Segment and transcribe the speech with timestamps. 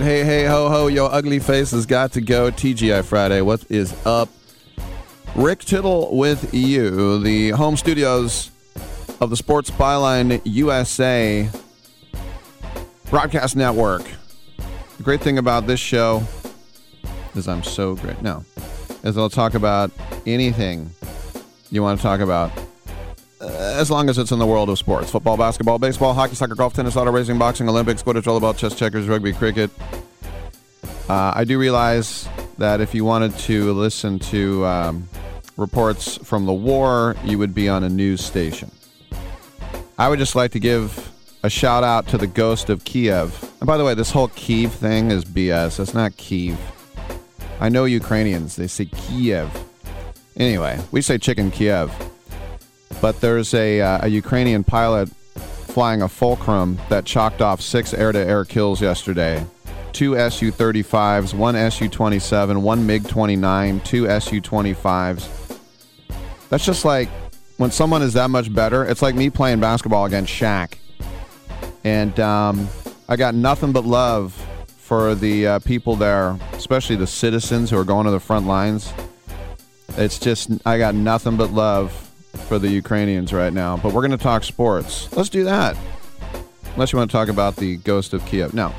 [0.00, 2.50] Right, hey, hey, ho, ho, yo, ugly face has got to go.
[2.50, 4.28] TGI Friday, what is up?
[5.34, 8.50] Rick Tittle with you, the home studios
[9.20, 11.48] of the Sports Byline USA
[13.08, 14.02] broadcast network.
[14.98, 16.22] The great thing about this show
[17.34, 18.20] is I'm so great.
[18.20, 18.44] No,
[19.02, 19.90] is I'll talk about
[20.26, 20.90] anything
[21.70, 22.52] you want to talk about
[23.40, 26.72] as long as it's in the world of sports football, basketball, baseball, hockey, soccer, golf,
[26.72, 29.70] tennis, auto racing, boxing, Olympics, quidditch, about chess, checkers, rugby, cricket.
[31.08, 35.08] Uh, I do realize that if you wanted to listen to um,
[35.56, 38.70] reports from the war, you would be on a news station.
[39.98, 43.42] I would just like to give a shout out to the ghost of Kiev.
[43.60, 45.78] And by the way, this whole Kiev thing is BS.
[45.78, 46.58] It's not Kiev.
[47.60, 49.50] I know Ukrainians, they say Kiev.
[50.36, 51.94] Anyway, we say chicken Kiev.
[53.00, 55.08] But there's a, uh, a Ukrainian pilot
[55.76, 59.44] flying a Fulcrum that chalked off six air to air kills yesterday.
[59.92, 65.58] Two Su 35s, one Su 27, one MiG 29, two Su 25s.
[66.48, 67.08] That's just like
[67.56, 70.74] when someone is that much better, it's like me playing basketball against Shaq.
[71.84, 72.68] And um,
[73.08, 74.34] I got nothing but love
[74.78, 78.92] for the uh, people there, especially the citizens who are going to the front lines.
[79.96, 82.05] It's just, I got nothing but love
[82.36, 83.76] for the Ukrainians right now.
[83.76, 85.14] But we're going to talk sports.
[85.16, 85.76] Let's do that.
[86.74, 88.54] Unless you want to talk about the ghost of Kiev.
[88.54, 88.74] No.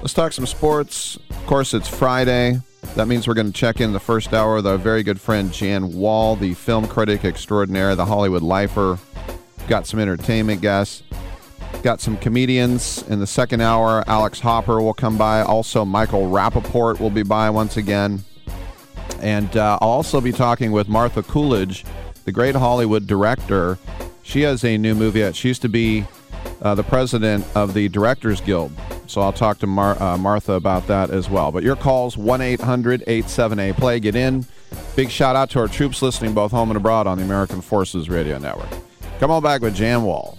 [0.00, 1.16] Let's talk some sports.
[1.30, 2.60] Of course, it's Friday.
[2.96, 5.52] That means we're going to check in the first hour with our very good friend
[5.52, 8.98] Jan Wall, the film critic extraordinaire, the Hollywood lifer.
[9.66, 11.02] Got some entertainment guests.
[11.82, 14.04] Got some comedians in the second hour.
[14.06, 15.42] Alex Hopper will come by.
[15.42, 18.22] Also, Michael Rapaport will be by once again.
[19.20, 21.84] And uh, I'll also be talking with Martha Coolidge,
[22.24, 23.78] the great Hollywood director.
[24.22, 25.34] She has a new movie out.
[25.34, 26.04] She used to be
[26.62, 28.72] uh, the president of the Directors Guild.
[29.06, 31.52] So I'll talk to Mar- uh, Martha about that as well.
[31.52, 34.00] But your calls 1 800 87A play.
[34.00, 34.46] Get in.
[34.96, 38.08] Big shout out to our troops listening both home and abroad on the American Forces
[38.08, 38.68] Radio Network.
[39.20, 40.38] Come on back with Jan Wall.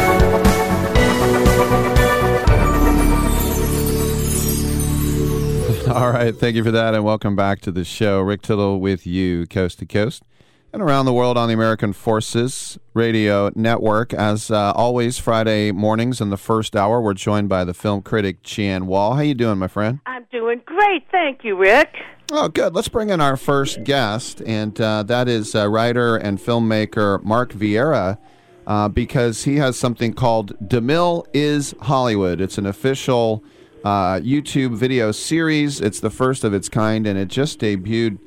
[5.91, 6.33] All right.
[6.33, 8.21] Thank you for that, and welcome back to the show.
[8.21, 10.23] Rick Tittle with you, coast to coast
[10.71, 14.13] and around the world on the American Forces Radio Network.
[14.13, 18.41] As uh, always, Friday mornings in the first hour, we're joined by the film critic
[18.41, 19.15] Jan Wall.
[19.15, 19.99] How you doing, my friend?
[20.05, 21.93] I'm doing great, thank you, Rick.
[22.31, 22.73] Oh, good.
[22.73, 27.51] Let's bring in our first guest, and uh, that is uh, writer and filmmaker Mark
[27.51, 28.17] Vieira.
[28.65, 32.39] Uh, because he has something called DeMille is Hollywood.
[32.39, 33.43] It's an official
[33.83, 35.81] uh, YouTube video series.
[35.81, 38.19] It's the first of its kind, and it just debuted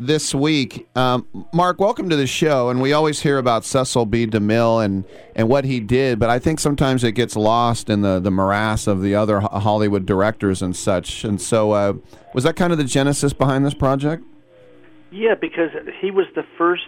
[0.00, 0.88] this week.
[0.94, 2.68] Um, Mark, welcome to the show.
[2.70, 4.26] And we always hear about Cecil B.
[4.26, 5.04] DeMille and,
[5.34, 8.86] and what he did, but I think sometimes it gets lost in the, the morass
[8.86, 11.24] of the other Hollywood directors and such.
[11.24, 11.94] And so, uh,
[12.34, 14.24] was that kind of the genesis behind this project?
[15.10, 16.82] Yeah, because he was the first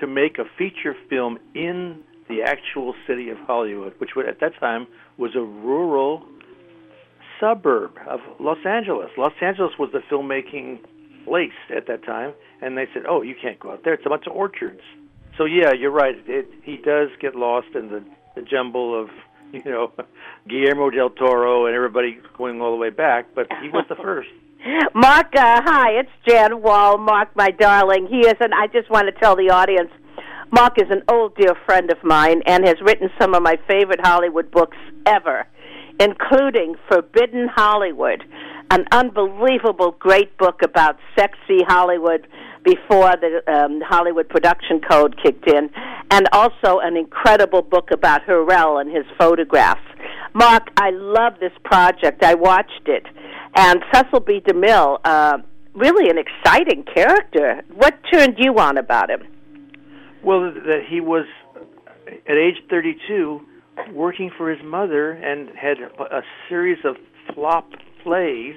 [0.00, 4.86] to make a feature film in the actual city of Hollywood, which at that time
[5.16, 6.24] was a rural
[7.40, 9.10] suburb of Los Angeles.
[9.16, 10.80] Los Angeles was the filmmaking
[11.24, 14.08] place at that time, and they said, "Oh, you can't go out there; it's a
[14.08, 14.82] bunch of orchards."
[15.36, 16.16] So yeah, you're right.
[16.26, 18.04] It, he does get lost in the,
[18.34, 19.08] the jumble of
[19.52, 19.92] you know
[20.48, 24.28] Guillermo del Toro and everybody going all the way back, but he was the first.
[24.94, 26.98] Mark, uh, hi, it's Jan Wall.
[26.98, 29.90] Mark, my darling, he is, and I just want to tell the audience,
[30.52, 34.00] Mark is an old dear friend of mine and has written some of my favorite
[34.02, 35.46] Hollywood books ever
[36.00, 38.24] including Forbidden Hollywood,
[38.70, 42.26] an unbelievable great book about sexy Hollywood
[42.64, 45.70] before the um, Hollywood Production Code kicked in,
[46.10, 49.80] and also an incredible book about Hurrell and his photographs.
[50.34, 52.22] Mark, I love this project.
[52.22, 53.06] I watched it,
[53.54, 54.40] and Cecil B.
[54.40, 55.38] DeMille, uh,
[55.74, 57.62] really an exciting character.
[57.74, 59.22] What turned you on about him?
[60.22, 61.26] Well, that he was
[62.06, 63.40] at age 32
[63.92, 66.96] working for his mother and had a series of
[67.34, 67.70] flop
[68.02, 68.54] plays.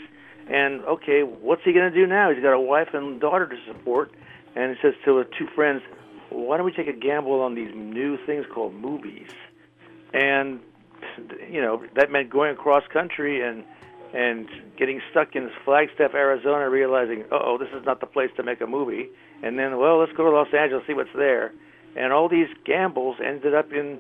[0.50, 2.32] And okay, what's he going to do now?
[2.32, 4.12] He's got a wife and daughter to support,
[4.56, 5.82] and he says to his two friends,
[6.30, 9.30] "Why don't we take a gamble on these new things called movies?"
[10.14, 10.60] And
[11.50, 13.64] you know that meant going across country and
[14.14, 18.62] and getting stuck in Flagstaff, Arizona, realizing, oh, this is not the place to make
[18.62, 19.10] a movie.
[19.42, 21.52] And then, well, let's go to Los Angeles, see what's there.
[21.96, 23.98] And all these gambles ended up in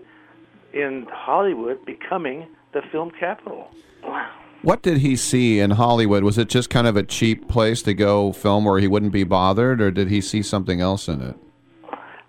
[0.73, 3.69] in Hollywood becoming the film capital.
[4.03, 4.29] Wow.
[4.63, 6.23] What did he see in Hollywood?
[6.23, 9.25] Was it just kind of a cheap place to go film where he wouldn't be
[9.25, 11.35] bothered, or did he see something else in it?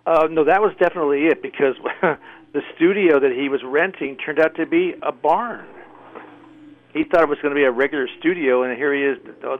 [0.04, 4.56] Uh, no, that was definitely it because the studio that he was renting turned out
[4.56, 5.64] to be a barn.
[6.92, 9.18] He thought it was going to be a regular studio, and here he is.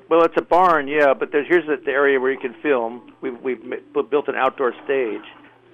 [0.08, 3.12] Well, it's a barn, yeah, but there's, here's the area where you can film.
[3.20, 3.62] We've we've
[4.10, 5.24] built an outdoor stage.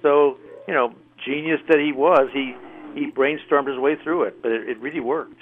[0.03, 0.37] So
[0.67, 0.93] you know,
[1.25, 2.55] genius that he was, he
[2.93, 5.39] he brainstormed his way through it, but it, it really worked.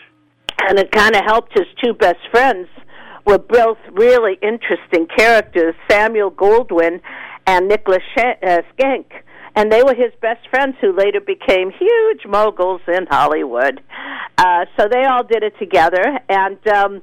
[0.68, 2.68] And it kind of helped his two best friends
[3.25, 7.01] were both really interesting characters, Samuel Goldwyn
[7.46, 9.12] and Nicholas uh, Schenck
[9.56, 13.82] and they were his best friends who later became huge moguls in Hollywood.
[14.38, 17.01] Uh, so they all did it together, and um,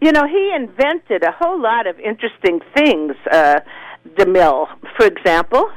[0.00, 3.14] you know he invented a whole lot of interesting things.
[3.30, 3.60] Uh,
[4.16, 5.70] DeMille, for example.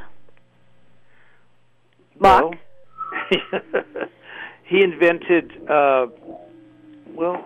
[2.20, 2.44] Mark.
[2.44, 2.54] Well,
[4.64, 5.52] he invented.
[5.70, 6.08] Uh,
[7.14, 7.46] well,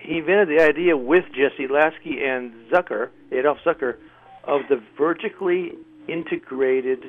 [0.00, 3.96] he invented the idea with Jesse Lasky and Zukor, Adolph Zukor,
[4.44, 5.72] of the vertically
[6.08, 7.04] integrated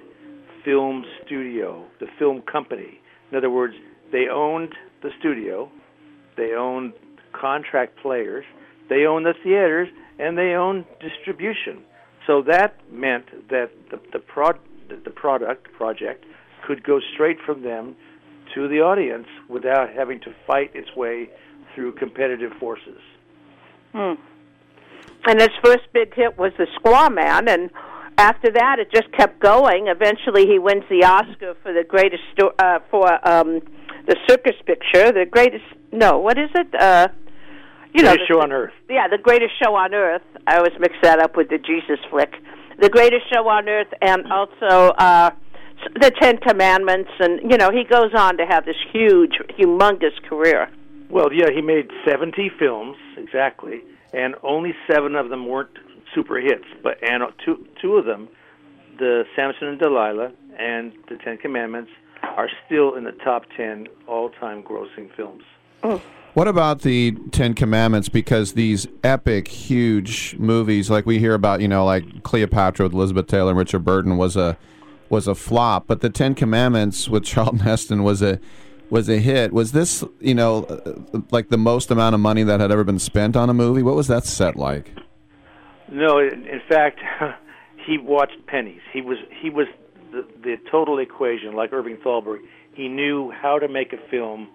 [0.66, 3.00] film studio, the film company.
[3.32, 3.74] In other words,
[4.12, 5.72] they owned the studio,
[6.36, 6.94] they owned
[7.32, 8.44] contract players,
[8.90, 9.88] they owned the theaters,
[10.18, 11.84] and they owned distribution.
[12.28, 16.26] So that meant that the the, prod, the product project
[16.66, 17.96] could go straight from them
[18.56, 21.30] to the audience without having to fight its way
[21.76, 23.00] through competitive forces.
[23.94, 24.14] Hmm.
[25.26, 27.70] And his first big hit was The Squaw Man, and
[28.18, 29.88] after that, it just kept going.
[29.88, 33.62] Eventually, he wins the Oscar for the greatest sto- uh, for um,
[34.08, 35.12] the circus picture.
[35.12, 36.68] The greatest no, what is it?
[36.80, 37.08] Uh,
[37.94, 38.74] you know, the show on earth.
[38.90, 40.22] Yeah, the greatest show on earth.
[40.46, 42.34] I always mix that up with the Jesus flick.
[42.80, 45.32] The greatest show on earth, and also uh,
[46.00, 50.70] the Ten Commandments, and you know, he goes on to have this huge, humongous career.
[51.10, 53.82] Well, yeah, he made seventy films exactly,
[54.14, 55.72] and only seven of them weren't
[56.14, 58.28] super hits, but and two two of them,
[58.98, 61.92] the Samson and Delilah and the Ten Commandments,
[62.24, 65.44] are still in the top ten all-time grossing films.
[65.84, 66.02] Oh.
[66.36, 68.08] What about the Ten Commandments?
[68.08, 73.26] Because these epic, huge movies, like we hear about, you know, like Cleopatra with Elizabeth
[73.26, 74.56] Taylor and Richard Burton, was a
[75.10, 75.88] was a flop.
[75.88, 78.40] But the Ten Commandments with Charlton Heston was a
[78.90, 79.54] was a hit.
[79.54, 80.66] Was this, you know,
[81.32, 83.84] like the most amount of money that had ever been spent on a movie?
[83.84, 84.94] What was that set like?
[85.92, 87.00] No, in, in fact,
[87.86, 88.82] he watched pennies.
[88.94, 89.68] He was he was
[90.12, 92.42] the, the total equation, like Irving Thalberg.
[92.74, 94.50] He knew how to make a film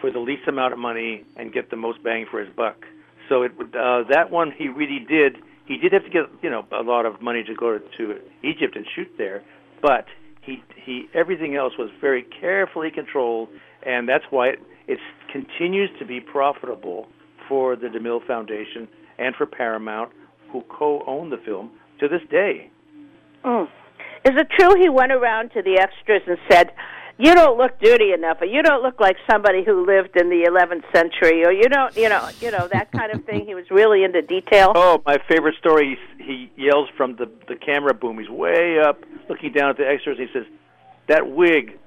[0.00, 2.84] for the least amount of money and get the most bang for his buck.
[3.28, 5.38] So it uh, that one he really did.
[5.66, 8.20] He did have to get you know a lot of money to go to, to
[8.42, 9.42] Egypt and shoot there,
[9.82, 10.06] but
[10.42, 13.48] he he everything else was very carefully controlled,
[13.84, 14.98] and that's why it it
[15.32, 17.06] continues to be profitable
[17.48, 20.10] for the DeMille Foundation and for Paramount
[20.50, 21.70] who co-owned the film
[22.00, 22.70] to this day.
[23.44, 23.68] Mm.
[24.24, 26.70] Is it true he went around to the extras and said,
[27.18, 30.44] "You don't look dirty enough, or you don't look like somebody who lived in the
[30.48, 33.70] 11th century, or you don't, you know, you know that kind of thing." He was
[33.70, 34.72] really into detail.
[34.74, 35.98] Oh, my favorite story.
[36.18, 38.18] He, he yells from the the camera boom.
[38.18, 40.18] He's way up, looking down at the extras.
[40.18, 40.46] And he says,
[41.08, 41.78] "That wig."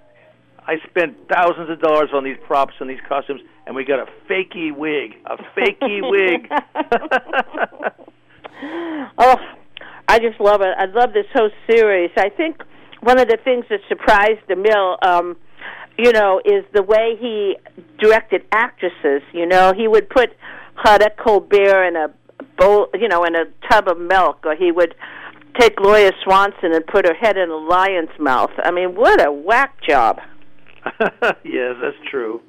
[0.67, 4.05] I spent thousands of dollars on these props and these costumes, and we got a
[4.29, 6.47] fakey wig, a fakey wig.
[9.17, 9.35] oh,
[10.07, 10.75] I just love it.
[10.77, 12.11] I love this whole series.
[12.17, 12.63] I think
[13.01, 15.37] one of the things that surprised DeMille, um,
[15.97, 17.57] you know, is the way he
[17.99, 19.21] directed actresses.
[19.33, 20.31] You know, he would put
[20.77, 22.13] Claudette Colbert in a
[22.57, 24.95] bowl, you know, in a tub of milk, or he would
[25.59, 28.51] take Gloria Swanson and put her head in a lion's mouth.
[28.63, 30.19] I mean, what a whack job.
[31.43, 32.41] yes, that's true.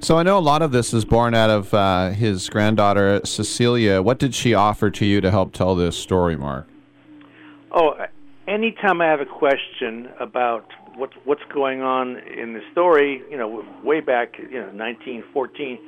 [0.00, 4.02] So I know a lot of this is born out of uh, his granddaughter Cecilia.
[4.02, 6.68] What did she offer to you to help tell this story, Mark?
[7.72, 7.94] Oh,
[8.48, 13.64] anytime I have a question about what what's going on in the story, you know,
[13.82, 15.78] way back, you know, 1914,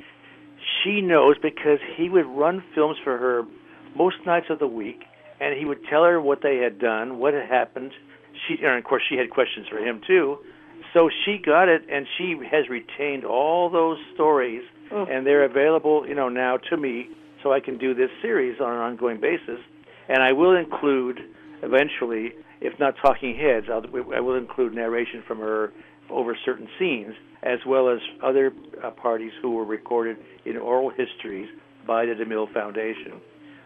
[0.83, 3.43] she knows because he would run films for her
[3.95, 5.03] most nights of the week,
[5.39, 7.91] and he would tell her what they had done, what had happened.
[8.47, 10.39] She, and of course, she had questions for him too
[10.93, 15.05] so she got it, and she has retained all those stories, oh.
[15.05, 17.09] and they're available, you know, now to me,
[17.43, 19.59] so I can do this series on an ongoing basis.
[20.09, 21.19] And I will include
[21.61, 23.83] eventually, if not talking heads, I'll,
[24.15, 25.71] I will include narration from her
[26.09, 28.51] over certain scenes, as well as other
[28.83, 31.49] uh, parties who were recorded in oral histories
[31.85, 33.21] by the DeMille Foundation.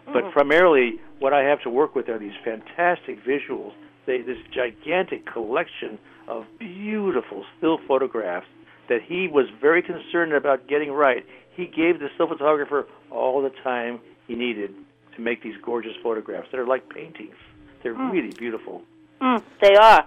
[0.07, 0.13] Mm.
[0.13, 3.71] But primarily, what I have to work with are these fantastic visuals,
[4.05, 8.47] they, this gigantic collection of beautiful still photographs
[8.89, 11.25] that he was very concerned about getting right.
[11.55, 14.73] he gave the still photographer all the time he needed
[15.15, 16.47] to make these gorgeous photographs.
[16.51, 17.35] that are like paintings.
[17.83, 18.11] They're Mm.
[18.11, 18.83] really beautiful.
[19.21, 20.05] Mm, they are.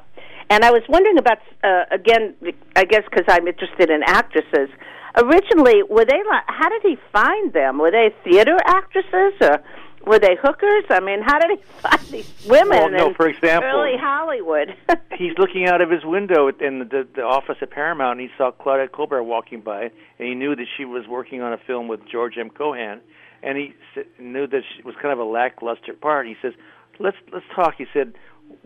[0.50, 2.35] And I was wondering about uh, again.
[2.76, 4.69] I guess because I'm interested in actresses.
[5.16, 6.19] Originally, were they?
[6.19, 7.78] li- How did he find them?
[7.78, 9.61] Were they theater actresses or
[10.07, 10.85] were they hookers?
[10.90, 14.75] I mean, how did he find these women Well, no, in for example- early Hollywood?
[15.16, 18.50] He's looking out of his window in the, the office at Paramount, and he saw
[18.50, 19.85] Claudette Colbert walking by,
[20.19, 22.50] and he knew that she was working on a film with George M.
[22.50, 23.00] Cohan,
[23.43, 26.26] and he s- knew that she was kind of a lackluster part.
[26.26, 26.52] He says,
[26.98, 28.14] "Let's let's talk." He said,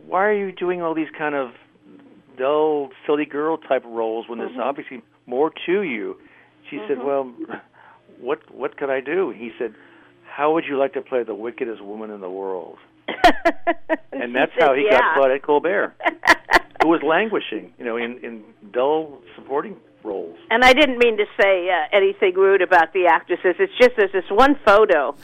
[0.07, 1.53] "Why are you doing all these kind of
[2.37, 4.61] dull, silly girl type roles when there's Mhm.
[4.65, 6.17] obviously more to you?"
[6.71, 7.05] She said, Mhm.
[7.05, 7.35] "Well,
[8.21, 9.75] what what could I do?" He said,
[10.27, 12.79] "How would you like to play the wickedest woman in the world?"
[14.13, 15.95] and that's she how he "Yeah." got at Colbert,
[16.83, 20.37] who was languishing, you know, in in dull supporting roles.
[20.51, 23.57] And I didn't mean to say uh, anything rude about the actresses.
[23.59, 25.15] It's just there's this one photo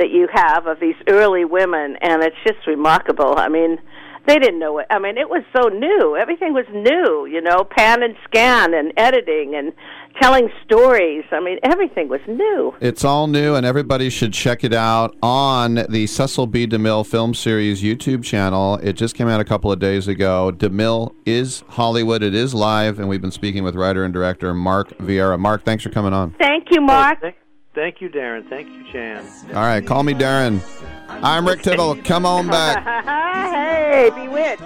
[0.00, 3.34] that you have of these early women, and it's just remarkable.
[3.36, 3.78] I mean,
[4.26, 4.86] they didn't know it.
[4.90, 6.16] I mean, it was so new.
[6.16, 9.72] Everything was new, you know, pan and scan and editing and
[10.20, 11.24] telling stories.
[11.30, 12.74] I mean, everything was new.
[12.80, 16.66] It's all new, and everybody should check it out on the Cecil B.
[16.66, 18.76] DeMille Film Series YouTube channel.
[18.76, 20.52] It just came out a couple of days ago.
[20.54, 22.22] DeMille is Hollywood.
[22.22, 25.38] It is live, and we've been speaking with writer and director Mark Vieira.
[25.38, 26.34] Mark, thanks for coming on.
[26.38, 27.20] Thank you, Mark.
[27.20, 27.36] Thank,
[27.74, 28.48] thank you, Darren.
[28.48, 29.24] Thank you, Jan.
[29.48, 30.60] All right, call me Darren.
[31.08, 31.96] I'm Rick Tittle.
[31.96, 32.84] Come on back.
[33.04, 34.62] hey, bewitched.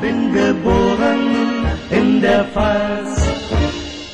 [0.00, 1.20] bin geboren
[1.90, 3.26] in der Pfalz.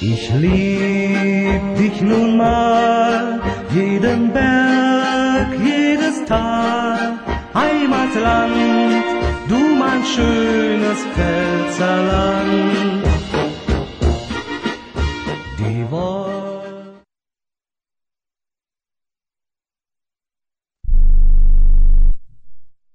[0.01, 3.41] Ich lieb dich nun mal,
[3.71, 7.19] jeden Berg, jedes Tal,
[7.55, 9.05] Heimatland,
[9.49, 13.05] du mein schönes Pfälzerland.
[15.59, 16.34] Die Wolken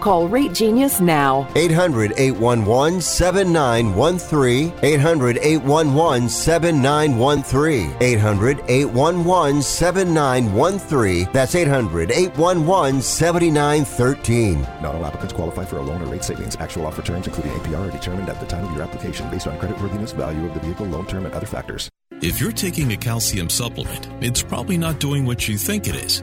[0.00, 1.48] Call Rate Genius now.
[1.54, 4.72] 800 811 7913.
[4.82, 7.96] 800 811 7913.
[8.00, 11.28] 800 811 7913.
[11.32, 14.62] That's 800 811 7913.
[14.82, 16.56] Not all applicants qualify for a loan or rate savings.
[16.56, 19.58] Actual offer terms, including APR, are determined at the time of your application based on
[19.58, 21.88] creditworthiness, value of the vehicle, loan term, and other factors.
[22.22, 26.22] If you're taking a calcium supplement, it's probably not doing what you think it is.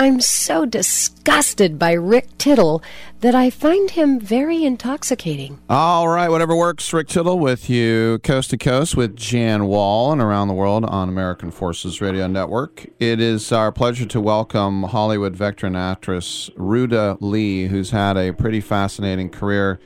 [0.00, 2.84] I'm so disgusted by Rick Tittle
[3.18, 5.58] that I find him very intoxicating.
[5.68, 6.92] All right, whatever works.
[6.92, 11.08] Rick Tittle with you, coast to coast with Jan Wall and around the world on
[11.08, 12.86] American Forces Radio Network.
[13.00, 18.60] It is our pleasure to welcome Hollywood veteran actress Ruta Lee, who's had a pretty
[18.60, 19.80] fascinating career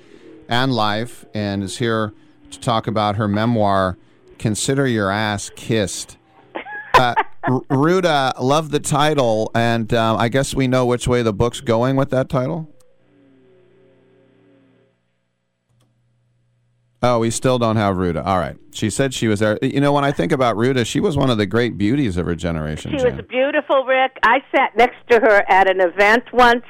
[0.46, 2.12] and life, and is here
[2.50, 3.96] to talk about her memoir,
[4.38, 6.18] "Consider Your Ass Kissed."
[6.92, 11.32] Uh, R- Ruta, love the title, and uh, I guess we know which way the
[11.32, 12.68] book's going with that title.
[17.04, 18.24] Oh, we still don't have Ruta.
[18.24, 18.56] All right.
[18.72, 19.58] She said she was there.
[19.60, 22.26] You know, when I think about Ruta, she was one of the great beauties of
[22.26, 22.92] her generation.
[22.92, 23.16] She Jan.
[23.16, 24.18] was beautiful, Rick.
[24.22, 26.64] I sat next to her at an event once.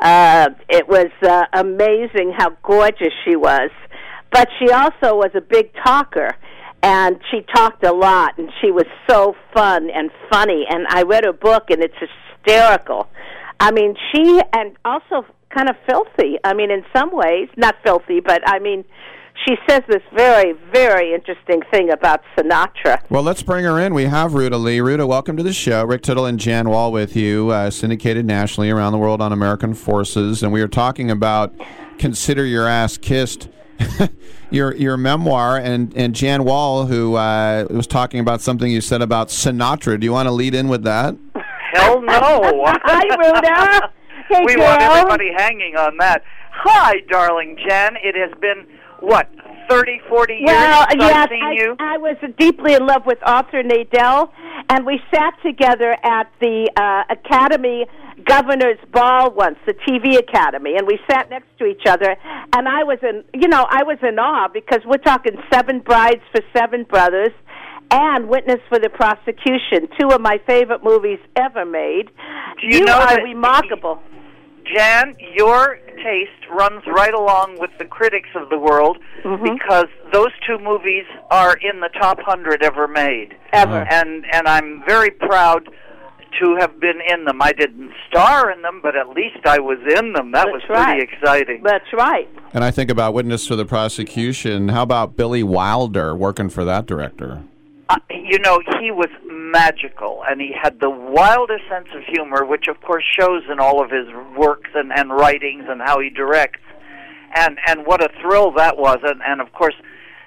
[0.00, 3.70] Uh, it was uh, amazing how gorgeous she was.
[4.32, 6.36] But she also was a big talker,
[6.84, 10.66] and she talked a lot, and she was so fun and funny.
[10.68, 13.08] And I read her book, and it's hysterical.
[13.58, 16.36] I mean, she, and also kind of filthy.
[16.44, 18.84] I mean, in some ways, not filthy, but I mean,
[19.46, 23.00] she says this very, very interesting thing about Sinatra.
[23.08, 23.94] Well, let's bring her in.
[23.94, 24.80] We have Ruta Lee.
[24.80, 25.84] Ruta, welcome to the show.
[25.84, 29.72] Rick Tittle and Jan Wall with you, uh, syndicated nationally around the world on American
[29.72, 30.42] Forces.
[30.42, 31.54] And we are talking about
[31.96, 33.48] Consider Your Ass Kissed,
[34.50, 35.58] your your memoir.
[35.58, 39.98] And, and Jan Wall, who uh, was talking about something you said about Sinatra.
[39.98, 41.16] Do you want to lead in with that?
[41.72, 42.10] Hell no.
[42.66, 43.90] Hi, Ruta.
[44.26, 44.64] Hey, we girl.
[44.64, 46.24] want everybody hanging on that.
[46.50, 47.96] Hi, darling Jen.
[48.02, 48.66] It has been,
[49.04, 49.28] what,
[49.68, 51.76] 30, 40 years Well, since yes, I've seen I, you?
[51.78, 54.30] I was deeply in love with Arthur Nadell,
[54.68, 57.86] and we sat together at the uh, Academy
[58.24, 62.16] Governor's Ball once, the TV Academy, and we sat next to each other.
[62.54, 66.22] And I was in, you know, I was in awe because we're talking Seven Brides
[66.32, 67.32] for Seven Brothers
[67.90, 72.10] and Witness for the Prosecution, two of my favorite movies ever made.
[72.60, 74.00] Do you know are that- remarkable.
[74.72, 79.54] Jan, your taste runs right along with the critics of the world Mm-hmm.
[79.54, 83.34] because those two movies are in the top hundred ever made.
[83.54, 83.86] Ever.
[83.90, 85.66] And and I'm very proud
[86.42, 87.40] to have been in them.
[87.40, 90.32] I didn't star in them, but at least I was in them.
[90.32, 91.00] That was pretty right.
[91.02, 91.62] exciting.
[91.62, 92.28] That's right.
[92.52, 94.68] And I think about Witness for the Prosecution.
[94.68, 97.44] How about Billy Wilder working for that director?
[98.10, 102.80] You know, he was magical, and he had the wildest sense of humor, which of
[102.80, 106.62] course shows in all of his works and, and writings and how he directs.
[107.36, 108.98] And and what a thrill that was!
[109.02, 109.74] And and of course,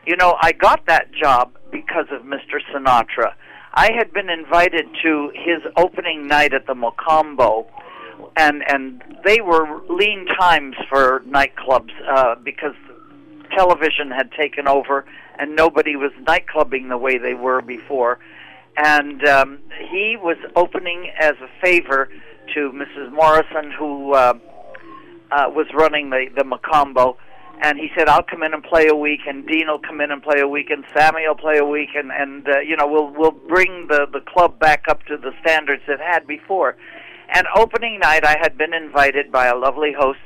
[0.06, 2.60] you know, I got that job because of Mr.
[2.72, 3.34] Sinatra.
[3.74, 7.65] I had been invited to his opening night at the Mocambo,
[8.36, 12.76] and and they were lean times for nightclubs uh, because
[13.56, 15.06] television had taken over
[15.39, 18.19] and nobody was nightclubbing the way they were before.
[18.78, 22.10] And um, he was opening as a favor
[22.54, 23.12] to Mrs.
[23.12, 24.34] Morrison, who uh,
[25.32, 27.17] uh, was running the the Mocambo.
[27.60, 30.12] And he said, "I'll come in and play a week, and Dean will come in
[30.12, 32.88] and play a week, and Sammy will play a week, and and uh, you know
[32.88, 36.76] we'll we'll bring the the club back up to the standards it had before."
[37.30, 40.19] And opening night, I had been invited by a lovely host,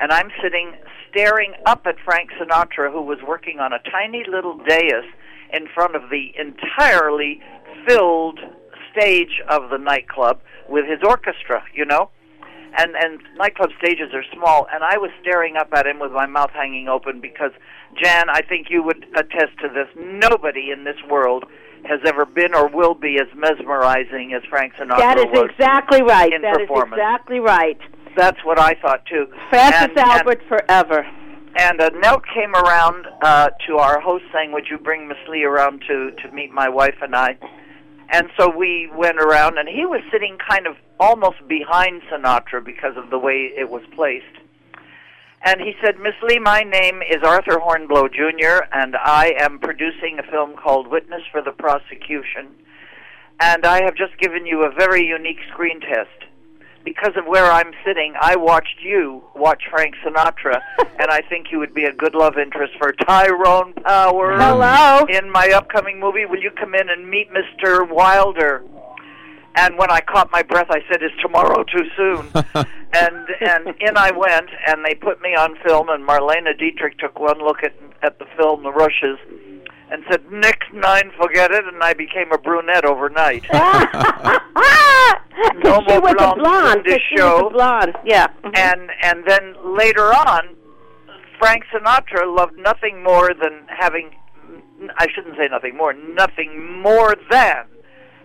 [0.00, 0.74] and I'm sitting
[1.10, 5.04] staring up at Frank Sinatra, who was working on a tiny little dais
[5.52, 7.40] in front of the entirely
[7.86, 8.40] filled
[8.90, 12.10] stage of the nightclub with his orchestra, you know?
[12.76, 16.24] And and nightclub stages are small and I was staring up at him with my
[16.24, 17.52] mouth hanging open because
[18.02, 19.88] Jan, I think you would attest to this.
[19.94, 21.44] Nobody in this world
[21.84, 26.32] has ever been or will be as mesmerizing as Frank Sinatra That is exactly right.
[26.32, 27.78] in That is exactly right.
[28.16, 29.26] That's what I thought too.
[29.50, 31.06] Francis And- Albert forever.
[31.54, 35.44] And a note came around uh, to our host saying, "Would you bring Miss Lee
[35.44, 37.36] around to to meet my wife and I?"
[38.08, 42.96] And so we went around, and he was sitting kind of almost behind Sinatra because
[42.96, 44.36] of the way it was placed.
[45.44, 50.18] And he said, Miss Lee, my name is Arthur Hornblow Jr., and I am producing
[50.18, 52.48] a film called Witness for the Prosecution.
[53.40, 56.31] And I have just given you a very unique screen test.
[56.84, 60.60] Because of where I'm sitting, I watched you watch Frank Sinatra,
[60.98, 64.32] and I think you would be a good love interest for Tyrone Power.
[64.32, 64.40] Mm.
[64.40, 65.06] Hello.
[65.08, 67.88] In my upcoming movie, will you come in and meet Mr.
[67.88, 68.64] Wilder?
[69.54, 72.26] And when I caught my breath, I said, "Is tomorrow too soon?"
[72.94, 75.90] and and in I went, and they put me on film.
[75.90, 79.18] And Marlene Dietrich took one look at at the film, The Rushes,
[79.92, 83.44] and said, "Next nine, forget it." And I became a brunette overnight.
[83.52, 83.60] no
[85.80, 86.80] she more was a blonde.
[86.80, 87.42] in this 'cause she show.
[87.44, 87.96] was a blonde.
[88.04, 88.26] Yeah.
[88.28, 88.56] Mm-hmm.
[88.56, 90.56] And and then later on,
[91.38, 94.10] Frank Sinatra loved nothing more than having.
[94.98, 95.92] I shouldn't say nothing more.
[95.92, 97.64] Nothing more than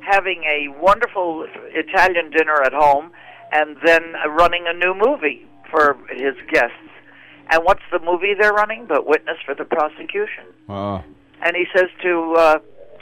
[0.02, 3.12] having a wonderful Italian dinner at home,
[3.52, 6.74] and then running a new movie for his guests.
[7.50, 8.86] And what's the movie they're running?
[8.88, 10.46] But Witness for the Prosecution.
[10.68, 11.04] Oh.
[11.44, 12.60] And he says to uh,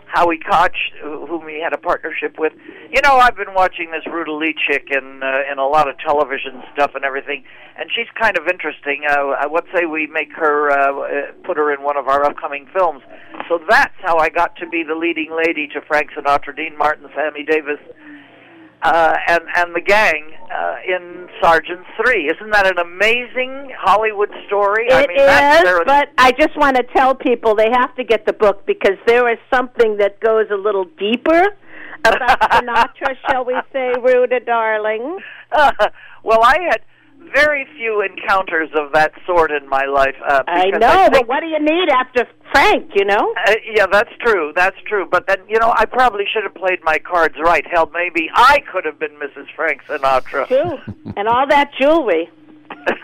[0.08, 2.54] Howie Koch, whom he had a partnership with,
[2.92, 5.98] you know, I've been watching this Ruta Lee chick in uh, in a lot of
[6.00, 7.44] television stuff and everything,
[7.78, 9.04] and she's kind of interesting.
[9.10, 12.24] Uh, uh, what say we make her uh, uh, put her in one of our
[12.24, 13.02] upcoming films?
[13.50, 17.10] So that's how I got to be the leading lady to Frank Sinatra, Dean Martin,
[17.14, 17.80] Sammy Davis,
[18.82, 22.30] uh, and and the gang uh, in Sergeant Three.
[22.30, 24.88] Isn't that an amazing Hollywood story?
[24.92, 28.34] I mean, is, but I just want to tell people they have to get the
[28.34, 31.56] book because there is something that goes a little deeper
[32.06, 35.20] about Sinatra, shall we say, Ruta, darling.
[36.24, 36.82] well, I had
[37.34, 40.16] very few encounters of that sort in my life.
[40.28, 43.34] Uh, I know, think- but what do you need after Frank, you know?
[43.48, 44.54] Uh, yeah, that's true.
[44.56, 45.06] That's true.
[45.10, 47.66] But then, you know, I probably should have played my cards right.
[47.70, 49.48] Hell, maybe I could have been Mrs.
[49.56, 50.48] Frank Sinatra.
[50.48, 50.78] True.
[51.18, 52.30] and all that jewelry.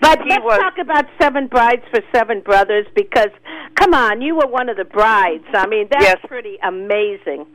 [0.00, 3.28] but let's talk about Seven Brides for Seven Brothers because,
[3.74, 5.44] come on, you were one of the brides.
[5.54, 6.18] I mean, that's Yes.
[6.26, 7.46] pretty amazing.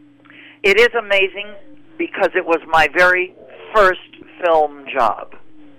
[0.64, 1.54] It is amazing
[1.98, 3.34] because it was my very
[3.76, 4.00] first
[4.44, 5.36] film job.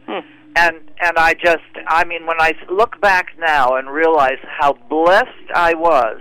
[0.07, 0.27] Hmm.
[0.57, 5.51] And and I just I mean when I look back now and realize how blessed
[5.55, 6.21] I was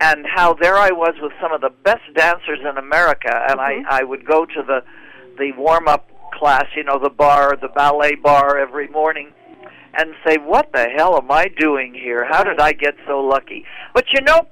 [0.00, 3.74] and how there I was with some of the best dancers in America and I
[3.74, 3.86] mm-hmm.
[3.90, 4.80] I would go to the
[5.38, 9.32] the warm up class, you know, the bar, the ballet bar every morning
[9.96, 12.26] and say, "What the hell am I doing here?
[12.28, 14.46] How did I get so lucky?" But you know,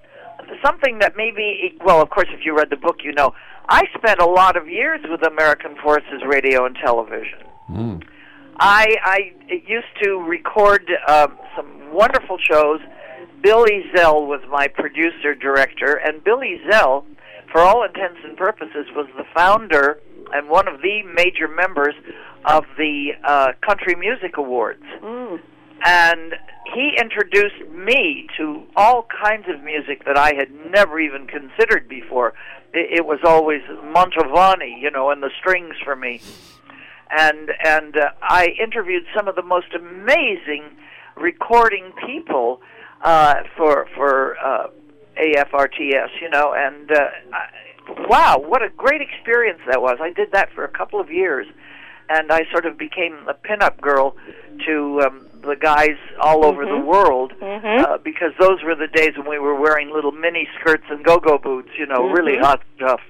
[0.64, 3.34] something that maybe well, of course if you read the book, you know,
[3.72, 7.38] I spent a lot of years with American Forces Radio and Television.
[7.70, 8.02] Mm.
[8.60, 9.18] I I
[9.66, 12.80] used to record um, some wonderful shows.
[13.42, 17.06] Billy Zell was my producer director, and Billy Zell,
[17.50, 19.98] for all intents and purposes, was the founder
[20.34, 21.94] and one of the major members
[22.44, 24.84] of the uh, Country Music Awards.
[25.84, 26.34] And
[26.74, 32.34] he introduced me to all kinds of music that I had never even considered before.
[32.72, 36.20] It, it was always Mantovani, you know, and the strings for me
[37.12, 40.64] and and uh, I interviewed some of the most amazing
[41.16, 42.60] recording people
[43.02, 44.68] uh, for for uh,
[45.20, 49.98] AFRTS, you know, and uh, I, wow, what a great experience that was!
[50.00, 51.46] I did that for a couple of years,
[52.08, 54.16] and I sort of became a pinup girl
[54.66, 59.28] to um, the guys all over the world uh, because those were the days when
[59.28, 62.42] we were wearing little mini skirts and go-go boots, you know, really Mhm.
[62.42, 63.00] hot stuff.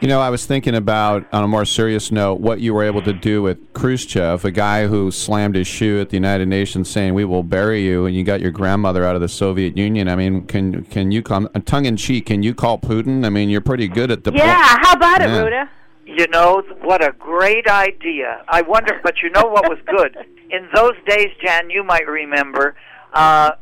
[0.00, 3.02] You know, I was thinking about, on a more serious note, what you were able
[3.02, 7.12] to do with Khrushchev, a guy who slammed his shoe at the United Nations saying,
[7.12, 10.08] "We will bury you," and you got your grandmother out of the Soviet Union.
[10.08, 12.24] I mean, can can you come tongue in cheek?
[12.26, 13.26] Can you call Putin?
[13.26, 14.32] I mean, you're pretty good at the.
[14.32, 15.42] Yeah, how about it, Yeah.
[15.42, 15.68] Ruta?
[16.18, 18.42] You know what a great idea.
[18.48, 20.16] I wonder, but you know what was good
[20.50, 21.70] in those days, Jan.
[21.70, 22.74] You might remember
[23.12, 23.52] uh,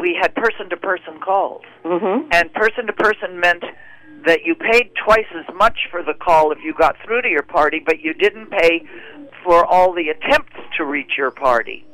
[0.00, 2.28] we had person-to-person calls, mm-hmm.
[2.32, 3.62] and person-to-person meant
[4.26, 7.42] that you paid twice as much for the call if you got through to your
[7.42, 8.82] party, but you didn't pay
[9.44, 11.84] for all the attempts to reach your party.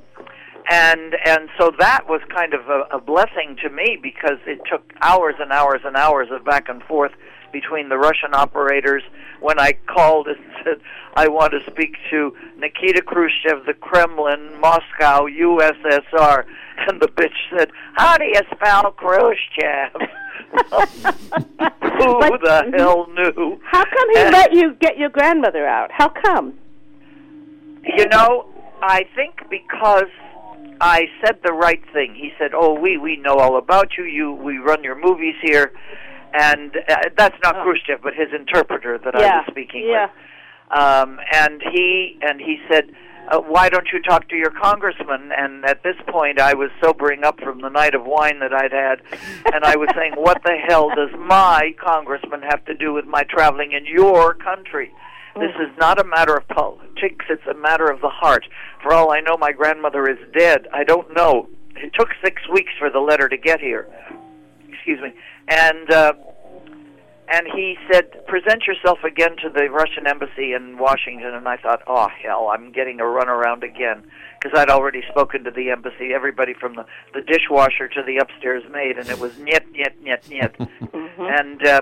[0.70, 4.82] And and so that was kind of a, a blessing to me because it took
[5.02, 7.12] hours and hours and hours of back and forth
[7.54, 9.02] between the Russian operators
[9.40, 10.80] when I called and said
[11.14, 16.44] I want to speak to Nikita Khrushchev, the Kremlin, Moscow, USSR,
[16.88, 19.92] and the bitch said, "How do you spell Khrushchev?"
[21.94, 23.60] Who the hell knew?
[23.64, 25.90] How come he And- let you get your grandmother out?
[25.92, 26.54] How come?
[27.84, 28.46] You know,
[28.82, 30.10] I think because
[30.80, 32.14] I said the right thing.
[32.14, 34.04] He said, "Oh, we we know all about you.
[34.04, 35.72] You we run your movies here."
[36.34, 40.06] And uh, that's not Khrushchev, but his interpreter that I was speaking yeah.
[40.06, 40.76] with.
[40.76, 42.90] Um, and he and he said,
[43.30, 47.22] uh, "Why don't you talk to your congressman?" And at this point, I was sobering
[47.22, 49.00] up from the night of wine that I'd had,
[49.54, 53.22] and I was saying, "What the hell does my congressman have to do with my
[53.22, 54.92] traveling in your country?"
[55.36, 58.46] This is not a matter of politics, it's a matter of the heart.
[58.82, 60.68] For all I know, my grandmother is dead.
[60.72, 61.48] I don't know.
[61.76, 63.88] It took six weeks for the letter to get here.
[64.84, 65.14] Excuse me.
[65.48, 66.12] And, uh,
[67.28, 71.32] and he said, present yourself again to the Russian embassy in Washington.
[71.32, 74.04] And I thought, oh, hell, I'm getting a runaround again.
[74.38, 78.62] Because I'd already spoken to the embassy, everybody from the, the dishwasher to the upstairs
[78.70, 80.68] maid, and it was niet, niet, niet, niet.
[81.18, 81.80] And, uh,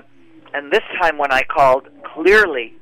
[0.55, 2.75] and this time when I called, clearly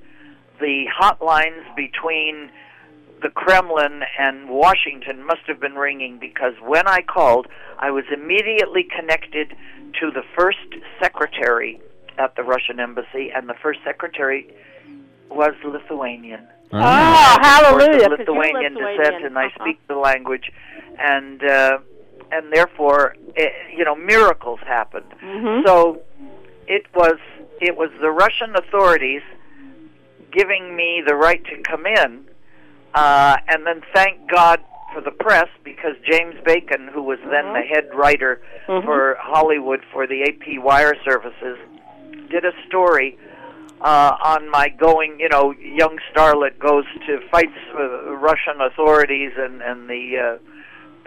[0.61, 2.50] the hotlines between
[3.22, 7.46] the Kremlin and Washington must have been ringing because when I called,
[7.78, 9.56] I was immediately connected
[10.00, 10.59] to the first
[11.00, 11.81] secretary
[12.18, 14.46] at the Russian embassy, and the first secretary
[15.31, 16.46] was Lithuanian.
[16.72, 18.98] Oh, I'm, of course, hallelujah, of 'cause you're Lithuanian Lithuanian.
[19.03, 19.64] descent, and I Uh-huh.
[19.64, 20.53] speak the language,
[20.98, 21.79] and uh,
[22.33, 25.12] and therefore, eh, you know, miracles happened.
[25.22, 25.66] Mhm.
[25.66, 26.00] So
[26.68, 27.18] it was
[27.61, 29.22] it was the Russian authorities
[30.31, 32.24] giving me the right to come in,
[32.94, 34.61] uh, and then thank God
[34.92, 37.55] for the press because James Bacon, who was then Mhm.
[37.55, 38.85] the head writer Mhm.
[38.85, 41.59] for Hollywood for the AP Wire Services,
[42.31, 43.16] did a story
[43.83, 49.62] uh, on my going, you know, young starlet goes to fights uh, Russian authorities and
[49.62, 50.38] and the uh,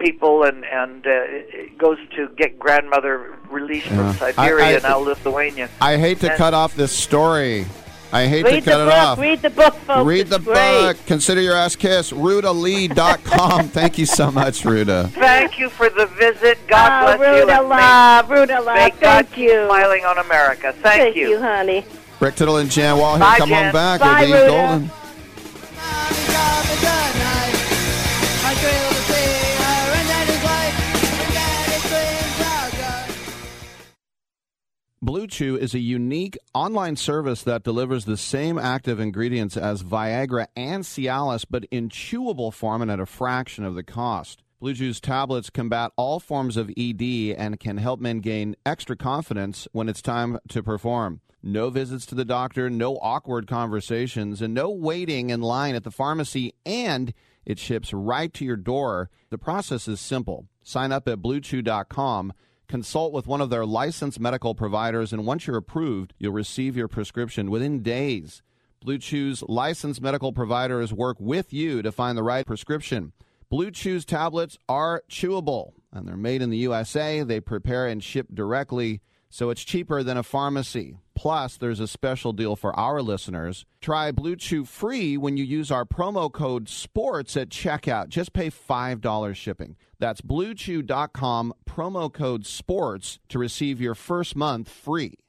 [0.00, 3.98] people, and and uh, it goes to get grandmother released Yeah.
[3.98, 5.68] from Siberia, I- I- now Lithuania.
[5.80, 7.66] I hate to And- cut off this story.
[8.14, 8.94] I hate Read to cut it book.
[8.94, 9.18] off.
[9.18, 10.06] Read the book, folks.
[10.06, 10.54] Read It's the great.
[10.54, 10.96] book.
[11.06, 12.12] Consider your ass kiss.
[12.12, 13.68] RutaLee.com.
[13.70, 15.10] Thank you so much, Ruta.
[15.14, 16.58] Thank you for the visit.
[16.68, 17.40] God Oh, bless you.
[17.42, 18.66] Ruta and love, Ruta love.
[18.76, 19.66] May, may God Thank you.
[19.66, 20.72] smiling on America.
[20.72, 21.84] Thank, Thank you, honey.
[22.20, 23.24] Rick Tittle and Jan Wall here.
[23.24, 23.66] Bye, Come Jan.
[23.66, 24.00] on back.
[24.00, 24.46] Bye, We'll be Ruta.
[24.48, 24.90] golden.
[35.04, 40.46] Blue Chew is a unique online service that delivers the same active ingredients as Viagra
[40.56, 44.42] and Cialis, but in chewable form and at a fraction of the cost.
[44.60, 49.68] Blue Chew's tablets combat all forms of ED and can help men gain extra confidence
[49.72, 51.20] when it's time to perform.
[51.42, 55.90] No visits to the doctor, no awkward conversations, and no waiting in line at the
[55.90, 57.12] pharmacy, and
[57.44, 59.10] it ships right to your door.
[59.28, 60.46] The process is simple.
[60.62, 62.32] Sign up at bluechew.com
[62.68, 66.88] consult with one of their licensed medical providers, and once you're approved, you'll receive your
[66.88, 68.42] prescription within days.
[68.80, 73.12] Blue Chew's licensed medical providers work with you to find the right prescription.
[73.48, 77.22] Blue Chew's tablets are chewable, and they're made in the USA.
[77.22, 79.00] They prepare and ship directly,
[79.34, 80.96] so it's cheaper than a pharmacy.
[81.16, 83.66] Plus, there's a special deal for our listeners.
[83.80, 88.10] Try Blue Chew free when you use our promo code SPORTS at checkout.
[88.10, 89.74] Just pay $5 shipping.
[89.98, 95.23] That's bluechew.com, promo code SPORTS to receive your first month free.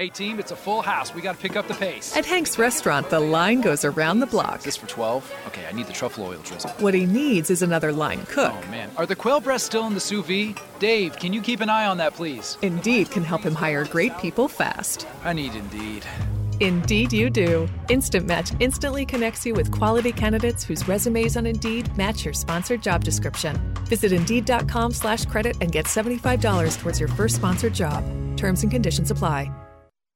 [0.00, 1.12] Hey team, it's a full house.
[1.12, 2.16] We got to pick up the pace.
[2.16, 4.62] At Hank's restaurant, the line goes around the block.
[4.62, 5.30] This for 12?
[5.48, 6.70] Okay, I need the truffle oil drizzle.
[6.78, 8.54] What he needs is another line cook.
[8.56, 10.58] Oh man, are the quail breasts still in the sous vide?
[10.78, 12.56] Dave, can you keep an eye on that, please?
[12.62, 15.06] Indeed can help him hire great people fast.
[15.22, 16.06] I need Indeed.
[16.60, 17.68] Indeed, you do.
[17.90, 22.82] Instant Match instantly connects you with quality candidates whose resumes on Indeed match your sponsored
[22.82, 23.58] job description.
[23.84, 28.02] Visit Indeed.com slash credit and get $75 towards your first sponsored job.
[28.38, 29.50] Terms and conditions apply.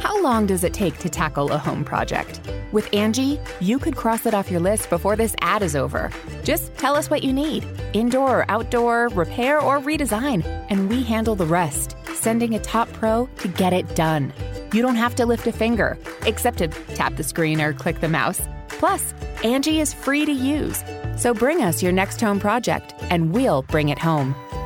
[0.00, 2.40] How long does it take to tackle a home project?
[2.72, 6.10] With Angie, you could cross it off your list before this ad is over.
[6.42, 11.34] Just tell us what you need indoor or outdoor, repair or redesign, and we handle
[11.34, 14.32] the rest, sending a top pro to get it done.
[14.72, 18.08] You don't have to lift a finger, except to tap the screen or click the
[18.08, 18.40] mouse.
[18.68, 19.12] Plus,
[19.44, 20.82] Angie is free to use.
[21.16, 24.34] So bring us your next home project, and we'll bring it home.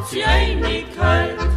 [0.00, 1.50] hat Einigkeit.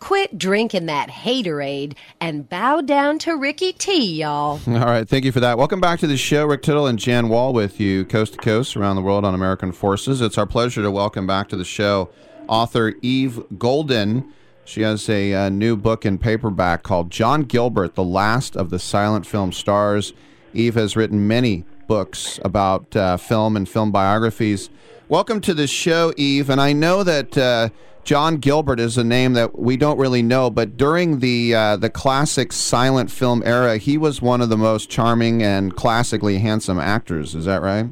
[0.00, 4.58] Quit drinking that haterade and bow down to Ricky T, y'all.
[4.66, 5.58] All right, thank you for that.
[5.58, 6.46] Welcome back to the show.
[6.46, 9.70] Rick Tittle and Jan Wall with you, coast to coast, around the world on American
[9.70, 10.20] Forces.
[10.20, 12.10] It's our pleasure to welcome back to the show
[12.48, 14.32] author Eve Golden.
[14.64, 18.78] She has a uh, new book in paperback called John Gilbert, The Last of the
[18.78, 20.12] Silent Film Stars.
[20.54, 24.70] Eve has written many books about uh, film and film biographies.
[25.08, 26.50] Welcome to the show, Eve.
[26.50, 27.70] And I know that uh,
[28.04, 31.90] John Gilbert is a name that we don't really know, but during the uh, the
[31.90, 37.34] classic silent film era, he was one of the most charming and classically handsome actors.
[37.34, 37.86] Is that right?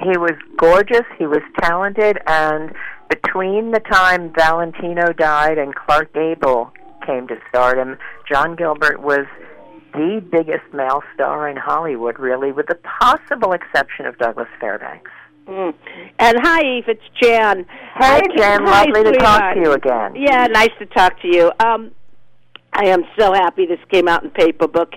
[0.00, 2.72] He was gorgeous, he was talented, and
[3.08, 6.72] between the time Valentino died and Clark Gable
[7.04, 7.98] came to stardom,
[8.30, 9.26] John Gilbert was
[9.92, 15.10] the biggest male star in Hollywood, really, with the possible exception of Douglas Fairbanks.
[15.46, 15.74] Mm.
[16.18, 16.84] And hi, Eve.
[16.88, 17.64] It's Jan.
[17.96, 18.60] Hey, Jan.
[18.64, 20.14] hi, Lovely to talk to you again.
[20.14, 21.50] Yeah, nice to talk to you.
[21.64, 21.92] Um,
[22.72, 24.92] I am so happy this came out in paper book,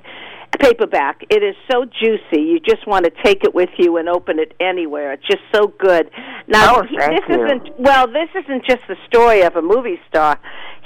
[0.59, 1.23] paperback.
[1.29, 2.41] It is so juicy.
[2.41, 5.13] You just want to take it with you and open it anywhere.
[5.13, 6.11] It's just so good.
[6.47, 7.45] Now, Oh, thank this you.
[7.45, 8.07] isn't well.
[8.07, 10.37] This isn't just the story of a movie star.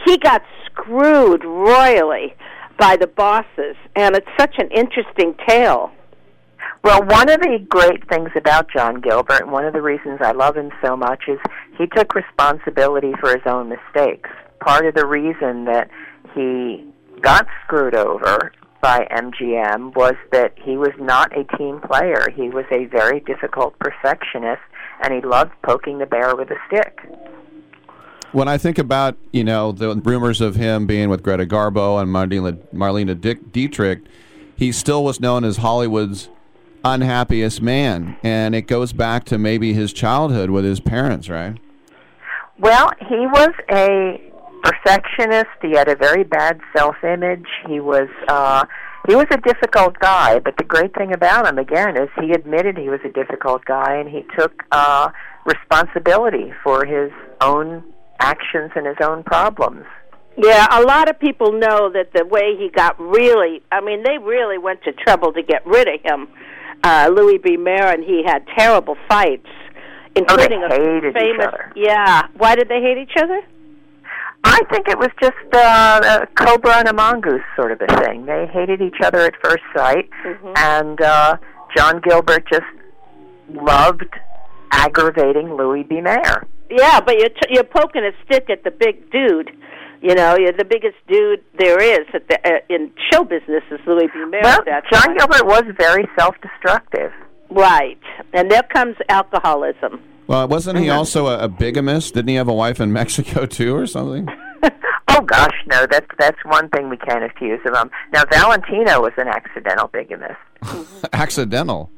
[0.06, 2.36] He got screwed royally
[2.78, 5.92] by the bosses, and it's such an interesting tale.
[6.84, 10.34] Well, one of the great things about John Gilbert, and one of the reasons I
[10.34, 11.40] love him so much, is
[11.78, 14.30] he took responsibility for his own mistakes.
[14.60, 15.90] Part of the reason that
[16.34, 16.86] he
[17.22, 18.52] got screwed over
[18.82, 22.28] by MGM was that he was not a team player.
[22.36, 24.62] He was a very difficult perfectionist,
[25.02, 27.00] and he loved poking the bear with a stick.
[28.36, 32.12] When I think about you know the rumors of him being with Greta Garbo and
[32.14, 34.02] Marlena, Marlena Dick, Dietrich,
[34.58, 36.28] he still was known as Hollywood's
[36.84, 41.58] unhappiest man, and it goes back to maybe his childhood with his parents, right?
[42.60, 44.22] Well, he was a
[44.64, 45.56] perfectionist.
[45.62, 47.48] He had a very bad self-image.
[47.70, 48.66] He was uh
[49.08, 52.78] he was a difficult guy, but the great thing about him again is he admitted
[52.78, 55.08] he was a difficult guy and he took uh
[55.46, 57.82] responsibility for his own
[58.20, 59.86] actions and his own problems.
[60.38, 64.18] Yeah, a lot of people know that the way he got really, I mean, they
[64.18, 66.28] really went to trouble to get rid of him.
[66.84, 67.56] Uh, Louis B.
[67.58, 69.48] Mayer and he had terrible fights,
[70.16, 71.48] including Oh, they hated a each famous.
[71.48, 71.72] other.
[71.76, 73.42] Yeah, why did they hate each other?
[74.44, 78.26] I think it was just uh, a cobra and a mongoose sort of a thing.
[78.26, 80.08] They hated each other at first sight,
[80.58, 81.38] and uh,
[81.76, 82.66] John Gilbert just
[83.50, 84.04] loved
[84.72, 86.02] aggravating Louis B.
[86.02, 86.46] Mayer.
[86.70, 89.52] Yeah, but you're t- you're poking a stick at the big dude.
[90.02, 93.80] You know, you're the biggest dude there is at the, uh, in show business is
[93.88, 94.26] Louis B.
[94.30, 94.42] Mayer.
[94.44, 94.62] Well,
[94.92, 95.18] John time.
[95.18, 97.12] Gilbert was very self-destructive.
[97.50, 98.00] Right,
[98.34, 100.02] and there comes alcoholism.
[100.28, 102.16] Well, wasn't he also a, a bigamist?
[102.16, 104.28] Didn't he have a wife in Mexico too, or something?
[105.18, 107.90] Oh gosh, no, that's that's one thing we can't accuse of him.
[108.12, 110.36] Now Valentino was an accidental bigamist.
[111.14, 111.90] Accidental.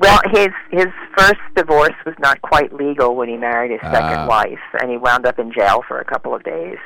[0.00, 0.86] Well, his his
[1.16, 4.26] first divorce was not quite legal when he married his second Ah.
[4.26, 6.78] wife, and he wound up in jail for a couple of days.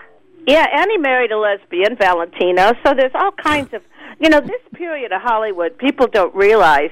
[0.46, 2.72] Yeah, and he married a lesbian, Valentino.
[2.84, 3.82] So there's all kinds of,
[4.18, 6.90] you know, this period of Hollywood, people don't realize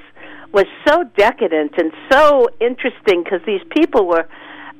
[0.52, 4.26] was so decadent and so interesting because these people were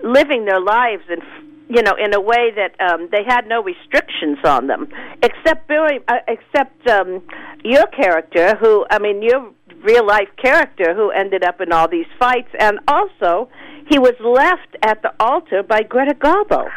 [0.04, 1.20] living their lives in,
[1.68, 4.88] you know, in a way that um, they had no restrictions on them,
[5.22, 7.22] except very, uh, except um,
[7.64, 9.50] your character, who, I mean, your
[9.84, 13.48] real life character, who ended up in all these fights, and also
[13.88, 16.68] he was left at the altar by Greta Garbo.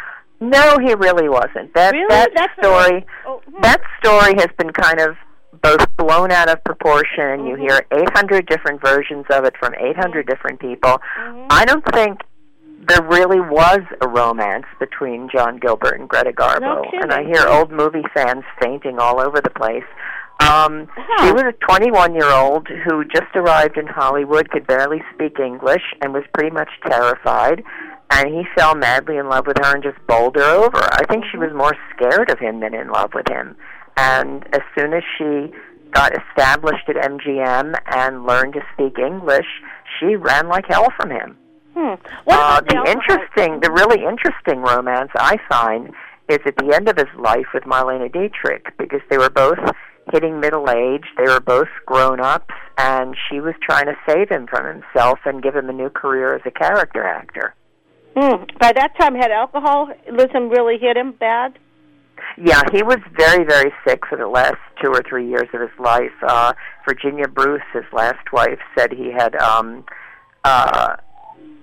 [0.41, 1.73] No, he really wasn't.
[1.75, 2.07] That Really?
[2.09, 5.15] that That's story Oh, that story has been kind of
[5.61, 7.61] both blown out of proportion and Mm-hmm.
[7.61, 10.99] you hear 800 different versions of it from 800 different people.
[11.19, 11.47] Mm-hmm.
[11.49, 12.19] I don't think
[12.87, 17.47] there really was a romance between John Gilbert and Greta Garbo, No and I hear
[17.47, 19.85] old movie fans fainting all over the place.
[20.39, 20.87] Um,
[21.21, 25.83] She was a 21 year old who just arrived in Hollywood, could barely speak English,
[26.01, 27.63] and was pretty much terrified.
[28.11, 30.77] And he fell madly in love with her and just bowled her over.
[30.77, 33.55] I think she was more scared of him than in love with him.
[33.97, 35.51] And as soon as she
[35.91, 39.47] got established at MGM and learned to speak English,
[39.99, 41.37] she ran like hell from him.
[41.73, 41.95] Hmm.
[42.25, 45.91] What Uh, the the interesting, the really interesting romance I find
[46.29, 49.59] is at the end of his life with Marlene Dietrich because they were both
[50.11, 54.47] hitting middle age, they were both grown ups, and she was trying to save him
[54.47, 57.55] from himself and give him a new career as a character actor.
[58.15, 58.43] Hmm.
[58.59, 61.59] By that time, had alcoholism really hit him bad?
[62.37, 65.79] Yeah, he was very, very sick for the last two or three years of his
[65.79, 66.11] life.
[66.21, 66.53] Uh,
[66.87, 69.83] Virginia Bruce, his last wife, said he had um,
[70.43, 70.95] uh,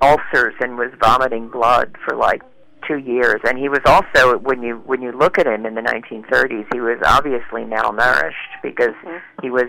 [0.03, 2.43] ulcers and was vomiting blood for like
[2.87, 3.41] two years.
[3.45, 6.81] And he was also, when you when you look at him in the 1930s, he
[6.81, 8.95] was obviously malnourished because
[9.43, 9.69] he was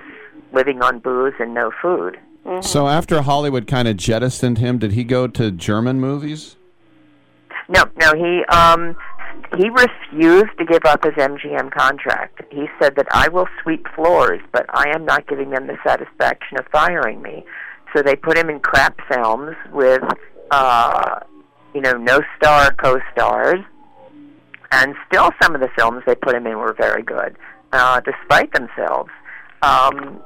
[0.51, 2.17] living on booze and no food.
[2.61, 6.57] So after Hollywood kind of jettisoned him, did he go to German movies?
[7.69, 8.95] No, no, he um
[9.57, 12.41] he refused to give up his MGM contract.
[12.51, 16.57] He said that I will sweep floors, but I am not giving them the satisfaction
[16.59, 17.45] of firing me.
[17.95, 20.03] So they put him in crap films with
[20.51, 21.19] uh
[21.73, 23.59] you know, no star co-stars.
[24.71, 27.35] And still some of the films they put him in were very good,
[27.71, 29.11] uh despite themselves.
[29.61, 30.21] Um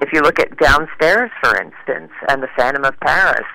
[0.00, 3.46] if you look at Downstairs, for instance, and The Phantom of Paris,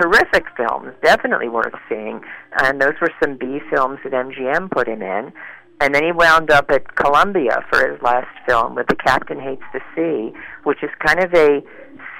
[0.00, 2.20] terrific films, definitely worth seeing.
[2.62, 5.32] And those were some B films that MGM put him in.
[5.80, 9.62] And then he wound up at Columbia for his last film with The Captain Hates
[9.72, 11.62] the Sea, which is kind of a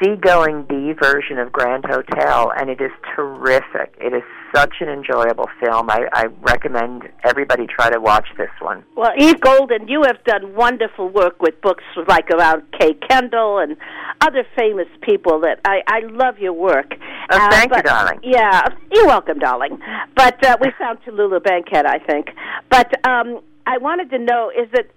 [0.03, 3.95] seagoing B version of Grand Hotel, and it is terrific.
[4.01, 4.23] It is
[4.55, 5.91] such an enjoyable film.
[5.91, 8.85] I, I recommend everybody try to watch this one.
[8.97, 13.77] Well, Eve Golden, you have done wonderful work with books like around Kay Kendall and
[14.21, 16.95] other famous people that I, I love your work.
[17.31, 18.21] Oh, Uh, thank you, darling.
[18.23, 19.79] Yeah, you're welcome, darling.
[20.15, 22.29] But uh, we found Tallulah Bankhead, I think.
[22.71, 24.95] But um, I wanted to know: is it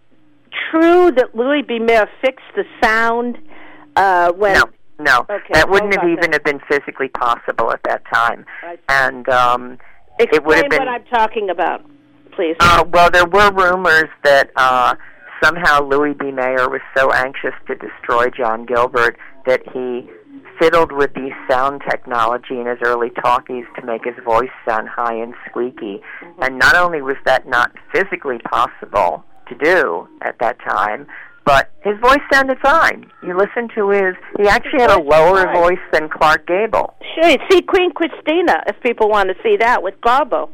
[0.72, 1.80] true that Louis B.
[1.80, 3.38] Mayer fixed the sound
[3.96, 4.54] uh, when?
[4.54, 4.66] No,
[5.00, 8.46] no, Okay, that wouldn't have even have been physically possible at that time.
[8.90, 9.78] And um,
[10.20, 11.86] it would Explain have been what I'm talking about,
[12.32, 12.56] please.
[12.60, 14.96] Uh, well, there were rumors that uh,
[15.44, 16.32] somehow Louis B.
[16.32, 20.10] Mayer was so anxious to destroy John Gilbert that he
[20.60, 25.14] fiddled with the sound technology in his early talkies to make his voice sound high
[25.14, 26.02] and squeaky.
[26.42, 31.08] And not only was that not physically possible to do at that time,
[31.48, 33.10] but his voice sounded fine.
[33.24, 35.56] You listen to his, he actually had a lower fine.
[35.56, 36.96] voice than Clark Gable.
[37.16, 40.50] Sure, see Queen Christina if people want to see that with Garbo.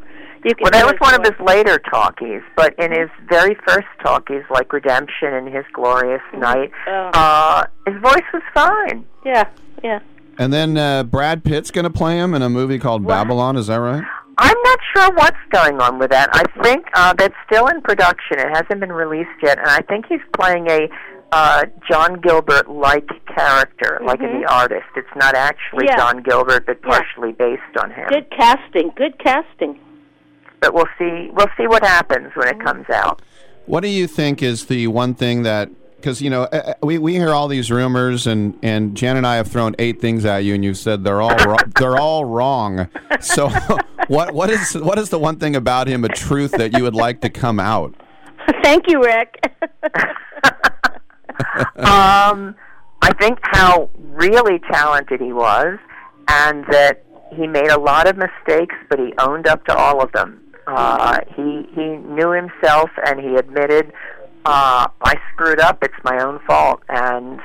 [0.45, 3.55] You can Well, that was his one of his later talkies, but in his very
[3.67, 7.09] first talkies, like Redemption and His Glorious Night, Oh.
[7.13, 9.05] uh, his voice was fine.
[9.25, 9.45] Yeah,
[9.83, 9.99] yeah.
[10.37, 13.55] And then uh, Brad Pitt's going to play him in a movie called Babylon.
[13.55, 14.03] Is that right?
[14.37, 16.29] I'm not sure what's going on with that.
[16.33, 18.39] I think uh, that's still in production.
[18.39, 20.87] It hasn't been released yet, and I think he's playing a
[21.31, 24.41] uh, John Gilbert-like character, like in.
[24.41, 24.85] The Artist.
[24.95, 25.97] It's not actually Yeah.
[25.97, 28.07] John Gilbert, but partially based on him.
[28.07, 28.91] Good casting.
[28.95, 29.79] Good casting.
[30.59, 31.29] But we'll see.
[31.33, 33.21] We'll see what happens when it comes out.
[33.65, 35.69] What do you think is the one thing that
[36.03, 39.25] because you know uh, uh, we, we hear all these rumors and and Jan and
[39.25, 42.25] I have thrown eight things at you and you've said they're all wrong, they're all
[42.25, 42.89] wrong.
[43.21, 43.49] So
[44.07, 46.93] what what is what is the one thing about him a truth that you would
[46.93, 47.95] like to come out?
[48.61, 49.39] Thank you, Rick.
[51.77, 52.53] um,
[53.01, 55.79] I think how really talented he was,
[56.27, 60.11] and that he made a lot of mistakes, but he owned up to all of
[60.11, 60.41] them.
[60.67, 63.93] Uh, he he knew himself, and he admitted,
[64.45, 65.83] uh, "I screwed up.
[65.83, 67.39] It's my own fault." And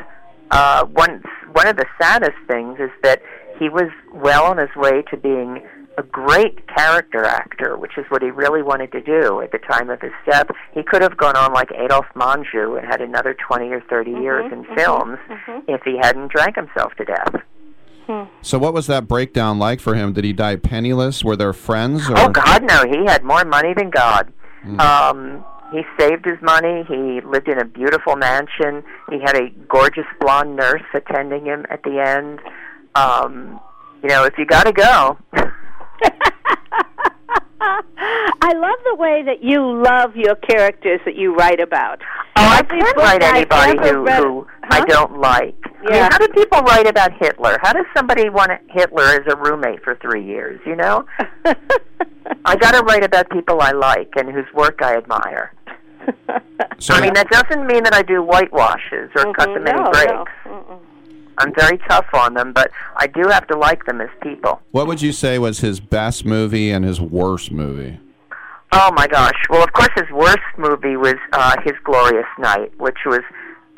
[0.51, 1.23] uh, one
[1.53, 3.23] one of the saddest things is that
[3.59, 5.67] he was well on his way to being
[5.99, 9.91] a great character actor, which is what he really wanted to do at the time
[9.91, 10.47] of his death.
[10.73, 14.53] He could have gone on like Adolphe Menjou and had another 20 or 30 years
[14.53, 15.19] in films
[15.67, 17.35] if he hadn't drank himself to death.
[18.41, 20.13] So what was that breakdown like for him?
[20.15, 21.25] Did he die penniless?
[21.25, 22.09] Were there friends?
[22.09, 22.17] Or?
[22.17, 22.85] Oh God, no!
[22.89, 24.33] He had more money than God.
[24.79, 26.85] Um, he saved his money.
[26.89, 28.83] He lived in a beautiful mansion.
[29.11, 32.41] He had a gorgeous blonde nurse attending him at the end.
[32.95, 33.61] Um,
[34.03, 35.19] you know, if you got to go,
[37.61, 42.01] I love the way that you love your characters that you write about.
[42.37, 45.57] Oh, I can't write anybody who, read- who I don't like.
[45.87, 47.59] I mean, how do people write about Hitler?
[47.63, 50.61] How does somebody want Hitler as a roommate for three years?
[50.67, 51.05] You know,
[52.45, 55.53] I got to write about people I like and whose work I admire.
[56.91, 60.31] I mean, that doesn't mean that I do whitewashes or cut them any breaks.
[60.47, 60.81] no.
[61.39, 64.61] I'm very tough on them, but I do have to like them as people.
[64.73, 68.01] What would you say was his best movie and his worst movie?
[68.73, 69.37] Oh my gosh!
[69.49, 73.23] Well, of course, his worst movie was uh, His Glorious Night, which was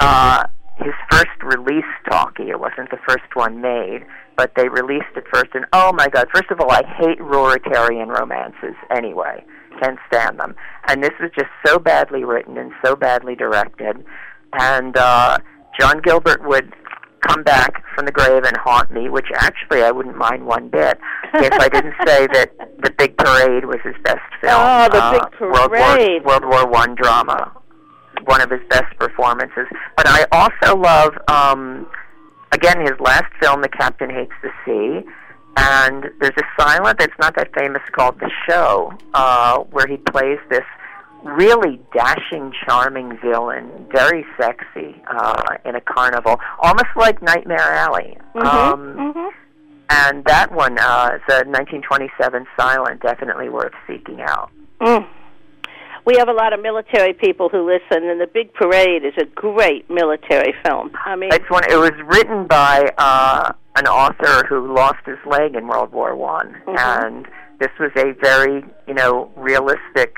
[0.00, 0.44] uh,
[0.78, 2.48] his first release talkie.
[2.50, 4.04] It wasn't the first one made,
[4.36, 5.50] but they released it first.
[5.54, 6.26] And oh my God!
[6.34, 8.74] First of all, I hate Ruritanian romances.
[8.90, 9.44] Anyway,
[9.80, 10.54] can't stand them.
[10.88, 14.04] And this was just so badly written and so badly directed.
[14.52, 15.38] And uh,
[15.78, 16.72] John Gilbert would
[17.26, 20.98] come back from the grave and haunt me, which actually I wouldn't mind one bit
[21.34, 22.50] if I didn't say that
[22.82, 24.54] The Big Parade was his best film.
[24.56, 26.24] Oh, The uh, Big World War, Parade.
[26.24, 27.52] World War One drama,
[28.24, 29.66] one of his best performances.
[29.96, 31.86] But I also love, um,
[32.52, 35.06] again, his last film, The Captain Hates the Sea.
[35.62, 40.38] And there's a silent that's not that famous called The Show, uh, where he plays
[40.48, 40.64] this
[41.22, 48.16] really dashing, charming villain, very sexy uh, in a carnival, almost like Nightmare Alley.
[48.34, 49.30] Mhm, Um,
[49.92, 54.48] And that one, uh, it's a 1927 silent, definitely worth seeking out.
[54.80, 55.04] Mm.
[56.06, 59.26] We have a lot of military people who listen, and The Big Parade is a
[59.26, 60.90] great military film.
[61.04, 61.64] I mean, It's one.
[61.70, 66.56] It was written by uh, an author who lost his leg in World War One,
[66.66, 67.26] and
[67.58, 70.16] this was a very, you know, realistic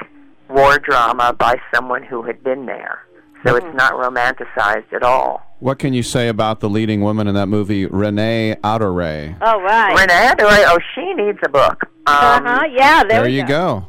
[0.48, 3.00] war drama by someone who had been there.
[3.44, 5.42] So it's not romanticized at all.
[5.58, 9.34] What can you say about the leading woman in that movie, Renee Adoree?
[9.40, 9.98] oh right.
[9.98, 11.82] Renee Adoree, oh, she needs a book.
[12.06, 12.64] Um, uh huh.
[12.70, 13.02] Yeah.
[13.02, 13.48] There, There we you go.
[13.80, 13.86] go.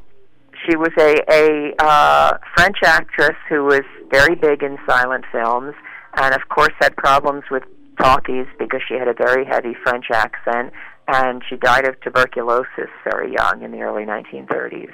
[0.66, 5.74] She was a a uh, French actress who was very big in silent films,
[6.16, 7.64] and of course had problems with
[7.98, 10.72] talkies because she had a very heavy French accent,
[11.08, 14.92] and she died of tuberculosis very young in the early 1930s.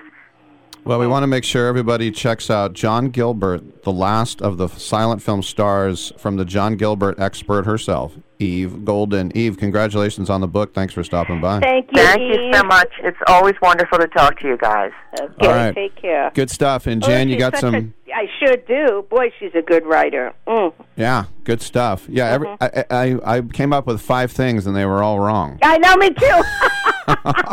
[0.86, 4.68] Well, we want to make sure everybody checks out John Gilbert, the last of the
[4.68, 9.36] silent film stars from the John Gilbert expert herself, Eve Golden.
[9.36, 10.74] Eve, congratulations on the book.
[10.74, 11.60] Thanks for stopping by.
[11.60, 12.02] Thank you.
[12.02, 12.88] Thank you so much.
[13.04, 14.92] It's always wonderful to talk to you guys.
[15.20, 15.48] Okay.
[15.48, 15.76] All right.
[15.76, 16.32] Take care.
[16.34, 16.88] Good stuff.
[16.88, 17.76] And Oh, you got some.
[17.76, 19.06] a- I sure do.
[19.10, 20.34] Boy, she's a good writer.
[20.48, 20.74] Mm.
[20.96, 22.06] Yeah, good stuff.
[22.10, 25.60] Yeah, every, I, I I came up with five things and they were all wrong.
[25.62, 26.42] I know, me too.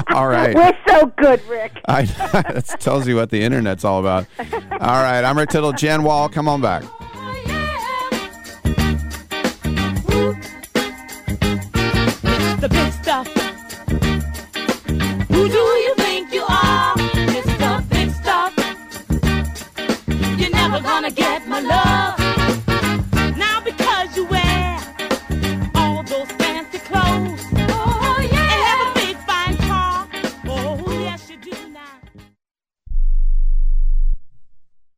[0.15, 0.55] all right.
[0.55, 1.73] We're so good, Rick.
[1.89, 4.27] I, that tells you what the internet's all about.
[4.39, 5.73] All right, I'm Rick Tittle.
[5.73, 6.85] Jan Wall, come on back.
[12.61, 13.27] The big stuff.
[15.29, 15.76] Who do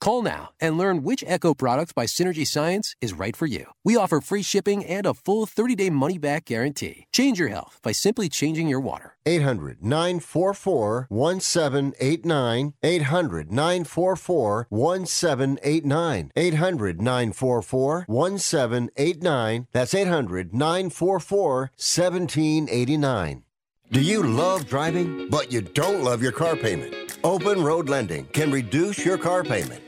[0.00, 3.66] Call now and learn which Echo product by Synergy Science is right for you.
[3.84, 7.06] We offer free shipping and a full 30 day money back guarantee.
[7.12, 9.16] Change your health by simply changing your water.
[9.26, 12.74] 800 944 1789.
[12.82, 16.32] 800 944 1789.
[16.36, 19.66] 800 944 1789.
[19.72, 23.42] That's 800 944 1789.
[23.90, 26.94] Do you love driving, but you don't love your car payment?
[27.24, 29.87] Open Road Lending can reduce your car payment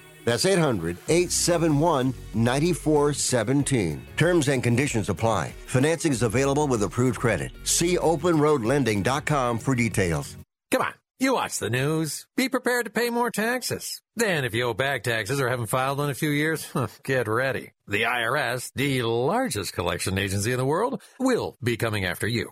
[0.25, 4.01] That's 800 871 9417.
[4.17, 5.53] Terms and conditions apply.
[5.65, 7.51] Financing is available with approved credit.
[7.63, 10.37] See openroadlending.com for details.
[10.71, 12.27] Come on, you watch the news.
[12.37, 14.01] Be prepared to pay more taxes.
[14.15, 16.69] Then, if you owe back taxes or haven't filed in a few years,
[17.03, 17.71] get ready.
[17.87, 22.51] The IRS, the largest collection agency in the world, will be coming after you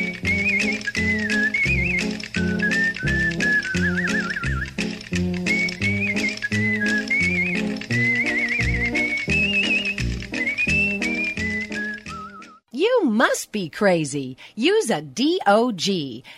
[12.81, 14.37] You must be crazy.
[14.55, 15.87] Use a DOG.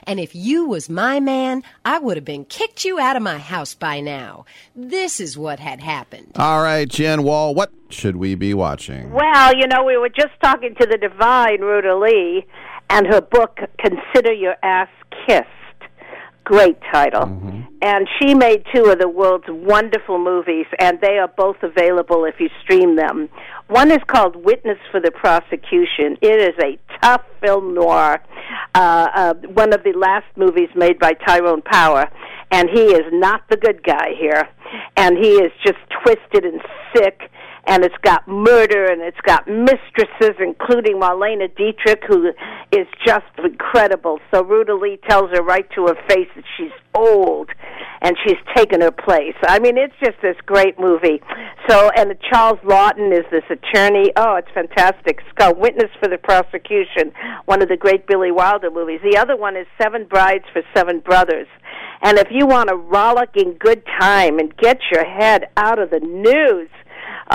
[0.06, 3.38] And if you was my man, I would have been kicked you out of my
[3.38, 4.44] house by now.
[4.76, 6.34] This is what had happened.
[6.36, 9.14] All right, Jan Wall, what should we be watching?
[9.14, 12.46] Well, you know, we were just talking to the divine Ruta Lee
[12.90, 14.90] and her book, Consider Your Ass
[15.26, 15.48] Kissed.
[16.44, 17.24] Great title.
[17.82, 22.36] And she made two of the world's wonderful movies, and they are both available if
[22.40, 23.30] you stream them.
[23.68, 26.18] One is called Witness for the Prosecution.
[26.22, 28.22] It is a tough film noir,
[28.76, 32.10] uh, uh, one of the last movies made by Tyrone Power,
[32.52, 34.48] and he is not the good guy here.
[34.98, 36.62] And he is just twisted and
[36.96, 37.30] sick
[37.66, 42.30] and it's got murder and it's got mistresses, including Marlena Dietrich, who
[42.72, 44.20] is just incredible.
[44.34, 47.50] So Ruta Lee tells her right to her face that she's old
[48.02, 49.36] and she's taken her place.
[49.48, 51.22] I mean, it's just this great movie.
[51.70, 54.12] So, and Charles Laughton is this attorney.
[54.18, 55.22] Oh, it's fantastic.
[55.40, 57.14] Called Witness for the Prosecution,
[57.46, 59.00] one of the great Billy Wilder movies.
[59.10, 61.48] The other one is Seven Brides for Seven Brothers.
[62.02, 66.02] And if you want a rollicking good time and get your head out of the
[66.02, 66.70] news,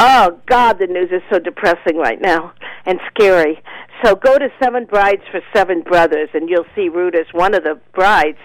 [0.00, 2.52] Oh God, the news is so depressing right now
[2.86, 3.60] and scary.
[4.04, 7.64] So go to Seven Brides for Seven Brothers, and you'll see Ruta as one of
[7.64, 8.38] the brides.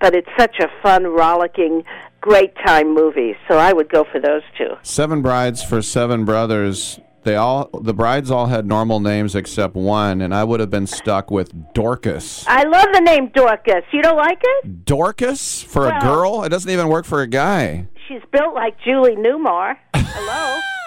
[0.00, 1.82] But it's such a fun, rollicking,
[2.20, 3.34] great time movie.
[3.48, 4.74] So I would go for those two.
[4.82, 7.00] Seven brides for seven brothers.
[7.24, 10.86] They all the brides all had normal names except one, and I would have been
[10.86, 12.44] stuck with Dorcas.
[12.46, 13.84] I love the name Dorcas.
[13.92, 14.84] You don't like it?
[14.84, 16.44] Dorcas for a girl?
[16.44, 17.88] It doesn't even work for a guy.
[18.06, 19.76] She's built like Julie Newmar.
[19.94, 20.60] Hello,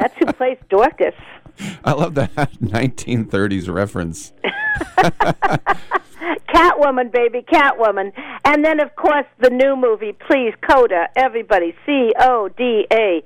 [0.00, 1.14] that's who plays Dorcas.
[1.84, 4.32] I love that 1930s reference.
[6.48, 8.12] Catwoman, baby, Catwoman.
[8.44, 13.22] And then, of course, the new movie, please, Coda, everybody, C O D A,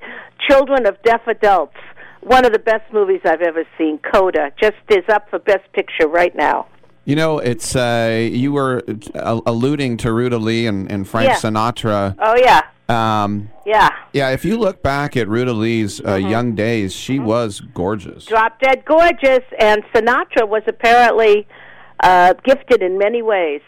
[0.48, 1.76] Children of Deaf Adults.
[2.20, 4.50] One of the best movies I've ever seen, Coda.
[4.60, 6.66] Just is up for Best Picture right now.
[7.04, 8.82] You know, it's uh, you were
[9.14, 11.36] uh, alluding to Ruta Lee and, and Frank Yeah.
[11.36, 12.16] Sinatra.
[12.18, 12.62] Oh, yeah.
[12.88, 13.88] Um, Yeah.
[14.12, 16.28] yeah, if you look back at Ruta Lee's uh, Mm-hmm.
[16.28, 18.26] young days, she was gorgeous.
[18.26, 19.40] Drop Dead Gorgeous.
[19.58, 21.46] And Sinatra was apparently
[22.00, 23.62] uh, gifted in many ways.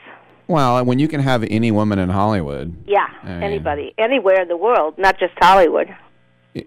[0.49, 4.49] Well, when you can have any woman in Hollywood, Yeah, I mean- anybody, anywhere in
[4.49, 5.89] the world, not just Hollywood.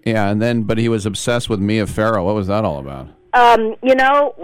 [0.06, 2.26] yeah, and then but he was obsessed with Mia Farrow.
[2.26, 3.08] What was that all about?
[3.34, 4.34] Um, you know,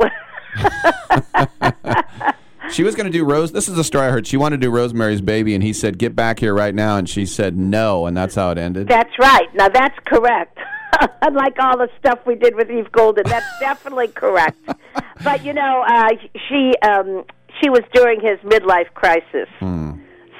[2.71, 3.51] She was going to do Rose.
[3.51, 4.27] This is the story I heard.
[4.27, 7.09] She wanted to do Rosemary's Baby, and he said, "Get back here right now," and
[7.09, 8.87] she said no, and that's how it ended.
[8.87, 9.47] That's right.
[9.53, 10.57] Now that's correct.
[11.21, 14.57] Unlike all the stuff we did with Eve Golden, that's definitely correct.
[15.23, 16.09] But you know, uh,
[16.49, 17.23] she um,
[17.61, 19.47] she was during his midlife crisis,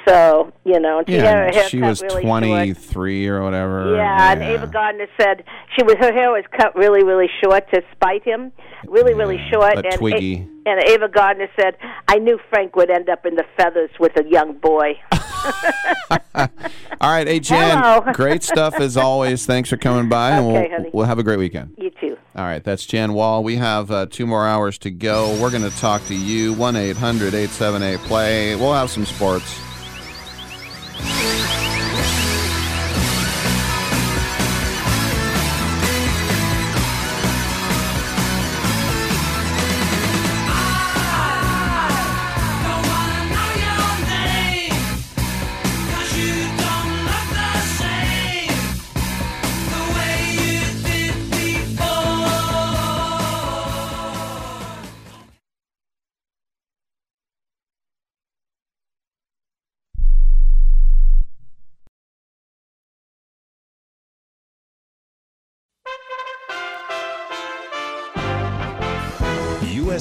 [0.07, 3.95] so you know, she yeah, she was really twenty-three or whatever.
[3.95, 5.43] Yeah, and Ava Gardner said
[5.75, 8.51] she was her hair was cut really, really short to spite him,
[8.87, 9.73] really, really short.
[9.73, 11.75] a and A- and Ava Gardner said,
[12.07, 14.99] "I knew Frank would end up in the feathers with a young boy."
[16.35, 18.01] All right, hey Hello.
[18.13, 19.45] great stuff as always.
[19.45, 20.89] Thanks for coming by, and Okay, we'll, honey.
[20.93, 21.75] we'll have a great weekend.
[21.77, 22.17] you too.
[22.35, 23.43] All right, that's Jan Wall.
[23.43, 25.39] We have uh, two more hours to go.
[25.41, 26.53] We're going to talk to you.
[26.53, 28.55] 1 800 878 play.
[28.55, 29.57] We'll have some sports.
[30.97, 31.64] Thank you.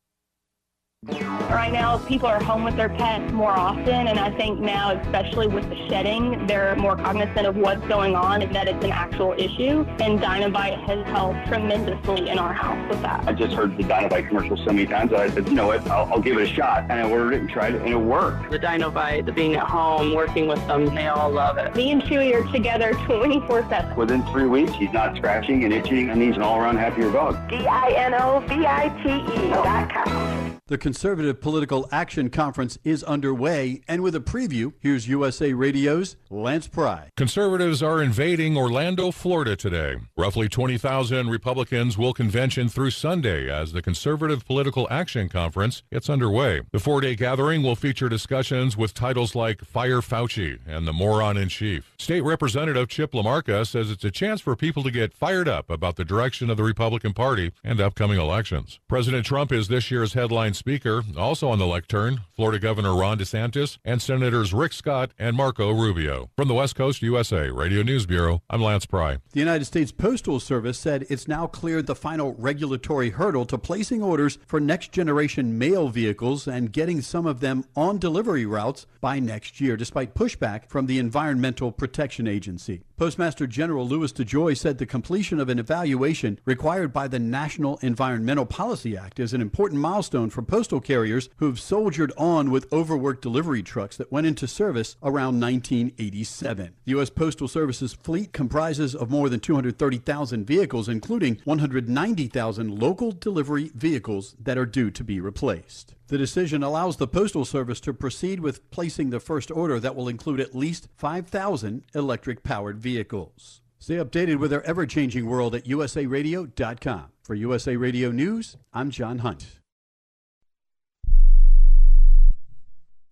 [1.49, 5.46] Right now, people are home with their pets more often, and I think now, especially
[5.46, 9.32] with the shedding, they're more cognizant of what's going on and that it's an actual
[9.32, 9.86] issue.
[10.01, 13.26] And Dinovite has helped tremendously in our house with that.
[13.28, 15.88] I just heard the Dinovite commercial so many times that I said, you know what,
[15.88, 16.82] I'll, I'll give it a shot.
[16.90, 18.51] And I ordered it and tried it, and it worked.
[18.51, 21.76] The Dinovite, the being at home, working with them, they all love it.
[21.76, 23.94] Me and Chewy are together 24-7.
[23.94, 27.49] Within three weeks, he's not scratching and itching, and he's an all-around happier dog.
[27.49, 30.49] D-I-N-O-V-I-T-E dot com.
[30.89, 37.11] Conservative Political Action Conference is underway, and with a preview, here's USA Radio's Lance Pry.
[37.14, 39.97] Conservatives are invading Orlando, Florida today.
[40.16, 46.62] Roughly 20,000 Republicans will convention through Sunday as the Conservative Political Action Conference gets underway.
[46.72, 51.36] The four day gathering will feature discussions with titles like Fire Fauci and the Moron
[51.36, 51.93] in Chief.
[51.99, 55.97] State Representative Chip LaMarca says it's a chance for people to get fired up about
[55.97, 58.80] the direction of the Republican Party and upcoming elections.
[58.89, 60.78] President Trump is this year's headline Speaker.
[61.16, 66.31] Also on the lectern, Florida Governor Ron DeSantis and Senators Rick Scott and Marco Rubio.
[66.37, 69.18] From the West Coast USA Radio News Bureau, I'm Lance Pry.
[69.33, 74.03] The United States Postal Service said it's now cleared the final regulatory hurdle to placing
[74.03, 79.18] orders for next generation mail vehicles and getting some of them on delivery routes by
[79.18, 82.83] next year, despite pushback from the Environmental Protection Agency.
[82.99, 88.44] Postmaster General Louis DeJoy said the completion of an evaluation required by the National Environmental
[88.44, 93.62] Policy Act is an important milestone for postal carriers who've soldiered on with overworked delivery
[93.62, 96.74] trucks that went into service around 1987.
[96.86, 97.09] The U.S.
[97.09, 104.59] Postal Service's fleet comprises of more than 230,000 vehicles, including 190,000 local delivery vehicles that
[104.59, 105.94] are due to be replaced.
[106.09, 110.09] The decision allows the Postal Service to proceed with placing the first order that will
[110.09, 113.61] include at least 5,000 electric powered vehicles.
[113.78, 117.04] Stay updated with our ever changing world at usaradio.com.
[117.22, 119.61] For USA Radio News, I'm John Hunt.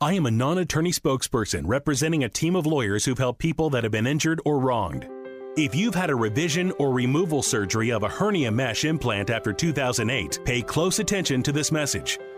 [0.00, 3.84] I am a non attorney spokesperson representing a team of lawyers who've helped people that
[3.84, 5.06] have been injured or wronged.
[5.58, 10.40] If you've had a revision or removal surgery of a hernia mesh implant after 2008,
[10.46, 12.18] pay close attention to this message.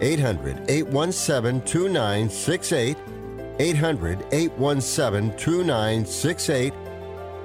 [0.00, 2.96] 800 817 2968.
[3.58, 6.72] 800 817 2968.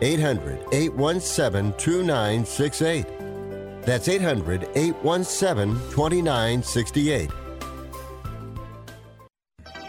[0.02, 3.06] 800 817 2968.
[3.84, 7.30] That's 800 817 2968.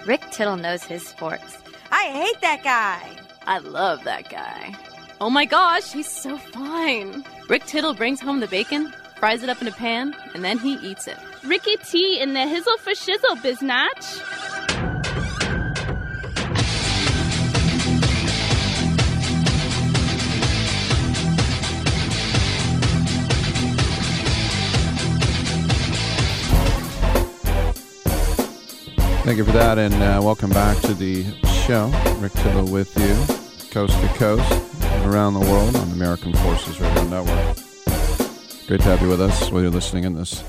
[0.06, 1.58] Rick Tittle knows his sports.
[1.90, 3.08] I hate that guy.
[3.46, 4.74] I love that guy.
[5.20, 7.24] Oh my gosh, he's so fine.
[7.48, 10.74] Rick Tittle brings home the bacon, fries it up in a pan, and then he
[10.74, 11.16] eats it.
[11.46, 14.22] Ricky T in the hizzle for shizzle, biznatch.
[29.24, 31.24] Thank you for that, and uh, welcome back to the
[31.66, 31.90] show.
[32.20, 34.50] Rick Tittle with you, coast to coast,
[35.04, 37.56] around the world on American Forces Radio Network.
[38.66, 40.42] Great to have you with us while you're listening in this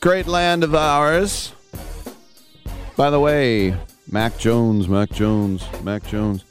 [0.00, 1.52] great land of ours.
[2.96, 3.76] By the way,
[4.10, 6.44] Mac Jones, Mac Jones, Mac Jones,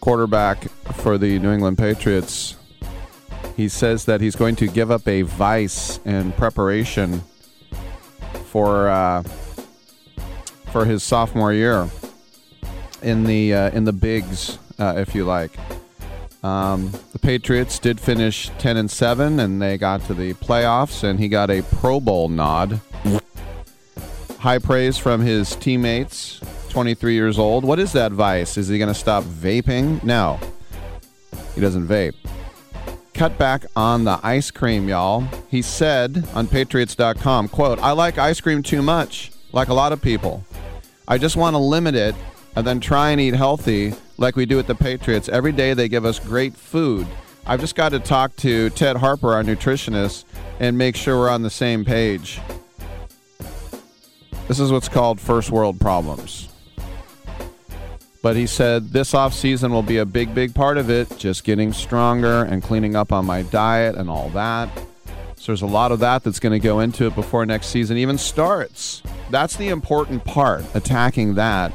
[0.00, 0.64] quarterback
[0.94, 2.56] for the New England Patriots.
[3.56, 7.22] He says that he's going to give up a vice in preparation
[8.46, 9.22] for uh,
[10.72, 11.88] for his sophomore year
[13.02, 15.52] in the uh, in the bigs, uh, if you like.
[16.42, 21.18] Um, the Patriots did finish ten and seven, and they got to the playoffs, and
[21.18, 22.80] he got a Pro Bowl nod.
[24.38, 26.40] High praise from his teammates.
[26.70, 27.64] Twenty three years old.
[27.64, 28.56] What is that vice?
[28.56, 30.02] Is he going to stop vaping?
[30.04, 30.38] No,
[31.54, 32.14] he doesn't vape.
[33.12, 35.28] Cut back on the ice cream, y'all.
[35.48, 40.00] He said on Patriots.com, "quote I like ice cream too much, like a lot of
[40.00, 40.44] people."
[41.06, 42.14] I just want to limit it
[42.56, 45.28] and then try and eat healthy like we do at the Patriots.
[45.28, 47.06] Every day they give us great food.
[47.46, 50.24] I've just got to talk to Ted Harper, our nutritionist,
[50.58, 52.40] and make sure we're on the same page.
[54.46, 56.48] This is what's called first world problems.
[58.22, 61.44] But he said this off season will be a big, big part of it, just
[61.44, 64.68] getting stronger and cleaning up on my diet and all that.
[65.36, 67.96] So there's a lot of that that's going to go into it before next season
[67.96, 69.02] even starts.
[69.30, 71.72] That's the important part, attacking that.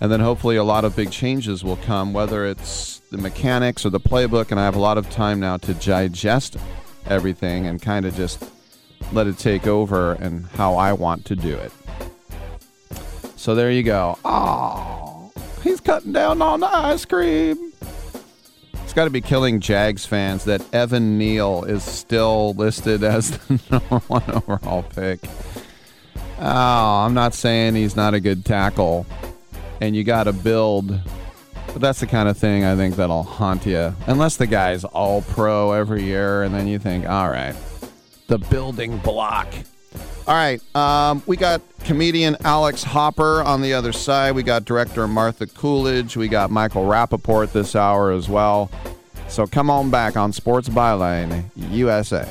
[0.00, 3.90] And then hopefully a lot of big changes will come, whether it's the mechanics or
[3.90, 4.50] the playbook.
[4.50, 6.56] And I have a lot of time now to digest
[7.06, 8.42] everything and kind of just
[9.12, 11.72] let it take over and how I want to do it.
[13.36, 14.18] So there you go.
[14.24, 17.72] Oh, he's cutting down on the ice cream.
[18.90, 23.60] It's got to be killing Jags fans that Evan Neal is still listed as the
[23.70, 25.20] number one overall pick.
[26.40, 29.06] Oh, I'm not saying he's not a good tackle,
[29.80, 30.88] and you got to build,
[31.66, 33.94] but that's the kind of thing I think that'll haunt you.
[34.06, 37.54] Unless the guy's all pro every year, and then you think, all right,
[38.28, 39.48] the building block.
[40.26, 44.34] All right, um, we got comedian Alex Hopper on the other side.
[44.34, 46.16] We got director Martha Coolidge.
[46.16, 48.70] We got Michael Rapaport this hour as well.
[49.28, 52.28] So come on back on Sports Byline USA.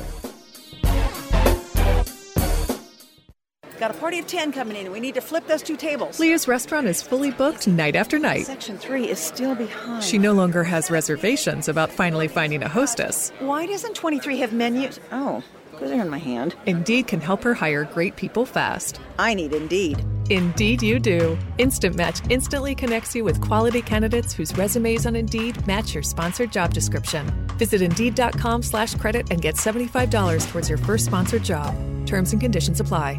[3.80, 6.20] Got a party of 10 coming in, and we need to flip those two tables.
[6.20, 8.44] Leah's restaurant is fully booked night after night.
[8.44, 10.04] Section 3 is still behind.
[10.04, 13.30] She no longer has reservations about finally finding a hostess.
[13.38, 15.00] Why doesn't 23 have menus?
[15.12, 16.54] Oh, because they're in my hand.
[16.66, 19.00] Indeed can help her hire great people fast.
[19.18, 20.04] I need Indeed.
[20.28, 21.38] Indeed, you do.
[21.56, 26.52] Instant Match instantly connects you with quality candidates whose resumes on Indeed match your sponsored
[26.52, 27.26] job description.
[27.56, 31.74] Visit Indeed.com slash credit and get $75 towards your first sponsored job.
[32.06, 33.18] Terms and conditions apply.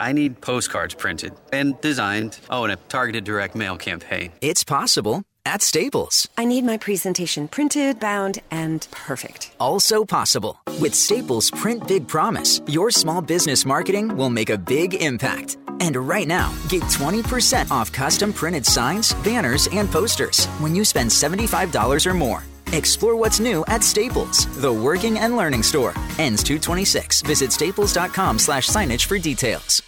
[0.00, 2.38] I need postcards printed and designed.
[2.50, 4.32] Oh, and a targeted direct mail campaign.
[4.40, 6.28] It's possible at Staples.
[6.36, 9.52] I need my presentation printed, bound, and perfect.
[9.58, 10.60] Also possible.
[10.80, 15.56] With Staples Print Big Promise, your small business marketing will make a big impact.
[15.80, 21.10] And right now, get 20% off custom printed signs, banners, and posters when you spend
[21.10, 22.42] $75 or more.
[22.72, 25.94] Explore what's new at Staples, the working and learning store.
[26.18, 27.22] Ends 226.
[27.22, 29.87] Visit staples.com slash signage for details.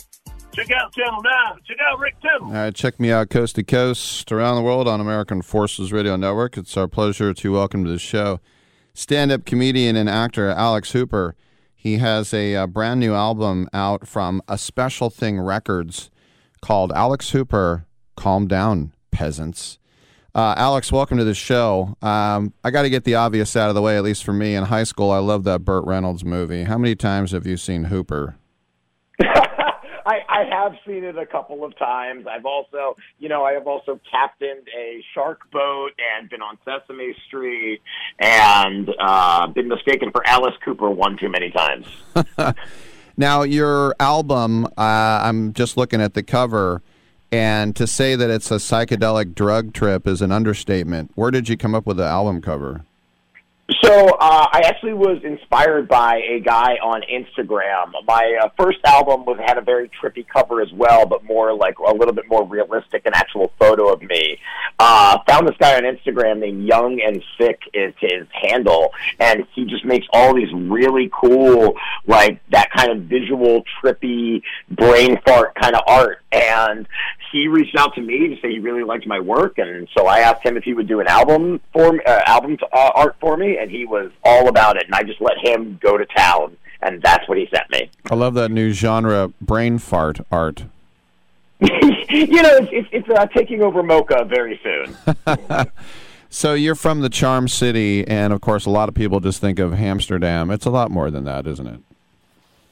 [0.53, 1.59] check out Channel 9.
[1.65, 2.47] Check out Rick Tittle.
[2.47, 6.15] All right, check me out coast to coast around the world on American Forces Radio
[6.15, 6.57] Network.
[6.57, 8.39] It's our pleasure to welcome to the show
[8.93, 11.35] stand up comedian and actor Alex Hooper.
[11.73, 16.11] He has a, a, brand new album out from A Special Thing Records
[16.61, 17.85] called Alex Hooper
[18.15, 19.79] Calm Down, Peasants.
[20.35, 21.97] Uh, Alex, welcome to the show.
[22.01, 24.55] Um, I got to get the obvious out of the way, at least for me.
[24.55, 26.63] In high school, I loved that Burt Reynolds movie.
[26.63, 28.35] How many times have you seen Hooper?
[30.05, 32.25] I, I have seen it a couple of times.
[32.27, 37.15] I've also, you know, I have also captained a shark boat and been on Sesame
[37.27, 37.81] Street
[38.19, 41.85] and uh, been mistaken for Alice Cooper one too many times.
[43.17, 46.81] now, your album, uh, I'm just looking at the cover,
[47.31, 51.11] and to say that it's a psychedelic drug trip is an understatement.
[51.15, 52.85] Where did you come up with the album cover?
[53.79, 57.91] So uh, I actually was inspired by a guy on Instagram.
[58.05, 61.79] My uh, first album was had a very trippy cover as well, but more like
[61.79, 64.39] a little bit more realistic, an actual photo of me.
[64.77, 68.89] Uh, found this guy on Instagram named Young and Sick is his handle,
[69.19, 71.75] and he just makes all these really cool,
[72.07, 76.17] like that kind of visual, trippy, brain fart kind of art.
[76.31, 76.87] And
[77.31, 80.19] he reached out to me to say he really liked my work, and so I
[80.19, 83.37] asked him if he would do an album for uh, album to, uh, art for
[83.37, 84.85] me, and he was all about it.
[84.85, 87.89] And I just let him go to town and that's what he sent me.
[88.09, 90.65] I love that new genre, brain fart art.
[91.59, 94.97] you know, it's it's, it's uh, taking over Mocha very soon.
[96.29, 99.59] so you're from the Charm City, and of course, a lot of people just think
[99.59, 100.49] of Amsterdam.
[100.49, 101.81] It's a lot more than that, isn't it?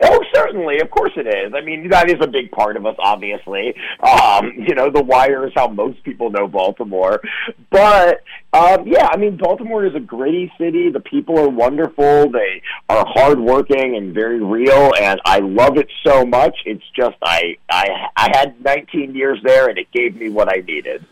[0.01, 0.79] Oh, certainly.
[0.79, 1.53] Of course it is.
[1.53, 3.75] I mean, that is a big part of us, obviously.
[4.01, 7.21] Um, you know, The Wire is how most people know Baltimore.
[7.69, 8.23] But,
[8.53, 10.89] um, yeah, I mean, Baltimore is a gritty city.
[10.89, 12.31] The people are wonderful.
[12.31, 16.57] They are hardworking and very real, and I love it so much.
[16.65, 20.61] It's just, I, I, I had 19 years there, and it gave me what I
[20.61, 21.05] needed.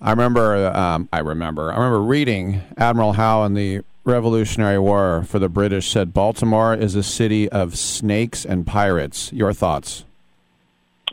[0.00, 5.38] I remember, um, I remember, I remember reading Admiral Howe in the Revolutionary War for
[5.38, 9.32] the British said Baltimore is a city of snakes and pirates.
[9.32, 10.04] Your thoughts?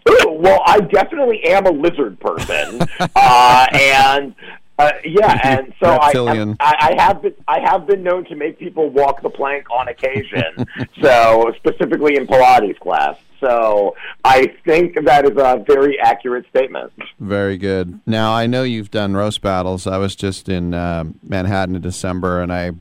[0.05, 2.81] Well, I definitely am a lizard person,
[3.15, 4.35] uh, and
[4.79, 6.11] uh, yeah, and so I,
[6.59, 9.87] I, I have been I have been known to make people walk the plank on
[9.87, 10.65] occasion.
[11.01, 13.17] so specifically in Pilates class.
[13.39, 16.91] So I think that is a very accurate statement.
[17.19, 17.99] Very good.
[18.07, 19.85] Now I know you've done roast battles.
[19.85, 22.71] I was just in uh, Manhattan in December, and I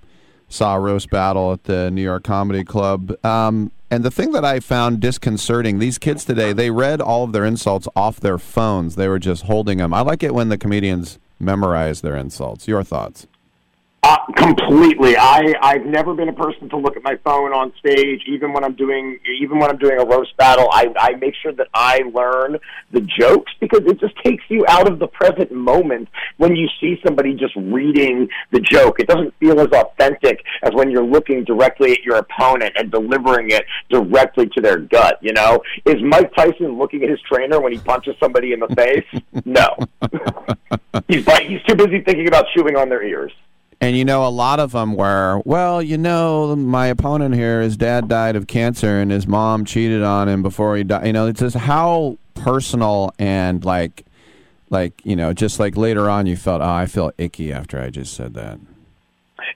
[0.49, 3.13] saw a roast battle at the New York Comedy Club.
[3.25, 7.33] Um, and the thing that I found disconcerting, these kids today, they read all of
[7.33, 8.97] their insults off their phones.
[8.97, 9.95] They were just holding them.
[9.95, 12.67] I like it when the comedians memorize their insults.
[12.67, 13.27] Your thoughts?
[14.07, 15.17] Uh, completely.
[15.17, 18.63] I I've never been a person to look at my phone on stage, even when
[18.63, 20.69] I'm doing even when I'm doing a roast battle.
[20.71, 22.57] I I make sure that I learn
[22.93, 27.01] the jokes because it just takes you out of the present moment when you see
[27.05, 29.01] somebody just reading the joke.
[29.01, 33.51] It doesn't feel as authentic as when you're looking directly at your opponent and delivering
[33.51, 35.19] it directly to their gut.
[35.21, 38.69] You know, is Mike Tyson looking at his trainer when he punches somebody in the
[38.69, 39.23] face?
[39.45, 39.75] no,
[41.09, 43.33] he's he's too busy thinking about chewing on their ears.
[43.81, 47.77] And you know, a lot of them were, well, you know, my opponent here, his
[47.77, 51.07] dad died of cancer and his mom cheated on him before he died.
[51.07, 54.07] You know, it's just how personal and like,
[54.71, 57.91] like, you know, just like later on you felt, oh, I feel icky after I
[57.91, 58.59] just said that.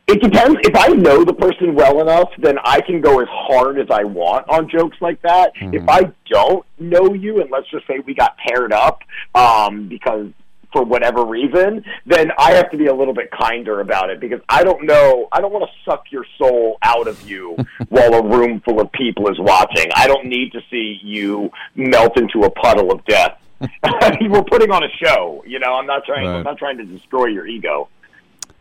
[0.06, 0.59] It depends.
[0.64, 4.05] If I know the person well enough, then I can go as hard as I
[4.05, 5.55] want on jokes like that.
[5.56, 5.74] Mm-hmm.
[5.74, 9.02] If I don't know you, and let's just say we got paired up
[9.34, 10.28] um, because
[10.72, 14.40] for whatever reason, then I have to be a little bit kinder about it because
[14.48, 15.28] I don't know.
[15.32, 17.56] I don't want to suck your soul out of you
[17.88, 19.90] while a room full of people is watching.
[19.94, 23.38] I don't need to see you melt into a puddle of death.
[24.20, 25.44] We're putting on a show.
[25.47, 26.26] You know, I'm not trying.
[26.26, 26.36] Right.
[26.36, 27.88] I'm not trying to destroy your ego.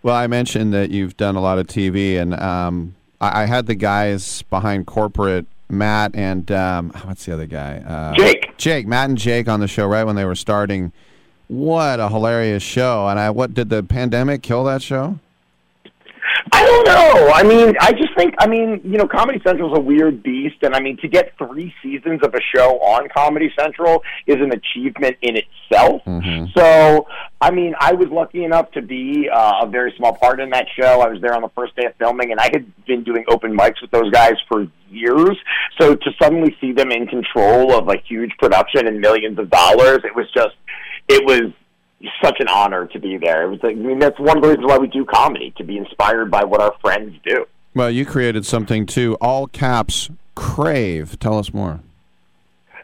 [0.02, 3.65] Well, I mentioned that you've done a lot of TV, and um, I, I had
[3.65, 7.77] the guys behind corporate Matt and um, what's the other guy?
[7.77, 8.57] Uh, Jake.
[8.57, 10.91] Jake, Matt and Jake on the show right when they were starting.
[11.50, 13.08] What a hilarious show!
[13.08, 15.18] And I, what did the pandemic kill that show?
[16.52, 17.32] I don't know.
[17.34, 20.58] I mean, I just think, I mean, you know, Comedy Central is a weird beast,
[20.62, 24.52] and I mean, to get three seasons of a show on Comedy Central is an
[24.52, 26.04] achievement in itself.
[26.06, 26.52] Mm-hmm.
[26.56, 27.08] So,
[27.42, 30.68] I mean, I was lucky enough to be uh, a very small part in that
[30.80, 31.02] show.
[31.02, 33.58] I was there on the first day of filming, and I had been doing open
[33.58, 35.36] mics with those guys for years.
[35.80, 40.02] So to suddenly see them in control of a huge production and millions of dollars,
[40.04, 40.56] it was just
[41.10, 41.52] it was
[42.23, 43.44] such an honor to be there.
[43.44, 45.64] It was like, I mean, that's one of the reasons why we do comedy to
[45.64, 47.45] be inspired by what our friends do.
[47.76, 49.18] Well, you created something too.
[49.19, 51.19] All caps crave.
[51.19, 51.81] Tell us more.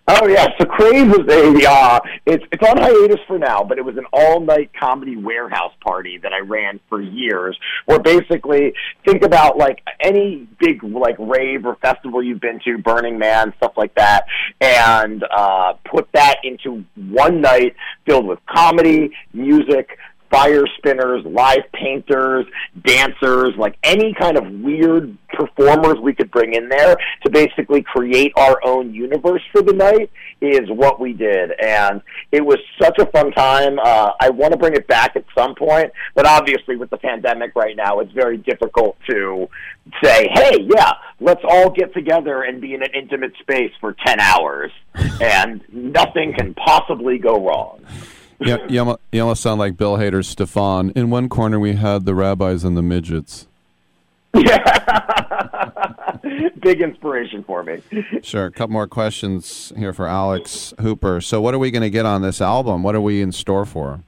[0.07, 3.82] Oh yeah, so Crave was a uh, it's it's on hiatus for now, but it
[3.84, 7.57] was an all night comedy warehouse party that I ran for years.
[7.86, 13.18] Where basically think about like any big like rave or festival you've been to, Burning
[13.18, 14.26] Man, stuff like that,
[14.61, 17.76] and uh, put that into one night
[18.06, 19.98] filled with comedy, music,
[20.36, 22.45] fire spinners, live painters,
[22.84, 28.34] dancers, like any kind of weird performers we could bring in there to basically create
[28.36, 31.52] our own universe for the night is what we did.
[31.64, 32.02] And
[32.34, 33.80] it was such a fun time.
[33.80, 37.56] Uh, I want to bring it back at some point, but obviously with the pandemic
[37.56, 39.48] right now, it's very difficult to
[40.03, 40.91] say, hey, yeah,
[41.22, 44.72] let's all get together and be in an intimate space for 10 hours
[45.22, 47.80] and nothing can possibly go wrong
[48.40, 50.91] you, you, you almost sound like Bill Hader's Stefan.
[50.91, 53.48] In one corner, we had the rabbis and the midgets.
[54.34, 55.02] Yeah.
[56.60, 57.82] Big inspiration for me.
[58.22, 58.45] Sure.
[58.45, 61.22] A couple more questions here for Alex Hooper.
[61.22, 62.84] So, what are we going to get on this album?
[62.84, 64.02] What are we in store for?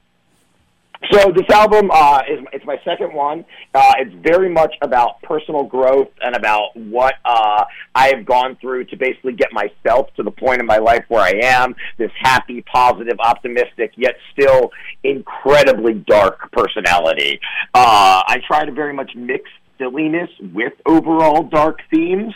[1.12, 3.44] So this album uh, is it's my second one.
[3.72, 7.64] Uh, it's very much about personal growth and about what uh,
[7.94, 11.22] I have gone through to basically get myself to the point in my life where
[11.22, 11.76] I am.
[11.98, 14.70] This happy, positive, optimistic, yet still
[15.04, 17.40] incredibly dark personality.
[17.72, 19.48] Uh, I try to very much mix
[19.78, 22.34] silliness with overall dark themes.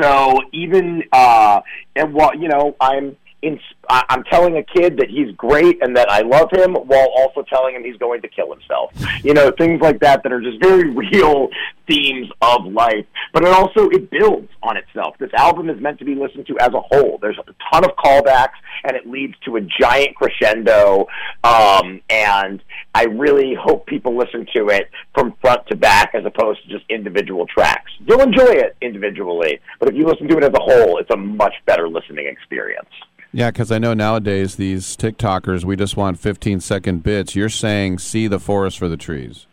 [0.00, 1.60] So even uh,
[1.96, 6.10] and what you know, I'm in, I'm telling a kid that he's great and that
[6.10, 8.92] I love him while also telling him he's going to kill himself.
[9.22, 11.48] You know, things like that that are just very real
[11.86, 13.06] themes of life.
[13.32, 15.16] But it also it builds on itself.
[15.18, 17.18] This album is meant to be listened to as a whole.
[17.20, 21.06] There's a ton of callbacks and it leads to a giant crescendo.
[21.44, 22.62] Um, and
[22.94, 26.84] I really hope people listen to it from front to back as opposed to just
[26.88, 27.92] individual tracks.
[28.06, 31.16] You'll enjoy it individually, but if you listen to it as a whole, it's a
[31.16, 32.88] much better listening experience.
[33.36, 37.36] Yeah, because I know nowadays these TikTokers, we just want 15 second bits.
[37.36, 39.46] You're saying see the forest for the trees.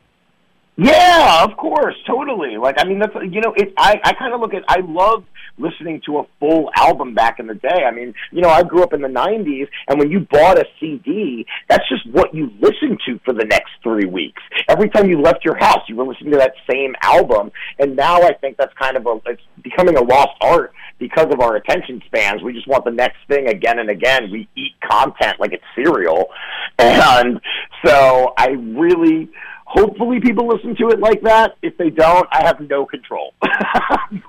[0.77, 2.55] Yeah, of course, totally.
[2.55, 3.73] Like, I mean, that's you know, it.
[3.75, 4.63] I I kind of look at.
[4.69, 5.25] I love
[5.57, 7.83] listening to a full album back in the day.
[7.87, 10.65] I mean, you know, I grew up in the '90s, and when you bought a
[10.79, 14.41] CD, that's just what you listened to for the next three weeks.
[14.67, 17.51] Every time you left your house, you were listening to that same album.
[17.79, 19.19] And now I think that's kind of a.
[19.25, 22.41] It's becoming a lost art because of our attention spans.
[22.41, 24.31] We just want the next thing again and again.
[24.31, 26.27] We eat content like it's cereal,
[26.79, 27.39] and
[27.85, 29.29] so I really
[29.73, 31.55] Hopefully, people listen to it like that.
[31.63, 33.33] If they don't, I have no control.
[33.41, 33.51] but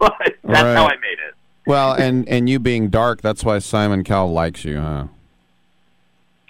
[0.01, 0.75] that's right.
[0.75, 1.35] how I made it.
[1.67, 5.07] Well, and and you being dark, that's why Simon Cowell likes you, huh?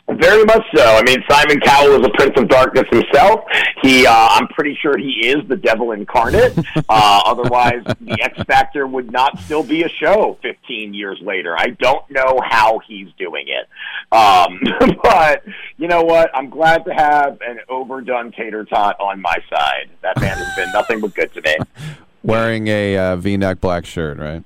[0.06, 0.84] Very much so.
[0.84, 3.40] I mean, Simon Cowell is a prince of darkness himself.
[3.82, 6.56] He, uh, I'm pretty sure he is the devil incarnate.
[6.86, 11.56] Uh, otherwise, the X Factor would not still be a show 15 years later.
[11.58, 13.66] I don't know how he's doing it.
[14.14, 14.60] Um,
[15.02, 15.44] but
[15.78, 16.30] you know what?
[16.34, 19.88] I'm glad to have an overdone tater tot on my side.
[20.02, 21.56] That man has been nothing but good to me.
[22.22, 24.44] Wearing a uh, V-neck black shirt, right?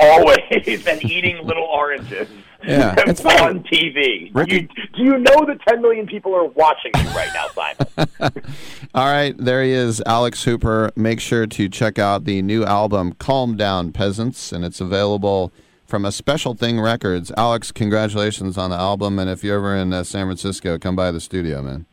[0.00, 2.28] Always, and eating little oranges.
[2.66, 3.40] Yeah, it's fine.
[3.40, 4.34] on TV.
[4.34, 4.54] Ricky...
[4.54, 8.08] You, do you know that 10 million people are watching you right now, Simon?
[8.94, 10.90] All right, there he is, Alex Hooper.
[10.96, 15.52] Make sure to check out the new album, Calm Down Peasants, and it's available
[15.86, 17.30] from a Special Thing Records.
[17.36, 21.10] Alex, congratulations on the album, and if you're ever in uh, San Francisco, come by
[21.10, 21.86] the studio, man.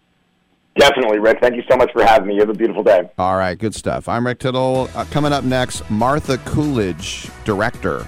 [0.78, 1.38] Definitely, Rick.
[1.40, 2.34] Thank you so much for having me.
[2.36, 3.08] You have a beautiful day.
[3.20, 4.10] All right, good stuff.
[4.10, 4.90] I'm Rick Tittle.
[4.96, 8.08] Uh, coming up next, Martha Coolidge, director.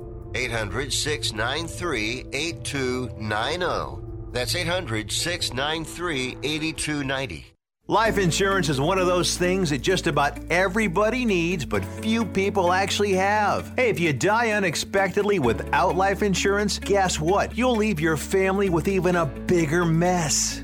[0.35, 4.07] 800 693 8290.
[4.31, 7.45] That's 800 693 8290.
[7.87, 12.71] Life insurance is one of those things that just about everybody needs, but few people
[12.71, 13.73] actually have.
[13.75, 17.57] Hey, if you die unexpectedly without life insurance, guess what?
[17.57, 20.63] You'll leave your family with even a bigger mess.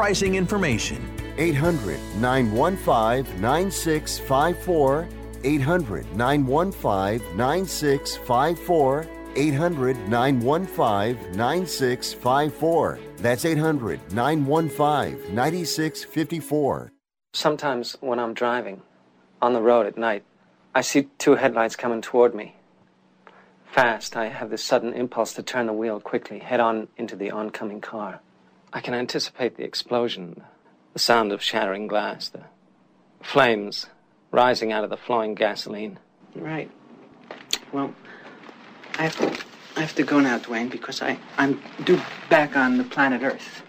[0.00, 0.96] pricing information.
[1.36, 5.08] 800 915 9654.
[5.44, 9.06] 800 915 9654.
[9.36, 12.98] 800 915 9654.
[13.18, 16.92] That's 800 915 9654.
[17.34, 18.80] Sometimes when I'm driving
[19.42, 20.24] on the road at night,
[20.74, 22.56] I see two headlights coming toward me.
[23.66, 27.30] Fast, I have this sudden impulse to turn the wheel quickly, head on into the
[27.30, 28.22] oncoming car.
[28.72, 30.42] I can anticipate the explosion,
[30.92, 32.44] the sound of shattering glass, the
[33.22, 33.86] flames
[34.30, 35.98] rising out of the flowing gasoline.
[36.34, 36.70] Right.
[37.72, 37.92] Well,
[38.98, 39.44] I have to,
[39.76, 43.62] I have to go now, Dwayne, because I, I'm due back on the planet Earth.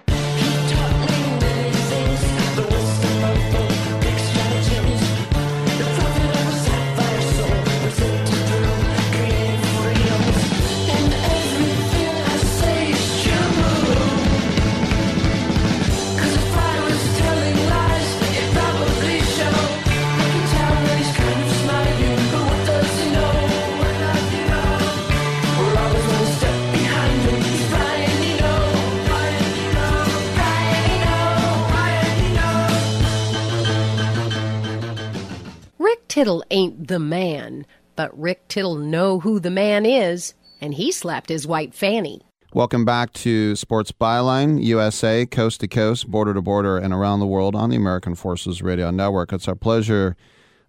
[36.12, 37.66] Tittle ain't the man,
[37.96, 42.22] but Rick Tittle know who the man is, and he slapped his white fanny.
[42.54, 47.26] Welcome back to Sports Byline USA, coast to coast, border to border, and around the
[47.26, 49.32] world on the American Forces Radio Network.
[49.32, 50.18] It's our pleasure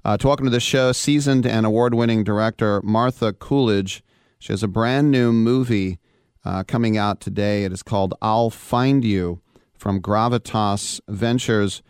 [0.05, 4.05] uh, to welcome to the show seasoned and award winning director Martha Coolidge.
[4.39, 5.99] She has a brand new movie
[6.45, 7.65] uh, coming out today.
[7.65, 9.41] It is called I'll Find You
[9.75, 11.83] from Gravitas Ventures.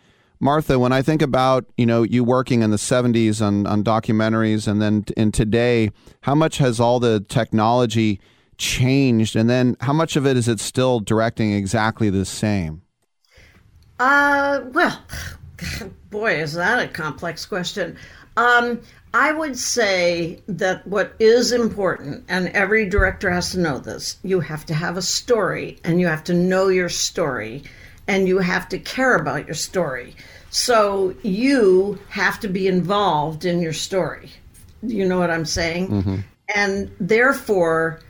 [0.43, 4.67] Martha, when I think about you know you working in the '70s on, on documentaries,
[4.67, 5.89] and then in today,
[6.21, 8.19] how much has all the technology
[8.57, 12.81] changed, and then how much of it is it still directing exactly the same?
[13.99, 14.99] Uh, well,
[16.09, 17.97] boy, is that a complex question.
[18.35, 18.81] Um,
[19.13, 24.41] I would say that what is important, and every director has to know this, you
[24.41, 27.63] have to have a story, and you have to know your story,
[28.07, 30.15] and you have to care about your story.
[30.53, 34.29] So you have to be involved in your story.
[34.83, 35.89] You know what I'm saying?
[35.89, 36.17] Mm-hmm.
[36.53, 38.01] And therefore,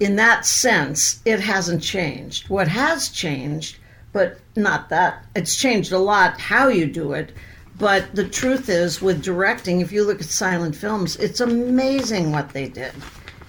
[0.00, 2.48] in that sense, it hasn't changed.
[2.48, 3.76] What has changed,
[4.14, 7.32] but not that, it's changed a lot how you do it.
[7.78, 12.48] But the truth is, with directing, if you look at silent films, it's amazing what
[12.48, 12.92] they did.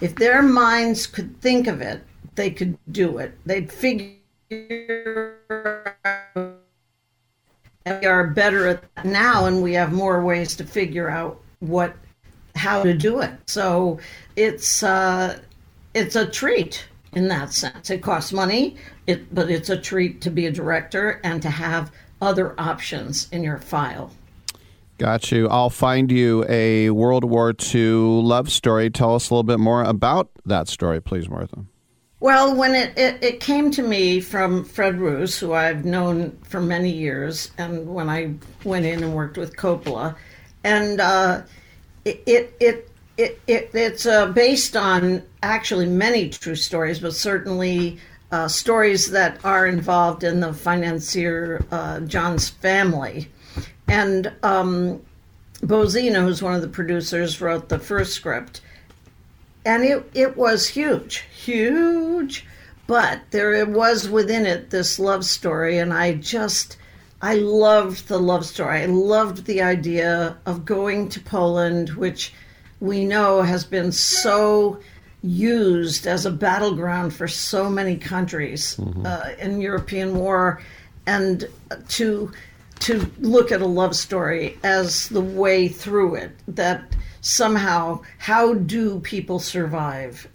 [0.02, 2.04] If their minds could think of it,
[2.36, 3.38] they could do it.
[3.46, 4.18] They'd figure
[7.86, 11.96] we are better at that now and we have more ways to figure out what
[12.56, 14.00] how to do it so
[14.36, 15.38] it's uh
[15.94, 18.76] it's a treat in that sense it costs money
[19.06, 21.92] it but it's a treat to be a director and to have
[22.22, 24.12] other options in your file
[24.98, 25.50] Got you.
[25.50, 28.90] I'll find you a World War II love story.
[28.90, 31.66] Tell us a little bit more about that story, please, Martha.
[32.26, 36.60] Well, when it, it, it, came to me from Fred Roos, who I've known for
[36.60, 38.34] many years, and when I
[38.64, 40.16] went in and worked with Coppola,
[40.64, 41.44] and uh,
[42.04, 48.00] it, it, it, it, it, it's uh, based on actually many true stories, but certainly
[48.32, 53.30] uh, stories that are involved in the financier uh, John's family.
[53.88, 55.00] And um,
[55.62, 58.62] Bozina, who's one of the producers, wrote the first script
[59.66, 62.46] and it, it was huge, huge.
[62.88, 66.78] But there was within it this love story, and I just,
[67.22, 68.82] I loved the love story.
[68.82, 72.32] I loved the idea of going to Poland, which
[72.80, 74.80] we know has been so
[75.24, 79.04] used as a battleground for so many countries mm-hmm.
[79.04, 80.62] uh, in European war,
[81.08, 81.50] and
[81.88, 82.32] to
[82.82, 86.95] to look at a love story as the way through it that
[87.26, 90.28] somehow, how do people survive?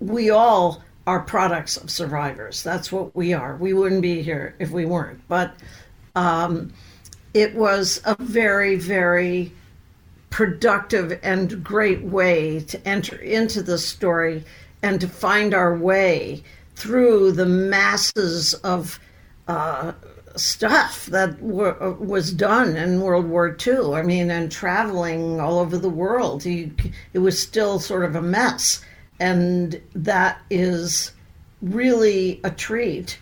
[0.00, 2.62] We all are products of survivors.
[2.62, 3.56] That's what we are.
[3.56, 5.26] We wouldn't be here if we weren't.
[5.28, 5.56] But
[6.14, 6.74] um,
[7.32, 9.50] it was a very, very
[10.28, 14.44] productive and great way to enter into the story
[14.82, 16.44] and to find our way
[16.74, 19.00] through the masses of
[19.48, 19.92] uh,
[20.36, 23.94] stuff that were, was done in World War II.
[23.94, 26.72] I mean, and traveling all over the world, you,
[27.12, 28.82] it was still sort of a mess.
[29.18, 31.12] And that is
[31.62, 33.18] really a treat.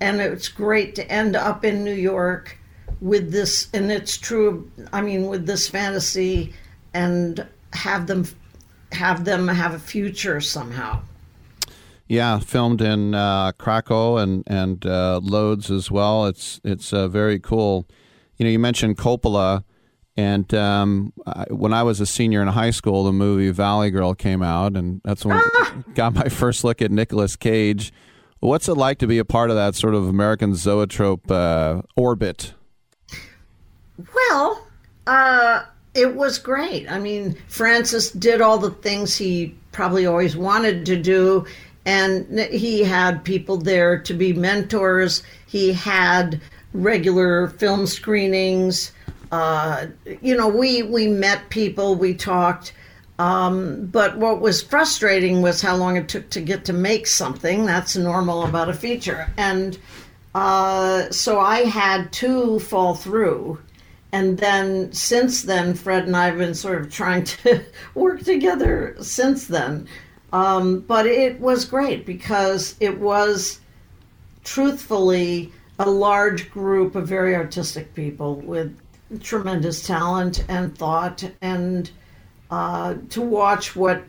[0.00, 2.58] And it's great to end up in New York
[3.00, 6.54] with this, and it's true, I mean, with this fantasy
[6.94, 8.26] and have them
[8.92, 11.02] have them have a future somehow.
[12.06, 16.26] Yeah, filmed in uh, Krakow and and uh, Lodz as well.
[16.26, 17.86] It's it's uh, very cool.
[18.36, 19.64] You know, you mentioned Coppola,
[20.16, 24.14] and um, I, when I was a senior in high school, the movie Valley Girl
[24.14, 27.92] came out, and that's when I got my first look at Nicolas Cage.
[28.40, 32.52] What's it like to be a part of that sort of American zoetrope uh, orbit?
[34.14, 34.66] Well,
[35.06, 35.62] uh,
[35.94, 36.90] it was great.
[36.90, 41.46] I mean, Francis did all the things he probably always wanted to do
[41.86, 45.22] and he had people there to be mentors.
[45.46, 46.40] He had
[46.72, 48.92] regular film screenings.
[49.30, 49.86] Uh,
[50.22, 52.72] you know, we we met people, we talked.
[53.18, 57.64] Um, but what was frustrating was how long it took to get to make something.
[57.64, 59.78] That's normal about a feature, and
[60.34, 63.58] uh, so I had to fall through.
[64.10, 68.96] And then since then, Fred and I have been sort of trying to work together
[69.00, 69.88] since then.
[70.34, 73.60] Um, but it was great because it was
[74.42, 78.76] truthfully a large group of very artistic people with
[79.20, 81.22] tremendous talent and thought.
[81.40, 81.88] And
[82.50, 84.02] uh, to watch what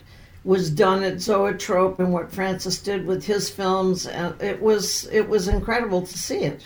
[0.44, 5.48] was done at Zoetrope and what Francis did with his films, it was it was
[5.48, 6.66] incredible to see it.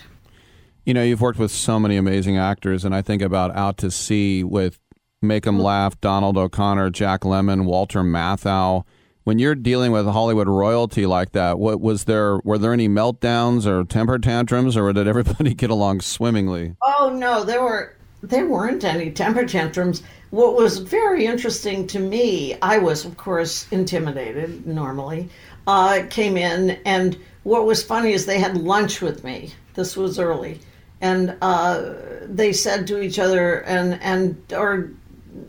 [0.86, 3.90] You know, you've worked with so many amazing actors, and I think about Out to
[3.90, 4.78] Sea with
[5.20, 8.84] Make 'em Laugh, Donald O'Connor, Jack Lemmon, Walter Matthau
[9.30, 12.38] when you're dealing with Hollywood royalty like that, what was there?
[12.38, 16.74] Were there any meltdowns or temper tantrums, or did everybody get along swimmingly?
[16.82, 17.94] Oh no, there were
[18.24, 20.02] there weren't any temper tantrums.
[20.30, 25.28] What was very interesting to me, I was of course intimidated normally.
[25.64, 29.52] Uh, came in, and what was funny is they had lunch with me.
[29.74, 30.58] This was early,
[31.00, 31.92] and uh,
[32.24, 34.90] they said to each other, and and or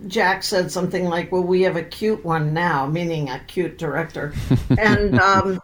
[0.08, 4.34] Jack said something like, "Well, we have a cute one now," meaning a cute director,
[4.78, 5.62] and um,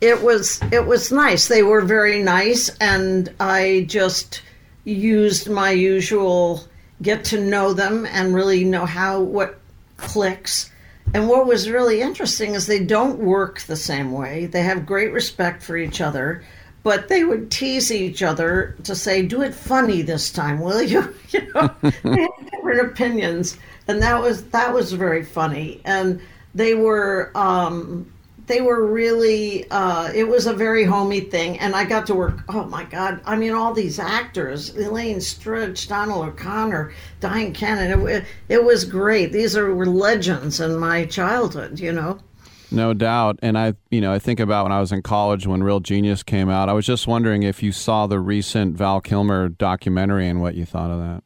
[0.00, 1.48] it was it was nice.
[1.48, 4.42] They were very nice, and I just
[4.84, 6.64] used my usual
[7.02, 9.58] get to know them and really know how what
[9.96, 10.70] clicks.
[11.14, 14.46] And what was really interesting is they don't work the same way.
[14.46, 16.44] They have great respect for each other,
[16.82, 21.14] but they would tease each other to say, "Do it funny this time, will you?"
[21.30, 25.80] you know, they had different opinions, and that was that was very funny.
[25.84, 26.20] And
[26.54, 28.10] they were um,
[28.46, 32.42] they were really uh, it was a very homey thing, and I got to work.
[32.48, 33.20] Oh my God!
[33.24, 38.06] I mean, all these actors: Elaine Stritch, Donald O'Connor, Dyan Cannon.
[38.08, 39.32] It, it was great.
[39.32, 41.78] These are were legends in my childhood.
[41.78, 42.18] You know.
[42.70, 43.38] No doubt.
[43.42, 46.22] And I, you know, I think about when I was in college when Real Genius
[46.22, 46.68] came out.
[46.68, 50.66] I was just wondering if you saw the recent Val Kilmer documentary and what you
[50.66, 51.22] thought of that.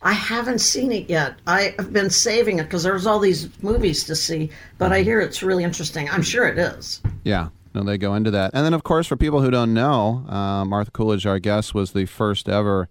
[0.00, 1.34] I haven't seen it yet.
[1.46, 5.42] I've been saving it because there's all these movies to see, but I hear it's
[5.42, 6.08] really interesting.
[6.08, 7.02] I'm sure it is.
[7.24, 7.48] Yeah.
[7.74, 8.52] No, they go into that.
[8.54, 11.92] And then, of course, for people who don't know, uh, Martha Coolidge, our guest, was
[11.92, 12.88] the first ever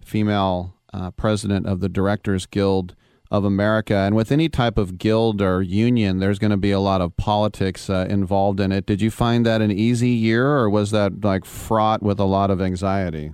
[0.00, 2.94] female uh, president of the Directors Guild
[3.30, 3.94] of America.
[3.94, 7.16] And with any type of guild or union, there's going to be a lot of
[7.16, 8.86] politics uh, involved in it.
[8.86, 12.50] Did you find that an easy year, or was that like fraught with a lot
[12.50, 13.32] of anxiety?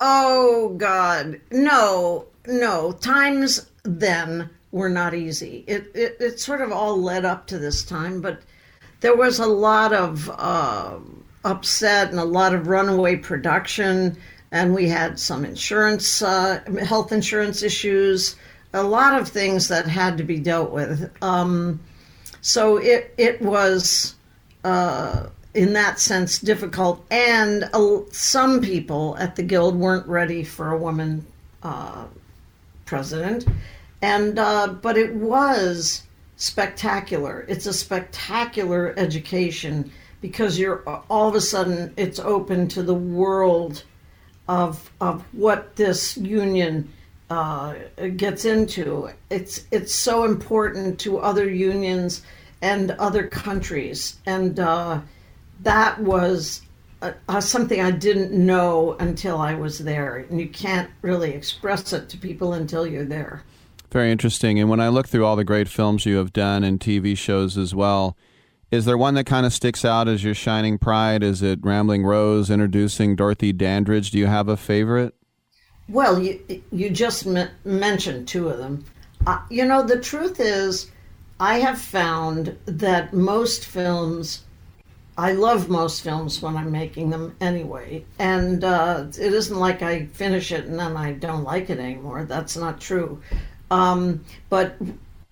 [0.00, 1.40] Oh, God.
[1.50, 2.92] No, no.
[2.92, 5.64] Times then were not easy.
[5.66, 8.40] It, it, it sort of all led up to this time, but
[9.00, 10.98] there was a lot of uh,
[11.44, 14.16] upset and a lot of runaway production.
[14.50, 18.36] And we had some insurance, uh, health insurance issues
[18.72, 21.10] a lot of things that had to be dealt with.
[21.22, 21.80] Um,
[22.40, 24.14] so it it was
[24.64, 30.70] uh, in that sense difficult, and uh, some people at the guild weren't ready for
[30.70, 31.26] a woman
[31.62, 32.06] uh,
[32.84, 33.46] president,
[34.00, 36.02] and uh, but it was
[36.36, 37.44] spectacular.
[37.48, 43.84] It's a spectacular education because you're all of a sudden it's open to the world
[44.48, 46.90] of of what this union
[47.32, 47.74] uh,
[48.16, 49.08] gets into.
[49.30, 52.22] It's it's so important to other unions
[52.60, 55.00] and other countries, and uh,
[55.62, 56.60] that was
[57.00, 62.10] uh, something I didn't know until I was there, and you can't really express it
[62.10, 63.42] to people until you're there.
[63.90, 64.60] Very interesting.
[64.60, 67.56] And when I look through all the great films you have done and TV shows
[67.56, 68.16] as well,
[68.70, 71.22] is there one that kind of sticks out as your shining pride?
[71.22, 74.10] Is it Rambling Rose introducing Dorothy Dandridge?
[74.10, 75.14] Do you have a favorite?
[75.92, 76.40] Well, you
[76.72, 78.86] you just m- mentioned two of them.
[79.26, 80.90] Uh, you know, the truth is,
[81.38, 84.44] I have found that most films,
[85.18, 90.06] I love most films when I'm making them anyway, and uh, it isn't like I
[90.06, 92.24] finish it and then I don't like it anymore.
[92.24, 93.20] That's not true.
[93.70, 94.76] Um, but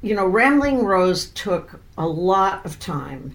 [0.03, 3.35] you know, Rambling Rose took a lot of time,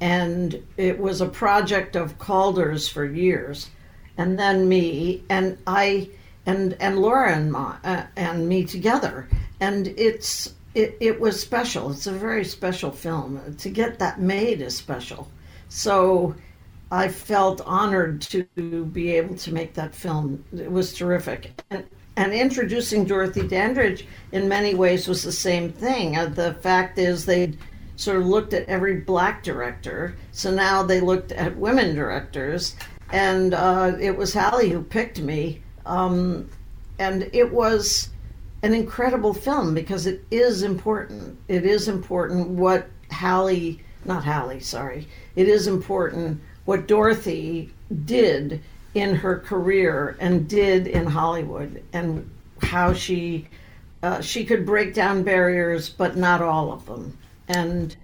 [0.00, 3.70] and it was a project of Calder's for years,
[4.18, 6.10] and then me, and I,
[6.46, 9.28] and and Laura and, my, uh, and me together,
[9.60, 11.90] and it's it, it was special.
[11.90, 13.56] It's a very special film.
[13.58, 15.28] To get that made is special.
[15.68, 16.34] So
[16.90, 18.44] I felt honored to
[18.92, 20.44] be able to make that film.
[20.56, 21.62] It was terrific.
[21.70, 21.84] And
[22.16, 26.16] and introducing Dorothy Dandridge in many ways was the same thing.
[26.16, 27.54] Uh, the fact is, they
[27.96, 32.76] sort of looked at every black director, so now they looked at women directors,
[33.10, 35.60] and uh, it was Halle who picked me.
[35.86, 36.48] Um,
[36.98, 38.10] and it was
[38.62, 41.38] an incredible film because it is important.
[41.48, 45.06] It is important what Halle, not Halle, sorry,
[45.36, 47.70] it is important what Dorothy
[48.04, 48.62] did
[48.94, 52.30] in her career and did in Hollywood, and
[52.62, 53.48] how she
[54.02, 57.16] uh, she could break down barriers, but not all of them.
[57.48, 57.94] And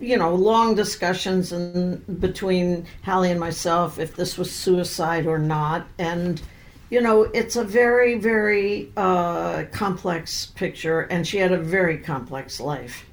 [0.00, 5.86] you know, long discussions in, between Halle and myself if this was suicide or not,
[5.98, 6.40] and
[6.90, 12.60] you know, it's a very, very uh, complex picture, and she had a very complex
[12.60, 13.04] life.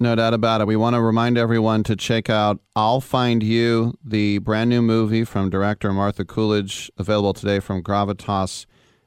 [0.00, 0.68] No doubt about it.
[0.68, 5.24] We want to remind everyone to check out I'll Find You, the brand new movie
[5.24, 8.66] from director Martha Coolidge, available today from Gravitas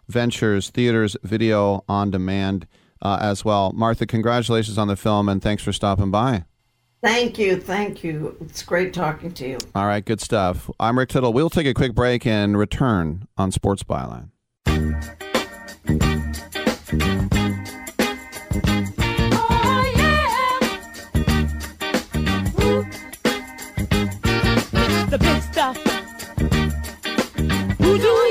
[0.10, 2.68] Ventures Theaters Video on Demand
[3.02, 3.72] uh, as well.
[3.72, 6.44] Martha, congratulations on the film and thanks for stopping by.
[7.04, 7.58] Thank you.
[7.60, 8.38] Thank you.
[8.42, 9.58] It's great talking to you.
[9.74, 10.70] All right, good stuff.
[10.80, 11.34] I'm Rick Tittle.
[11.34, 14.30] We'll take a quick break and return on Sports Byline.
[22.64, 22.86] Oh,
[25.10, 25.78] the big stuff.
[27.80, 28.31] Who do you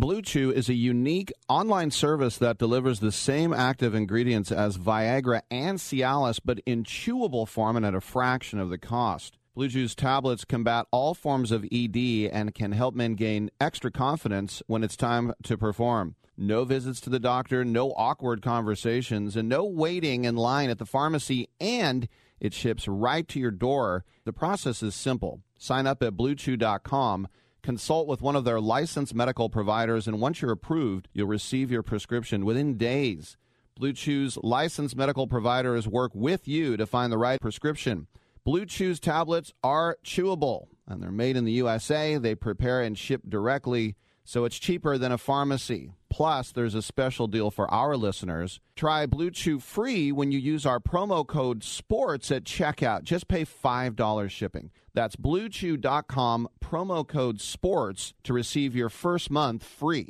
[0.00, 5.42] Blue Chew is a unique online service that delivers the same active ingredients as Viagra
[5.50, 9.36] and Cialis, but in chewable form and at a fraction of the cost.
[9.54, 14.62] Blue Chew's tablets combat all forms of ED and can help men gain extra confidence
[14.66, 16.14] when it's time to perform.
[16.34, 20.86] No visits to the doctor, no awkward conversations, and no waiting in line at the
[20.86, 22.08] pharmacy, and
[22.40, 24.06] it ships right to your door.
[24.24, 25.42] The process is simple.
[25.58, 27.28] Sign up at bluechew.com
[27.62, 31.82] consult with one of their licensed medical providers, and once you're approved, you'll receive your
[31.82, 33.36] prescription within days.
[33.76, 38.06] Blue Chew's licensed medical providers work with you to find the right prescription.
[38.44, 42.16] Blue Chew's tablets are chewable, and they're made in the USA.
[42.16, 45.92] They prepare and ship directly, so it's cheaper than a pharmacy.
[46.08, 48.60] Plus, there's a special deal for our listeners.
[48.76, 53.02] Try Blue Chew free when you use our promo code SPORTS at checkout.
[53.04, 54.70] Just pay $5 shipping.
[54.94, 60.08] That's bluechew.com, promo code SPORTS to receive your first month free.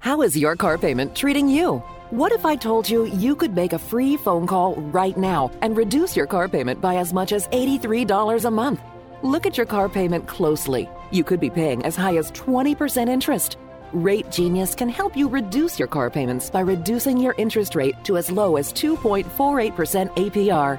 [0.00, 1.78] How is your car payment treating you?
[2.10, 5.76] What if I told you you could make a free phone call right now and
[5.76, 8.80] reduce your car payment by as much as $83 a month?
[9.22, 10.88] Look at your car payment closely.
[11.10, 13.56] You could be paying as high as 20% interest.
[13.92, 18.16] Rate Genius can help you reduce your car payments by reducing your interest rate to
[18.16, 20.78] as low as 2.48% APR.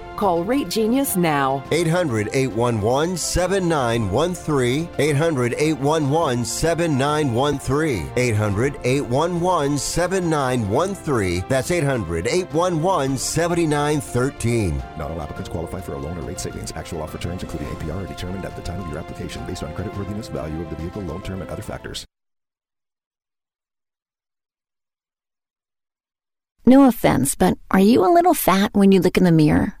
[0.21, 1.63] Call Rate Genius now.
[1.71, 4.87] 800 811 7913.
[4.99, 8.11] 800 811 7913.
[8.15, 11.43] 800 811 7913.
[11.49, 14.83] That's 800 811 7913.
[14.95, 16.71] Not all applicants qualify for a loan or rate savings.
[16.73, 19.73] Actual offer terms, including APR, are determined at the time of your application based on
[19.73, 22.05] creditworthiness, value of the vehicle, loan term, and other factors.
[26.63, 29.80] No offense, but are you a little fat when you look in the mirror?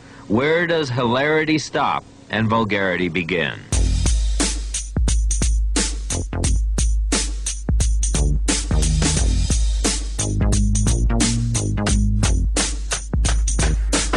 [0.31, 3.59] Where does hilarity stop and vulgarity begin?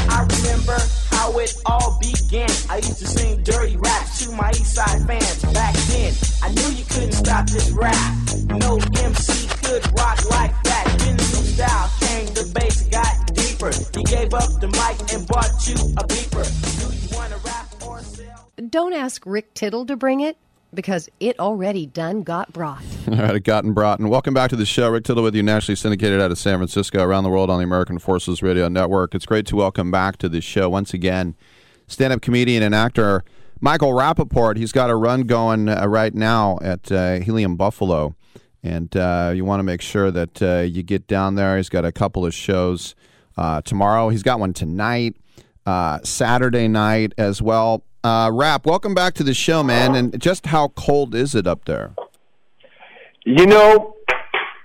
[0.09, 0.79] I remember
[1.11, 2.49] how it all began.
[2.71, 6.15] I used to sing dirty raps to my fans back then.
[6.45, 8.15] I knew you couldn't stop this rap.
[8.51, 10.95] No MC could rock like that.
[11.05, 12.04] New style
[13.71, 13.97] got.
[13.97, 16.91] He gave up the mic and bought you a beeper.
[16.91, 18.51] Do you wanna rap or sell?
[18.71, 20.37] Don't ask Rick Tittle to bring it
[20.73, 22.83] because it already done got brought.
[23.09, 24.01] All right, it gotten brought.
[24.01, 24.91] And welcome back to the show.
[24.91, 27.65] Rick Tittle with you, nationally syndicated out of San Francisco, around the world on the
[27.65, 29.15] American Forces Radio Network.
[29.15, 31.37] It's great to welcome back to the show once again
[31.87, 33.25] stand up comedian and actor
[33.61, 34.57] Michael Rapaport.
[34.57, 38.15] He's got a run going uh, right now at uh, Helium Buffalo.
[38.63, 41.57] And uh, you want to make sure that uh, you get down there.
[41.59, 42.95] He's got a couple of shows
[43.37, 44.09] uh, tomorrow.
[44.09, 45.17] He's got one tonight,
[45.67, 47.85] uh, Saturday night as well.
[48.03, 49.95] Uh, Rap, welcome back to the show, man.
[49.95, 51.95] And just how cold is it up there?
[53.25, 53.97] You know,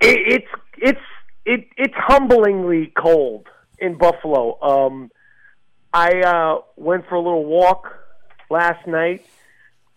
[0.01, 0.47] it, it's
[0.77, 0.99] it's
[1.45, 3.47] it, it's humblingly cold
[3.79, 4.59] in Buffalo.
[4.61, 5.09] Um,
[5.93, 7.87] I uh, went for a little walk
[8.49, 9.25] last night,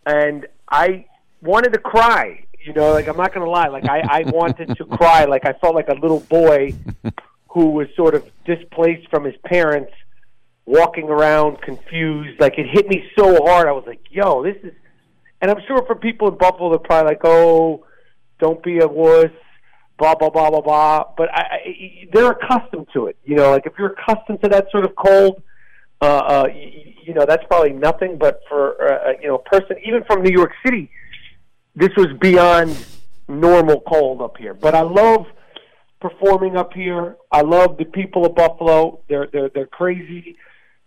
[0.07, 1.07] and I
[1.43, 2.45] wanted to cry.
[2.65, 5.25] You know, like I'm not to lie, like I, I wanted to cry.
[5.25, 6.75] Like I felt like a little boy
[7.53, 9.93] who was sort of displaced from his parents,
[10.65, 12.41] walking around confused.
[12.41, 13.69] Like it hit me so hard.
[13.69, 14.73] I was like, "Yo, this is."
[15.41, 17.85] And I'm sure for people in Buffalo, they're probably like, "Oh,
[18.39, 19.31] don't be a wuss."
[19.99, 21.05] Blah blah blah blah blah.
[21.17, 23.17] But I, I, they're accustomed to it.
[23.25, 25.43] You know, like if you're accustomed to that sort of cold,
[26.01, 28.17] uh, uh, you, you know that's probably nothing.
[28.17, 30.91] But for uh, you know a person, even from New York City,
[31.77, 32.75] this was beyond
[33.29, 34.55] normal cold up here.
[34.55, 35.27] But I love
[36.03, 37.17] performing up here.
[37.31, 39.01] I love the people of Buffalo.
[39.09, 40.37] They're they're they're crazy.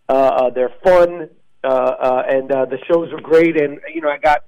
[0.07, 1.29] Uh, uh, they're fun,
[1.63, 3.59] uh, uh, and uh, the shows are great.
[3.59, 4.43] And you know, I got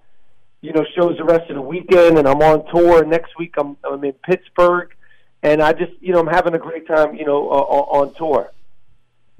[0.61, 3.03] you know shows the rest of the weekend, and I'm on tour.
[3.05, 4.93] Next week, I'm I'm in Pittsburgh,
[5.41, 7.15] and I just you know I'm having a great time.
[7.15, 8.51] You know, uh, on tour.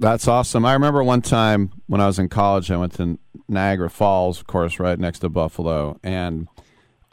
[0.00, 0.64] That's awesome.
[0.64, 3.18] I remember one time when I was in college, I went to
[3.48, 6.48] Niagara Falls, of course, right next to Buffalo, and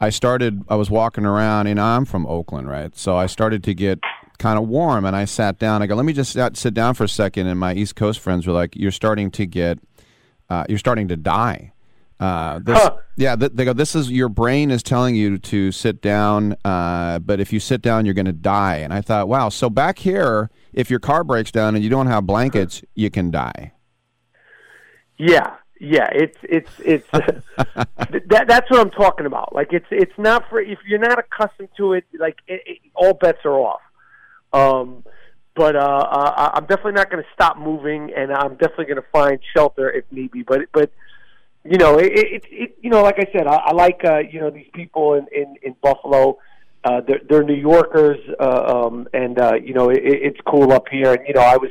[0.00, 0.62] I started.
[0.68, 2.96] I was walking around, and I'm from Oakland, right?
[2.96, 4.00] So I started to get
[4.38, 5.82] kind of warm, and I sat down.
[5.82, 7.46] I go, "Let me just sit, sit down for a second.
[7.46, 9.78] And my East Coast friends were like, "You're starting to get,
[10.50, 11.72] uh, you're starting to die."
[12.18, 13.72] Uh, this, Yeah, th- they go.
[13.72, 17.80] This is your brain is telling you to sit down, uh, but if you sit
[17.82, 18.76] down, you're going to die.
[18.76, 19.48] And I thought, wow.
[19.48, 23.30] So back here, if your car breaks down and you don't have blankets, you can
[23.30, 23.72] die.
[25.18, 29.54] Yeah, yeah, it's it's it's that that's what I'm talking about.
[29.54, 32.04] Like it's it's not for if you're not accustomed to it.
[32.18, 33.80] Like it, it, all bets are off.
[34.52, 35.04] Um,
[35.54, 39.08] but uh, uh, I'm definitely not going to stop moving, and I'm definitely going to
[39.10, 40.42] find shelter if need be.
[40.42, 40.90] But but
[41.64, 44.40] you know, it, it, it you know, like I said, I, I like uh, you
[44.40, 46.38] know these people in in, in Buffalo.
[46.84, 50.88] Uh, they're, they're New Yorkers, uh, um, and uh, you know it, it's cool up
[50.88, 51.14] here.
[51.14, 51.70] And you know, I was,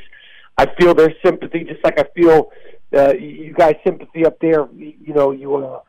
[0.58, 2.52] I feel their sympathy, just like I feel
[2.96, 4.68] uh, you guys' sympathy up there.
[4.74, 5.82] You know, you, uh,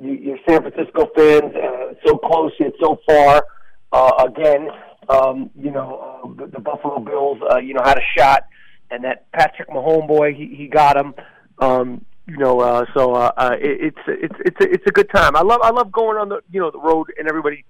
[0.00, 3.44] you you're San Francisco fans, uh, so close yet so far.
[3.92, 4.68] Uh, again,
[5.08, 8.44] um, you know, uh, the, the Buffalo Bills, uh, you know, had a shot,
[8.90, 11.14] and that Patrick Mahomes boy, he, he got him.
[11.58, 15.08] Um, you know, uh, so uh, uh, it, it's it's it's a, it's a good
[15.14, 15.36] time.
[15.36, 17.64] I love I love going on the you know the road and everybody,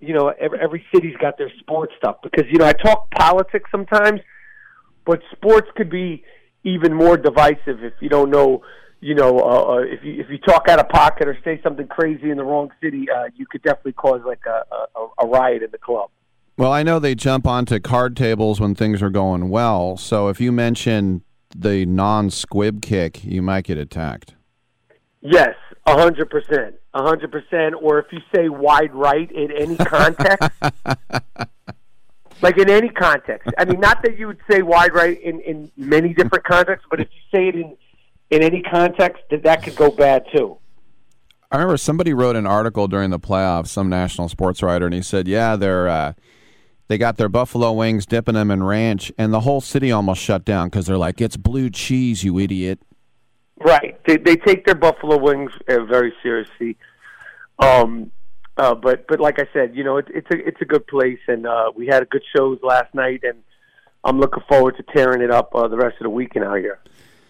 [0.00, 3.70] you know, every, every city's got their sports stuff because you know I talk politics
[3.70, 4.20] sometimes,
[5.04, 6.24] but sports could be
[6.64, 8.62] even more divisive if you don't know.
[9.00, 11.86] You know, uh, uh, if you if you talk out of pocket or say something
[11.86, 14.64] crazy in the wrong city, uh, you could definitely cause like a,
[14.98, 16.08] a, a riot in the club.
[16.56, 19.96] Well, I know they jump onto card tables when things are going well.
[19.98, 21.22] So if you mention
[21.54, 24.36] the non-squib kick, you might get attacked.
[25.20, 25.54] Yes,
[25.86, 27.74] a hundred percent, a hundred percent.
[27.80, 30.50] Or if you say wide right in any context,
[32.44, 33.48] like in any context.
[33.56, 37.00] I mean, not that you would say wide right in in many different contexts, but
[37.00, 37.74] if you say it in
[38.30, 40.58] in any context, that that could go bad too.
[41.50, 45.00] I remember somebody wrote an article during the playoffs, some national sports writer, and he
[45.00, 46.12] said, "Yeah, they're uh,
[46.88, 50.44] they got their buffalo wings, dipping them in ranch, and the whole city almost shut
[50.44, 52.78] down because they're like, it's blue cheese, you idiot."
[53.58, 53.98] Right.
[54.06, 56.76] They they take their buffalo wings uh, very seriously.
[57.58, 58.10] Um,
[58.56, 61.18] uh, but but like I said, you know, it, it's a it's a good place,
[61.26, 63.42] and uh, we had a good shows last night, and
[64.04, 66.78] I'm looking forward to tearing it up uh, the rest of the weekend out here.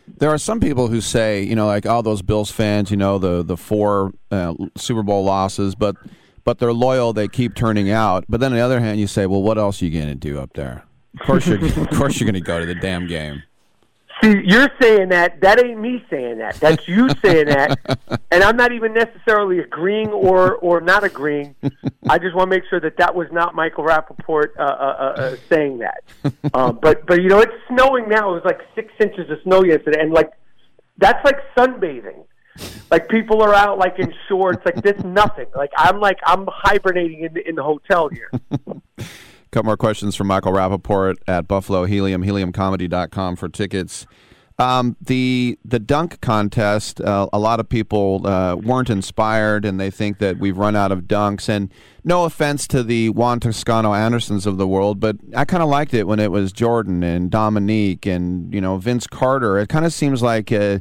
[0.06, 3.18] There are some people who say, you know, like all those Bills fans, you know,
[3.18, 5.96] the the four uh, Super Bowl losses, but
[6.44, 7.14] but they're loyal.
[7.14, 8.26] They keep turning out.
[8.28, 10.14] But then on the other hand, you say, well, what else are you going to
[10.14, 10.84] do up there?
[11.18, 13.42] Of course, you're of course you're going to go to the damn game.
[14.24, 15.42] See, you're saying that.
[15.42, 16.54] That ain't me saying that.
[16.54, 17.78] That's you saying that.
[18.30, 21.54] And I'm not even necessarily agreeing or or not agreeing.
[22.08, 25.20] I just want to make sure that that was not Michael Rapaport uh, uh, uh,
[25.20, 26.04] uh, saying that.
[26.54, 28.30] Um, but but you know, it's snowing now.
[28.30, 30.32] It was like six inches of snow yesterday, and like
[30.96, 32.24] that's like sunbathing.
[32.90, 35.46] Like people are out like in shorts, like this nothing.
[35.54, 38.30] Like I'm like I'm hibernating in the, in the hotel here.
[39.54, 44.04] couple more questions from Michael Rapaport at Buffalo Helium, heliumcomedy.com for tickets.
[44.58, 49.90] Um, the the dunk contest, uh, a lot of people uh, weren't inspired, and they
[49.90, 51.48] think that we've run out of dunks.
[51.48, 51.72] And
[52.02, 55.94] no offense to the Juan Toscano Andersons of the world, but I kind of liked
[55.94, 59.58] it when it was Jordan and Dominique and you know Vince Carter.
[59.58, 60.80] It kind of seems like uh,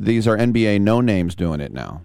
[0.00, 2.02] these are NBA no names doing it now.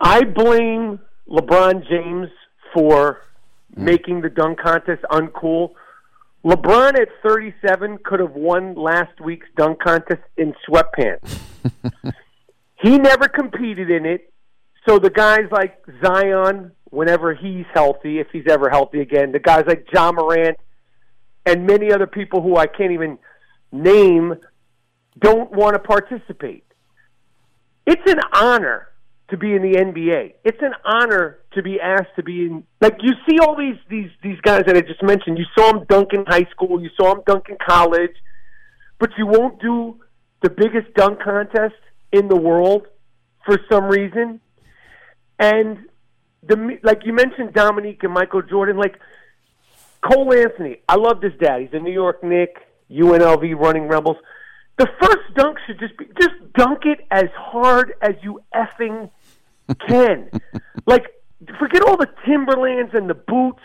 [0.00, 0.98] I blame
[1.28, 2.30] LeBron James
[2.74, 3.20] for
[3.76, 3.82] Mm.
[3.84, 5.72] making the dunk contest uncool.
[6.44, 11.38] LeBron at 37 could have won last week's dunk contest in sweatpants.
[12.82, 14.32] he never competed in it.
[14.88, 19.64] So the guys like Zion, whenever he's healthy, if he's ever healthy again, the guys
[19.66, 20.58] like Ja Morant
[21.46, 23.18] and many other people who I can't even
[23.70, 24.34] name
[25.18, 26.64] don't want to participate.
[27.86, 28.88] It's an honor
[29.32, 30.34] to be in the NBA.
[30.44, 32.64] It's an honor to be asked to be in.
[32.82, 35.38] Like you see all these these these guys that I just mentioned.
[35.38, 36.80] You saw them dunk in high school.
[36.82, 38.14] You saw them dunk in college,
[39.00, 39.98] but you won't do
[40.42, 41.80] the biggest dunk contest
[42.12, 42.86] in the world
[43.46, 44.40] for some reason.
[45.38, 45.78] And
[46.42, 48.76] the like you mentioned Dominique and Michael Jordan.
[48.76, 48.96] Like
[50.02, 51.62] Cole Anthony, I love this dad.
[51.62, 52.56] He's a New York Knick,
[52.90, 54.18] UNLV running Rebels.
[54.76, 59.08] The first dunk should just be just dunk it as hard as you effing
[59.88, 60.30] can.
[60.86, 61.06] like
[61.58, 63.62] forget all the Timberlands and the boots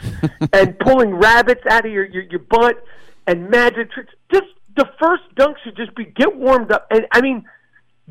[0.53, 2.83] and pulling rabbits out of your, your your butt
[3.25, 4.13] and magic tricks.
[4.31, 7.45] Just the first dunk should just be get warmed up and I mean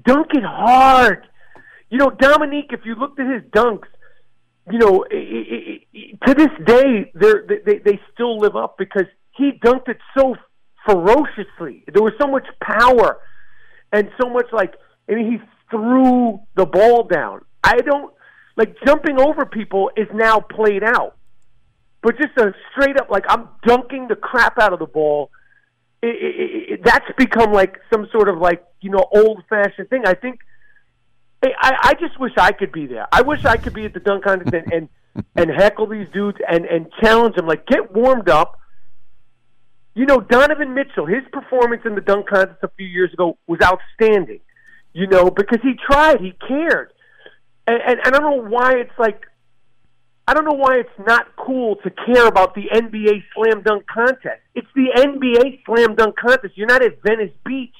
[0.04, 1.26] dunk it hard.
[1.90, 3.86] You know, Dominique, if you looked at his dunks,
[4.70, 9.06] you know, i i i to this day, they're, they they still live up because
[9.36, 10.34] he dunked it so
[10.84, 11.84] ferociously.
[11.92, 13.18] There was so much power
[13.92, 14.74] and so much like
[15.08, 15.38] I mean, he
[15.70, 17.44] threw the ball down.
[17.66, 18.12] I don't
[18.56, 21.16] like jumping over people is now played out,
[22.00, 25.30] but just a straight up like I'm dunking the crap out of the ball.
[26.00, 30.02] It, it, it, that's become like some sort of like you know old fashioned thing.
[30.06, 30.38] I think
[31.42, 33.08] I, I just wish I could be there.
[33.10, 34.88] I wish I could be at the dunk contest and, and
[35.34, 37.46] and heckle these dudes and and challenge them.
[37.46, 38.60] Like get warmed up.
[39.94, 43.58] You know, Donovan Mitchell, his performance in the dunk contest a few years ago was
[43.60, 44.40] outstanding.
[44.92, 46.92] You know, because he tried, he cared,
[47.66, 49.26] and, and, and I don't know why it's like,
[50.28, 54.42] I don't know why it's not cool to care about the NBA slam dunk contest.
[54.54, 56.56] It's the NBA slam dunk contest.
[56.56, 57.74] You're not at Venice Beach.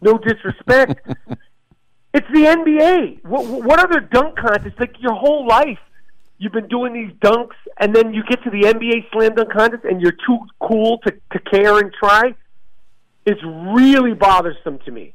[0.00, 1.00] No disrespect.
[2.16, 3.26] It's the NBA.
[3.26, 4.80] What, what other dunk contest?
[4.80, 5.78] Like your whole life,
[6.38, 9.84] you've been doing these dunks, and then you get to the NBA slam dunk contest,
[9.84, 12.34] and you're too cool to, to care and try.
[13.26, 15.12] It's really bothersome to me.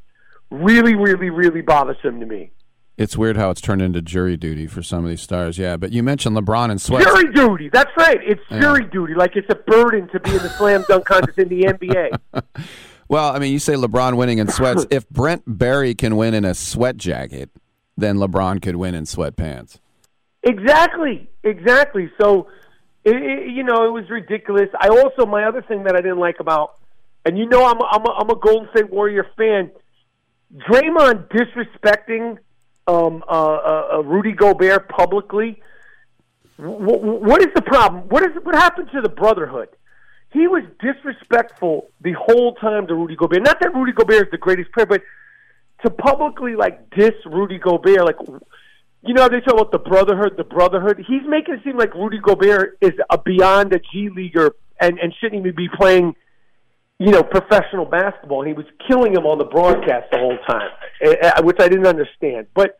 [0.52, 2.52] Really, really, really bothersome to me.
[3.02, 5.58] It's weird how it's turned into jury duty for some of these stars.
[5.58, 7.02] Yeah, but you mentioned LeBron and sweat.
[7.02, 7.68] Jury duty.
[7.68, 8.18] That's right.
[8.22, 8.60] It's yeah.
[8.60, 9.14] jury duty.
[9.14, 12.44] Like it's a burden to be in the slam dunk contest in the NBA.
[13.08, 14.86] Well, I mean, you say LeBron winning in sweats.
[14.90, 17.50] if Brent Barry can win in a sweat jacket,
[17.96, 19.80] then LeBron could win in sweatpants.
[20.44, 22.08] Exactly, exactly.
[22.20, 22.46] So,
[23.04, 24.68] it, it, you know, it was ridiculous.
[24.80, 26.78] I also my other thing that I didn't like about,
[27.26, 29.72] and you know, I'm a, I'm a, I'm a Golden State Warrior fan.
[30.68, 32.38] Draymond disrespecting
[32.86, 35.60] um, uh, uh, uh, Rudy Gobert publicly.
[36.58, 38.08] W- what is the problem?
[38.08, 39.68] What is what happened to the brotherhood?
[40.32, 43.42] he was disrespectful the whole time to Rudy Gobert.
[43.42, 45.02] Not that Rudy Gobert is the greatest player, but
[45.84, 48.16] to publicly like diss Rudy Gobert, like
[49.04, 51.04] you know, they talk about the brotherhood, the brotherhood.
[51.06, 55.12] He's making it seem like Rudy Gobert is a beyond a G leaguer and and
[55.20, 56.14] shouldn't even be playing,
[57.02, 58.44] you know, professional basketball.
[58.44, 60.70] He was killing him on the broadcast the whole time,
[61.00, 62.46] eh, eh, which I didn't understand.
[62.54, 62.78] But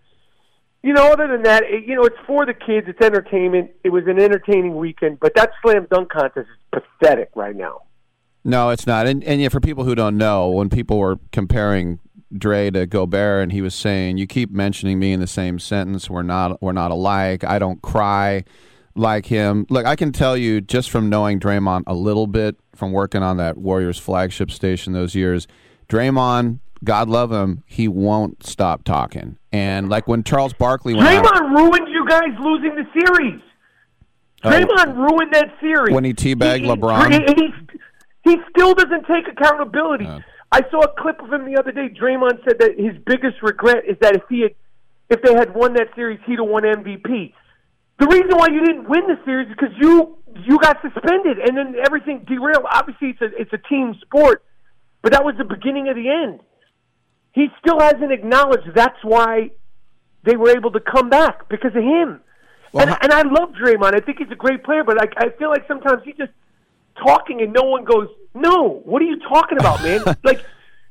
[0.85, 2.87] you know, other than that, it, you know, it's for the kids.
[2.89, 3.73] It's entertainment.
[3.83, 7.83] It was an entertaining weekend, but that slam dunk contest is pathetic right now.
[8.45, 9.09] No, it's not.
[9.09, 11.99] And and yeah, for people who don't know, when people were comparing
[12.37, 16.09] Dre to Gobert, and he was saying, "You keep mentioning me in the same sentence.
[16.09, 17.43] We're not we're not alike.
[17.43, 18.45] I don't cry
[18.95, 22.93] like him." Look, I can tell you just from knowing Draymond a little bit from
[22.93, 25.47] working on that Warriors flagship station those years,
[25.89, 29.37] Draymond, God love him, he won't stop talking.
[29.53, 33.41] And like when Charles Barkley went out, Draymond ruined you guys losing the series.
[34.45, 34.51] Oh.
[34.51, 35.95] Draymond ruined that series.
[35.95, 37.13] when he teabagged He- LeBron.
[37.13, 37.45] he,
[38.25, 40.09] he, he still doesn't take accountability.
[40.51, 41.89] I saw a clip of him the other day.
[41.89, 44.55] Draymond said that his biggest regret is that if he had,
[45.09, 47.33] if they had won that series, he'd have won MVP.
[48.03, 51.57] The reason why you didn't win the series is because you you got suspended, and
[51.57, 52.65] then everything derailed.
[52.69, 54.43] Obviously, it's a it's a team sport,
[55.03, 56.41] but that was the beginning of the end.
[57.31, 59.53] He still hasn't acknowledged that's why
[60.25, 62.21] they were able to come back because of him.
[62.75, 63.95] and, and I love Draymond.
[63.95, 66.33] I think he's a great player, but I, I feel like sometimes he's just
[67.07, 70.45] talking and no one goes, "No, what are you talking about, man?" like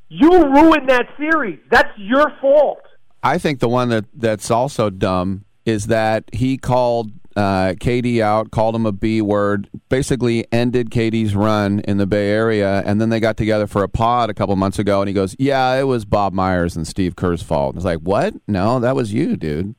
[0.07, 1.59] you ruined that series.
[1.69, 2.83] That's your fault.
[3.21, 8.51] I think the one that that's also dumb is that he called uh, KD out,
[8.51, 13.09] called him a B word, basically ended KD's run in the Bay Area, and then
[13.09, 15.83] they got together for a pod a couple months ago, and he goes, "Yeah, it
[15.83, 18.33] was Bob Myers and Steve Kerr's fault." It's like, what?
[18.47, 19.75] No, that was you, dude.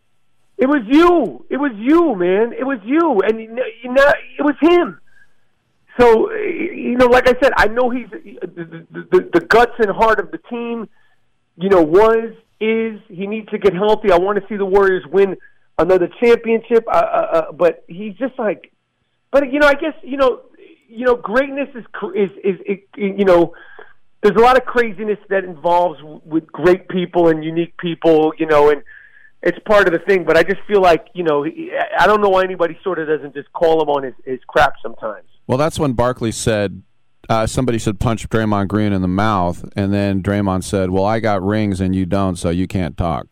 [0.56, 1.44] It was you.
[1.50, 2.52] It was you, man.
[2.52, 4.98] It was you, and you know, it was him.
[6.00, 10.20] So you know, like I said, I know he's the, the, the guts and heart
[10.20, 10.88] of the team.
[11.56, 14.10] You know, was is he needs to get healthy.
[14.10, 15.36] I want to see the Warriors win
[15.82, 16.84] another championship.
[16.86, 18.72] Uh, uh, uh, but he's just like,
[19.30, 20.42] but you know, I guess you know,
[20.88, 21.84] you know, greatness is
[22.14, 23.54] is is, is you know.
[24.22, 28.70] There's a lot of craziness that involves with great people and unique people, you know,
[28.70, 28.80] and
[29.42, 30.22] it's part of the thing.
[30.22, 33.34] But I just feel like, you know, I don't know why anybody sort of doesn't
[33.34, 35.26] just call him on his, his crap sometimes.
[35.48, 36.84] Well, that's when Barkley said
[37.28, 41.20] uh, somebody said punch Draymond Green in the mouth, and then Draymond said, "Well, I
[41.20, 43.26] got rings and you don't, so you can't talk."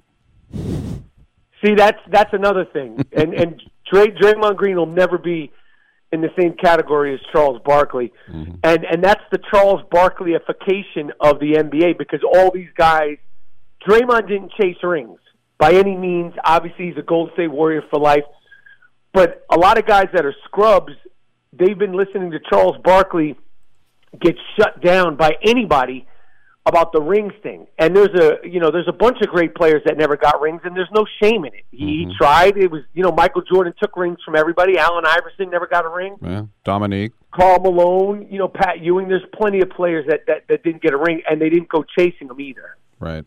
[1.65, 5.53] See, that's that's another thing, and and Dray, Draymond Green will never be
[6.13, 8.55] in the same category as Charles Barkley, mm-hmm.
[8.63, 13.17] and and that's the Charles Barkleyification of the NBA because all these guys,
[13.87, 15.19] Draymond didn't chase rings
[15.59, 16.35] by any means.
[16.45, 18.25] Obviously, he's a Golden State Warrior for life,
[19.13, 20.93] but a lot of guys that are scrubs,
[21.53, 23.37] they've been listening to Charles Barkley
[24.19, 26.07] get shut down by anybody
[26.67, 27.67] about the rings thing.
[27.79, 30.61] And there's a you know there's a bunch of great players that never got rings,
[30.65, 31.65] and there's no shame in it.
[31.71, 32.57] He, he tried.
[32.57, 34.79] It was you know Michael Jordan took rings from everybody.
[34.79, 36.17] Allen Iverson never got a ring.
[36.23, 37.13] Yeah, Dominique.
[37.33, 39.09] Karl Malone, you know Pat Ewing.
[39.09, 41.85] There's plenty of players that that, that didn't get a ring, and they didn't go
[41.97, 42.77] chasing them either.
[42.99, 43.25] Right.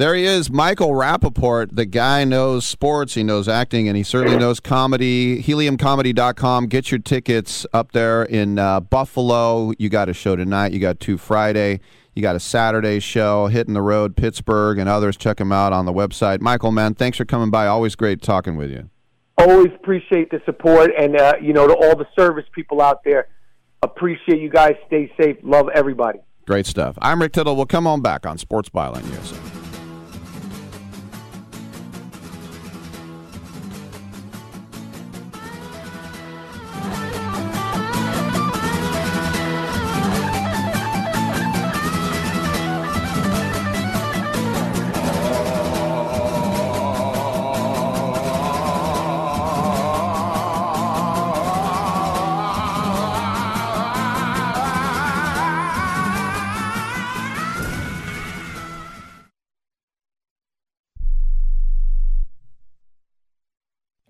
[0.00, 1.76] There he is, Michael Rapaport.
[1.76, 5.42] The guy knows sports, he knows acting, and he certainly knows comedy.
[5.42, 6.68] Heliumcomedy.com.
[6.68, 9.74] Get your tickets up there in uh, Buffalo.
[9.78, 10.72] You got a show tonight.
[10.72, 11.80] You got two Friday.
[12.20, 15.16] You got a Saturday show, hitting the road, Pittsburgh, and others.
[15.16, 16.42] Check them out on the website.
[16.42, 17.66] Michael, man, thanks for coming by.
[17.66, 18.90] Always great talking with you.
[19.38, 23.28] Always appreciate the support, and uh, you know to all the service people out there.
[23.82, 24.74] Appreciate you guys.
[24.86, 25.38] Stay safe.
[25.42, 26.18] Love everybody.
[26.46, 26.98] Great stuff.
[27.00, 27.56] I'm Rick Tittle.
[27.56, 29.59] We'll come on back on Sports Byline USA.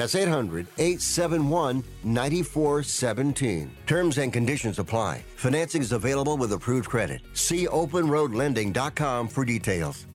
[0.00, 3.70] That's 800 871 9417.
[3.86, 5.22] Terms and conditions apply.
[5.36, 7.20] Financing is available with approved credit.
[7.34, 10.06] See openroadlending.com for details.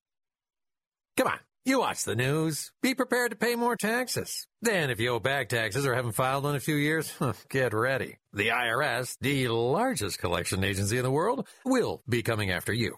[1.15, 2.71] Come on, you watch the news.
[2.81, 4.47] Be prepared to pay more taxes.
[4.59, 7.13] Then, if you owe back taxes or haven't filed in a few years,
[7.49, 8.17] get ready.
[8.33, 12.97] The IRS, the largest collection agency in the world, will be coming after you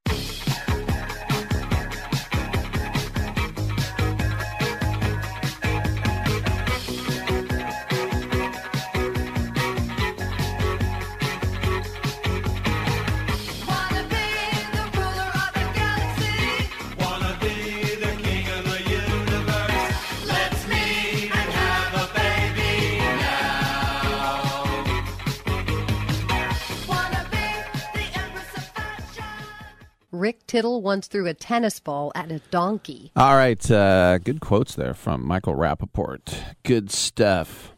[30.21, 33.11] Rick Tittle once threw a tennis ball at a donkey.
[33.15, 36.55] All right, uh, good quotes there from Michael Rapaport.
[36.61, 37.73] Good stuff.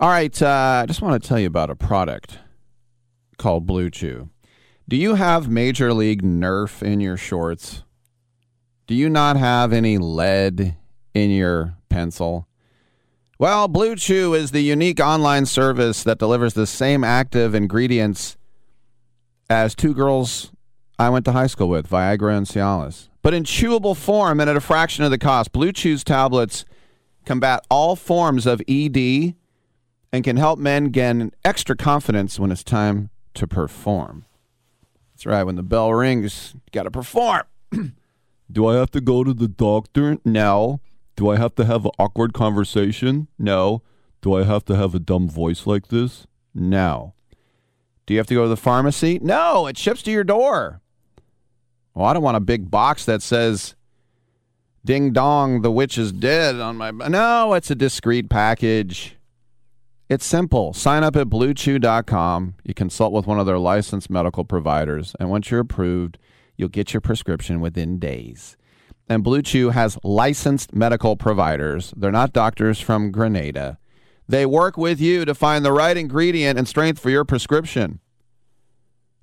[0.00, 2.38] All right, uh, I just want to tell you about a product
[3.36, 4.30] called Blue Chew.
[4.88, 7.84] Do you have Major League Nerf in your shorts?
[8.86, 10.74] Do you not have any lead
[11.12, 12.48] in your pencil?
[13.38, 18.38] Well, Blue Chew is the unique online service that delivers the same active ingredients
[19.50, 20.50] as two girls
[20.98, 23.08] I went to high school with, Viagra and Cialis.
[23.22, 26.64] But in chewable form and at a fraction of the cost, Blue Chew's tablets
[27.24, 29.34] combat all forms of ED
[30.12, 34.24] and can help men gain extra confidence when it's time to perform.
[35.14, 37.42] That's right, when the bell rings, you got to perform.
[38.50, 40.18] Do I have to go to the doctor?
[40.24, 40.80] No.
[41.16, 43.28] Do I have to have an awkward conversation?
[43.38, 43.82] No.
[44.22, 46.26] Do I have to have a dumb voice like this?
[46.54, 47.14] No.
[48.06, 49.18] Do you have to go to the pharmacy?
[49.20, 50.80] No, it ships to your door.
[51.98, 53.74] Well, I don't want a big box that says
[54.84, 56.92] Ding dong, the witch is dead on my.
[56.92, 59.16] No, it's a discreet package.
[60.08, 60.72] It's simple.
[60.72, 62.54] Sign up at bluechew.com.
[62.62, 66.18] You consult with one of their licensed medical providers, and once you're approved,
[66.56, 68.56] you'll get your prescription within days.
[69.08, 71.92] And Blue Chew has licensed medical providers.
[71.96, 73.76] They're not doctors from Grenada.
[74.28, 77.98] They work with you to find the right ingredient and strength for your prescription.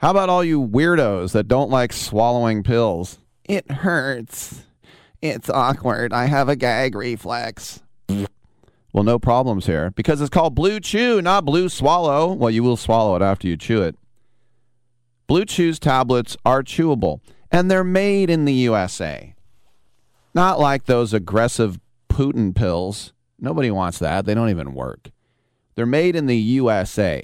[0.05, 3.17] How about all you weirdos that don't like swallowing pills?
[3.43, 4.61] It hurts.
[5.19, 6.13] It's awkward.
[6.13, 7.81] I have a gag reflex.
[8.07, 12.33] Well, no problems here because it's called Blue Chew, not Blue Swallow.
[12.33, 13.95] Well, you will swallow it after you chew it.
[15.25, 17.21] Blue Chew's tablets are chewable
[17.51, 19.33] and they're made in the USA.
[20.35, 21.79] Not like those aggressive
[22.09, 24.25] Putin pills Nobody wants that.
[24.25, 25.09] They don't even work.
[25.73, 27.23] They're made in the USA.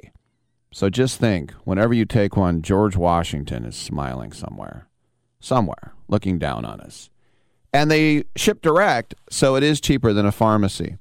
[0.74, 4.88] So just think whenever you take one, George Washington is smiling somewhere,
[5.40, 7.10] somewhere, looking down on us.
[7.74, 10.98] And they ship direct, so it is cheaper than a pharmacy.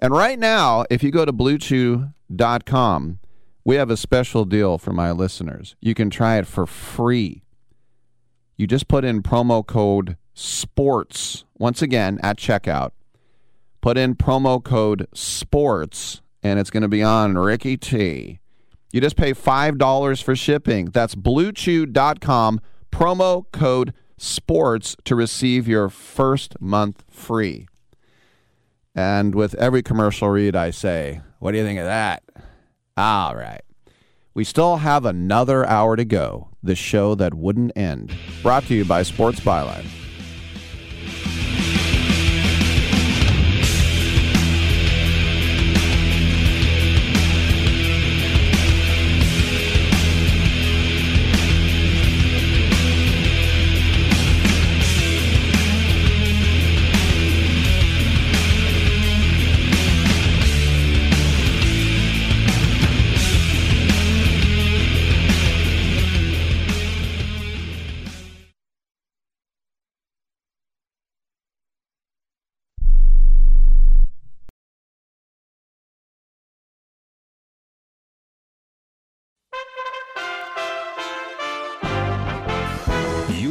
[0.00, 3.18] And right now, if you go to bluechew.com,
[3.64, 5.76] we have a special deal for my listeners.
[5.80, 7.44] You can try it for free.
[8.56, 12.90] You just put in promo code SPORTS once again at checkout.
[13.80, 18.40] Put in promo code SPORTS, and it's going to be on Ricky T.
[18.92, 20.86] You just pay $5 for shipping.
[20.86, 22.60] That's bluechew.com,
[22.92, 27.66] promo code SPORTS to receive your first month free.
[28.94, 32.22] And with every commercial read, I say, What do you think of that?
[32.96, 33.62] All right.
[34.34, 36.48] We still have another hour to go.
[36.62, 38.14] The show that wouldn't end.
[38.42, 39.86] Brought to you by Sports Byline.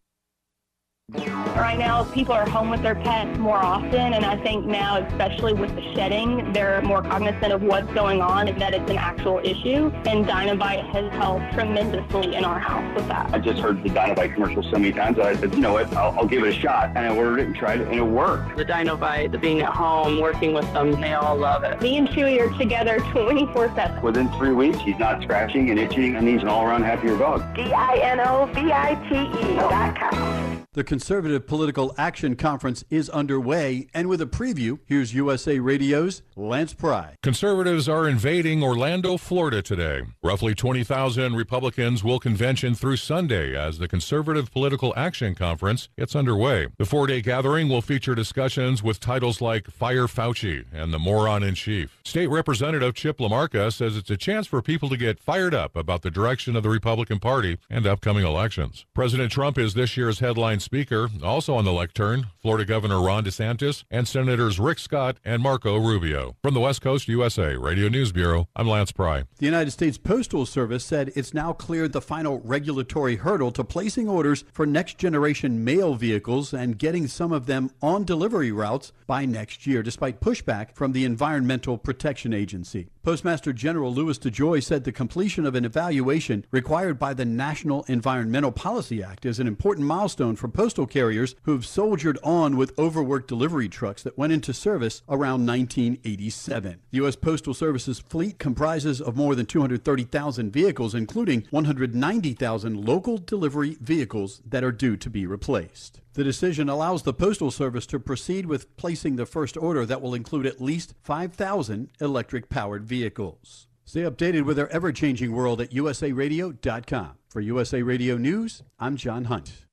[1.55, 5.53] Right now, people are home with their pets more often, and I think now, especially
[5.53, 9.39] with the shedding, they're more cognizant of what's going on and that it's an actual
[9.39, 9.93] issue.
[10.07, 13.33] And Dinovite has helped tremendously in our house with that.
[13.35, 15.95] I just heard the Dinovite commercial so many times that I said, you know what,
[15.95, 16.89] I'll, I'll give it a shot.
[16.97, 18.57] And I ordered it and tried it, and it worked.
[18.57, 21.83] The Dinovite, the being at home, working with them, they all love it.
[21.83, 24.01] Me and Chewy are together 24-7.
[24.01, 27.55] Within three weeks, he's not scratching and itching, and he's an all-around happier dog.
[27.55, 30.55] D-I-N-O-V-I-T-E dot com.
[30.95, 37.17] Conservative Political Action Conference is underway, and with a preview, here's USA Radio's Lance Pry.
[37.21, 40.03] Conservatives are invading Orlando, Florida today.
[40.23, 46.69] Roughly 20,000 Republicans will convention through Sunday as the Conservative Political Action Conference gets underway.
[46.79, 51.43] The four day gathering will feature discussions with titles like Fire Fauci and the Moron
[51.43, 51.99] in Chief.
[52.05, 56.03] State Representative Chip LaMarca says it's a chance for people to get fired up about
[56.03, 58.87] the direction of the Republican Party and upcoming elections.
[58.95, 60.84] President Trump is this year's headline speaker.
[61.23, 66.37] Also on the lectern, Florida Governor Ron DeSantis and Senators Rick Scott and Marco Rubio.
[66.43, 69.25] From the West Coast USA Radio News Bureau, I'm Lance Pry.
[69.39, 74.09] The United States Postal Service said it's now cleared the final regulatory hurdle to placing
[74.09, 79.25] orders for next generation mail vehicles and getting some of them on delivery routes by
[79.25, 82.89] next year, despite pushback from the Environmental Protection Agency.
[83.05, 88.51] Postmaster General Louis DeJoy said the completion of an evaluation required by the National Environmental
[88.51, 93.69] Policy Act is an important milestone for postal carriers who've soldiered on with overworked delivery
[93.69, 96.81] trucks that went into service around 1987.
[96.93, 97.15] The U.S.
[97.15, 104.65] Postal Service's fleet comprises of more than 230,000 vehicles, including 190,000 local delivery vehicles that
[104.65, 106.01] are due to be replaced.
[106.15, 110.15] The decision allows the Postal Service to proceed with placing the first order that will
[110.15, 113.67] include at least 5,000 electric powered vehicles.
[113.85, 117.11] Stay updated with our ever changing world at usaradio.com.
[117.29, 119.67] For USA Radio News, I'm John Hunt.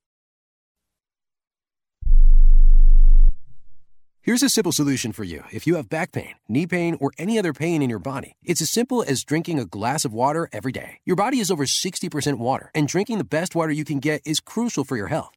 [4.20, 7.38] Here's a simple solution for you if you have back pain, knee pain, or any
[7.38, 8.34] other pain in your body.
[8.42, 10.98] It's as simple as drinking a glass of water every day.
[11.04, 14.40] Your body is over 60% water, and drinking the best water you can get is
[14.40, 15.36] crucial for your health.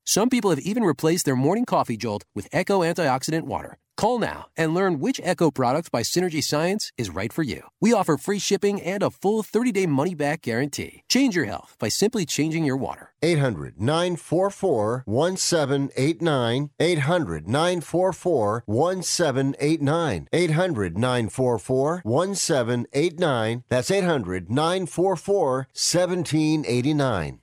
[0.05, 3.77] Some people have even replaced their morning coffee jolt with Echo Antioxidant Water.
[3.97, 7.61] Call now and learn which Echo product by Synergy Science is right for you.
[7.79, 11.03] We offer free shipping and a full 30 day money back guarantee.
[11.07, 13.13] Change your health by simply changing your water.
[13.21, 16.71] 800 944 1789.
[16.79, 20.27] 800 944 1789.
[20.33, 23.63] 800 944 1789.
[23.69, 27.39] That's 800 944 1789.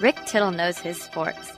[0.00, 1.57] Rick Tittle knows his sports.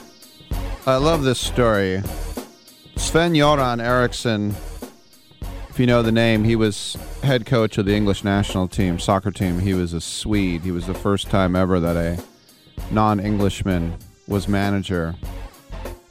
[0.87, 2.01] I love this story.
[2.95, 4.55] Sven Göran Eriksson,
[5.69, 9.29] if you know the name, he was head coach of the English national team, soccer
[9.29, 9.59] team.
[9.59, 10.61] He was a Swede.
[10.61, 12.23] He was the first time ever that a
[12.91, 13.95] non Englishman
[14.27, 15.13] was manager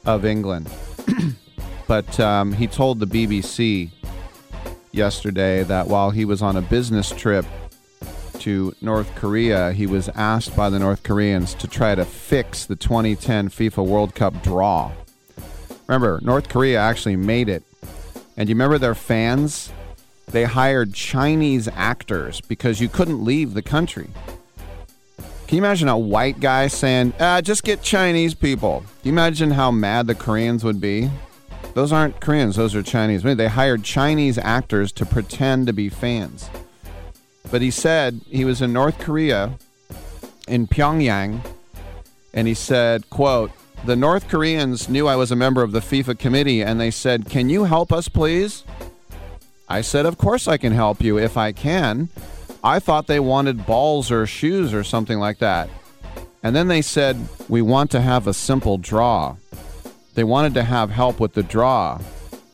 [0.05, 0.69] of England.
[1.87, 3.91] but um, he told the BBC
[4.93, 7.45] yesterday that while he was on a business trip
[8.41, 12.75] to North Korea, he was asked by the North Koreans to try to fix the
[12.75, 14.91] 2010 FIFA World Cup draw.
[15.87, 17.63] Remember, North Korea actually made it.
[18.35, 19.71] And you remember their fans?
[20.27, 24.09] They hired Chinese actors because you couldn't leave the country.
[25.17, 28.85] Can you imagine a white guy saying, ah, just get Chinese people?
[29.03, 31.11] Do you imagine how mad the Koreans would be?
[31.75, 33.21] Those aren't Koreans, those are Chinese.
[33.21, 36.49] They hired Chinese actors to pretend to be fans.
[37.49, 39.57] But he said he was in North Korea,
[40.47, 41.41] in Pyongyang,
[42.33, 43.51] and he said, quote,
[43.83, 47.29] the North Koreans knew I was a member of the FIFA committee and they said,
[47.29, 48.63] Can you help us, please?
[49.67, 52.09] I said, Of course I can help you if I can.
[52.63, 55.67] I thought they wanted balls or shoes or something like that.
[56.43, 59.37] And then they said, We want to have a simple draw.
[60.13, 61.99] They wanted to have help with the draw.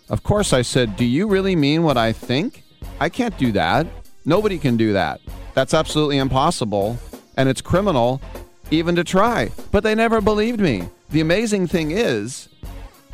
[0.10, 2.64] Of course, I said, Do you really mean what I think?
[3.02, 3.86] I can't do that.
[4.28, 5.22] Nobody can do that.
[5.54, 7.00] That's absolutely impossible,
[7.38, 8.22] and it's criminal
[8.70, 9.52] even to try.
[9.72, 10.90] But they never believed me.
[11.12, 12.50] The amazing thing is,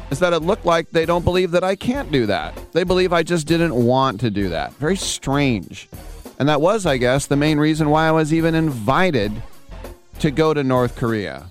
[0.09, 2.59] is that it looked like they don't believe that I can't do that.
[2.73, 4.73] They believe I just didn't want to do that.
[4.73, 5.87] Very strange.
[6.39, 9.31] And that was, I guess, the main reason why I was even invited
[10.17, 11.45] to go to North Korea.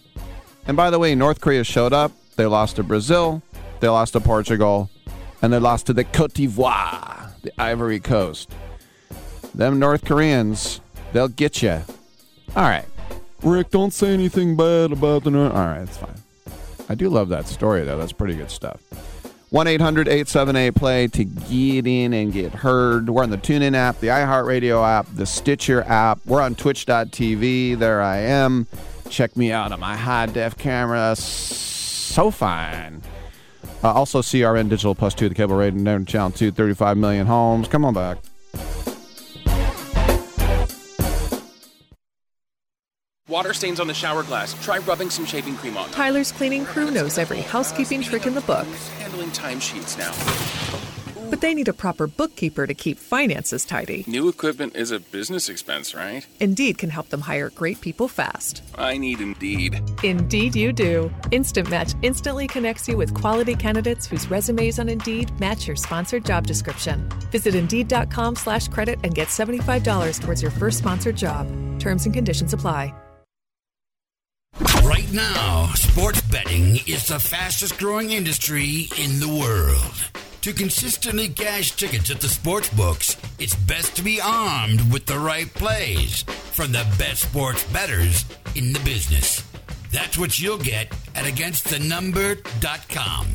[0.67, 2.11] And by the way, North Korea showed up.
[2.35, 3.43] They lost to Brazil,
[3.79, 4.91] they lost to Portugal,
[5.41, 8.51] and they lost to the Cote d'Ivoire, the Ivory Coast.
[9.55, 10.81] Them North Koreans,
[11.13, 11.83] they'll get you.
[12.57, 12.87] All right.
[13.43, 15.53] Rick, don't say anything bad about the North.
[15.53, 16.15] All right, it's fine.
[16.89, 17.99] I do love that story, though.
[17.99, 18.81] That's pretty good stuff.
[19.51, 23.11] 1 800 878 play to get in and get heard.
[23.11, 26.21] We're on the TuneIn app, the iHeartRadio app, the Stitcher app.
[26.25, 27.79] We're on twitch.tv.
[27.79, 28.67] There I am.
[29.11, 31.15] Check me out on my high def camera.
[31.17, 33.03] So fine.
[33.85, 37.69] Uh, also, CRN Digital Plus 2, the cable rating, channel 2, 35 million homes.
[37.69, 38.19] Come on back.
[43.33, 44.53] Water stains on the shower glass.
[44.63, 45.95] Try rubbing some shaving cream on them.
[45.95, 48.67] Tyler's cleaning crew knows every housekeeping trick in the book.
[48.99, 50.13] Handling timesheets now.
[51.31, 54.05] But they need a proper bookkeeper to keep finances tidy.
[54.07, 56.27] New equipment is a business expense, right?
[56.41, 58.63] Indeed can help them hire great people fast.
[58.77, 59.81] I need Indeed.
[60.05, 61.11] Indeed, you do.
[61.31, 66.27] Instant Match instantly connects you with quality candidates whose resumes on Indeed match your sponsored
[66.27, 67.09] job description.
[67.31, 71.47] Visit Indeed.com/slash credit and get seventy-five dollars towards your first sponsored job.
[71.79, 72.93] Terms and conditions apply.
[74.85, 79.95] Right now, sports betting is the fastest growing industry in the world.
[80.43, 85.19] To consistently cash tickets at the sports books, it's best to be armed with the
[85.19, 88.25] right plays from the best sports bettors
[88.55, 89.43] in the business.
[89.93, 93.27] That's what you'll get at againstthenumber.com.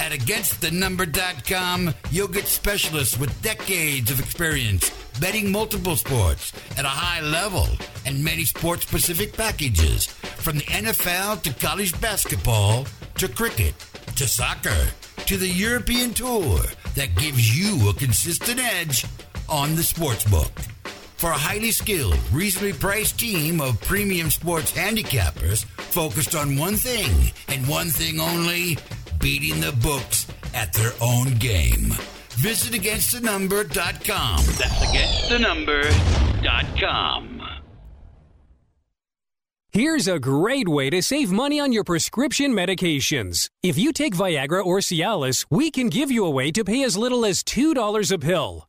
[0.00, 7.20] At againstthenumber.com, you'll get specialists with decades of experience betting multiple sports at a high
[7.20, 7.66] level
[8.06, 12.86] and many sports specific packages from the NFL to college basketball
[13.16, 13.74] to cricket
[14.16, 14.88] to soccer
[15.26, 16.60] to the European tour
[16.94, 19.04] that gives you a consistent edge
[19.48, 20.50] on the sports book.
[21.16, 27.32] For a highly skilled, reasonably priced team of premium sports handicappers focused on one thing
[27.48, 28.76] and one thing only
[29.20, 31.94] beating the books at their own game.
[32.36, 34.36] Visit againstthenumber.com.
[34.36, 37.40] That's againstthenumber.com.
[39.70, 43.48] Here's a great way to save money on your prescription medications.
[43.62, 46.96] If you take Viagra or Cialis, we can give you a way to pay as
[46.96, 48.68] little as $2 a pill.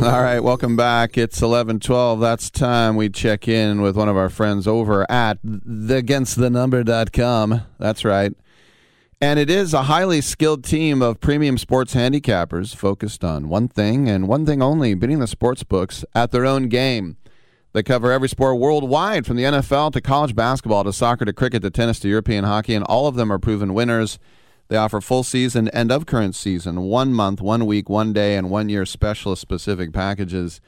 [0.02, 1.18] All right, welcome back.
[1.18, 2.22] It's 11:12.
[2.22, 7.60] That's time we check in with one of our friends over at theagainstthenumber.com.
[7.78, 8.32] That's right.
[9.20, 14.08] And it is a highly skilled team of premium sports handicappers focused on one thing
[14.08, 17.18] and one thing only, beating the sports books at their own game.
[17.74, 21.60] They cover every sport worldwide, from the NFL to college basketball to soccer to cricket
[21.60, 24.18] to tennis to European hockey, and all of them are proven winners.
[24.70, 28.50] They offer full season and of current season, one month, one week, one day, and
[28.50, 30.60] one year specialist specific packages.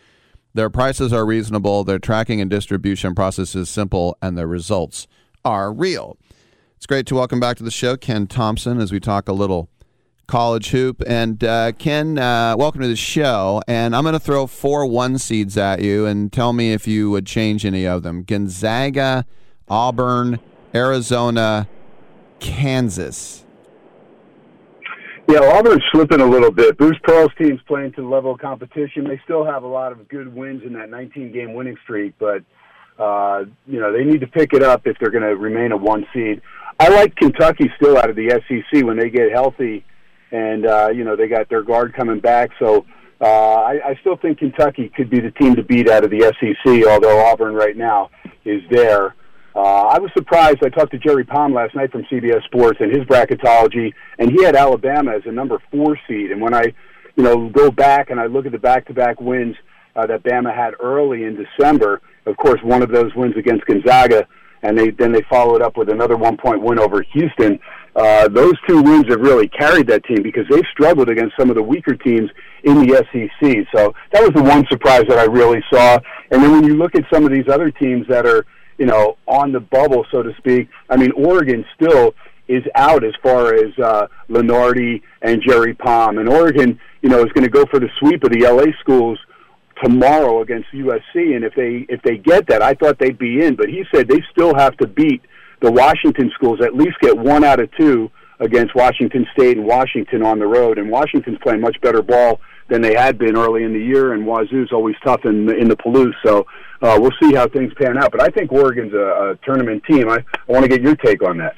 [0.55, 5.07] Their prices are reasonable, their tracking and distribution process is simple, and their results
[5.45, 6.19] are real.
[6.77, 9.71] It's great to welcome back to the show Ken Thompson as we talk a little
[10.27, 11.01] college hoop.
[11.07, 13.63] And uh, Ken, uh, welcome to the show.
[13.69, 17.09] And I'm going to throw four one seeds at you and tell me if you
[17.13, 19.27] would change any of them Gonzaga,
[19.69, 20.41] Auburn,
[20.75, 21.69] Arizona,
[22.41, 23.43] Kansas.
[25.29, 26.77] Yeah, Auburn's slipping a little bit.
[26.77, 29.05] Bruce Pearl's team's playing to the level of competition.
[29.05, 32.43] They still have a lot of good wins in that 19 game winning streak, but
[32.99, 35.77] uh, you know they need to pick it up if they're going to remain a
[35.77, 36.43] one seed.
[36.79, 39.85] I like Kentucky still out of the SEC when they get healthy,
[40.33, 42.51] and uh, you know they got their guard coming back.
[42.59, 42.85] So
[43.21, 46.35] uh, I, I still think Kentucky could be the team to beat out of the
[46.41, 46.87] SEC.
[46.87, 48.11] Although Auburn right now
[48.45, 49.15] is there.
[49.55, 50.59] Uh, I was surprised.
[50.65, 54.43] I talked to Jerry Palm last night from CBS Sports and his bracketology, and he
[54.43, 56.31] had Alabama as a number four seed.
[56.31, 56.73] And when I,
[57.17, 59.57] you know, go back and I look at the back-to-back wins
[59.95, 64.27] uh, that Bama had early in December, of course, one of those wins against Gonzaga,
[64.63, 67.59] and they then they followed up with another one-point win over Houston.
[67.95, 71.57] Uh, those two wins have really carried that team because they've struggled against some of
[71.57, 72.31] the weaker teams
[72.65, 73.67] in the SEC.
[73.75, 75.99] So that was the one surprise that I really saw.
[76.31, 78.47] And then when you look at some of these other teams that are
[78.83, 80.69] you know, on the bubble, so to speak.
[80.91, 82.17] I mean, Oregon still
[82.49, 87.31] is out as far as uh, Lunardi and Jerry Palm, and Oregon, you know, is
[87.31, 89.21] going to go for the sweep of the LA schools
[89.85, 91.37] tomorrow against USC.
[91.37, 94.09] And if they if they get that, I thought they'd be in, but he said
[94.09, 95.23] they still have to beat
[95.61, 98.11] the Washington schools, at least get one out of two
[98.43, 100.79] against Washington State and Washington on the road.
[100.79, 104.27] And Washington's playing much better ball than they had been early in the year, and
[104.27, 106.15] Wazoo's always tough in the, in the Palouse.
[106.25, 106.47] So
[106.81, 108.11] uh, we'll see how things pan out.
[108.11, 110.09] But I think Oregon's a, a tournament team.
[110.09, 111.55] I, I want to get your take on that.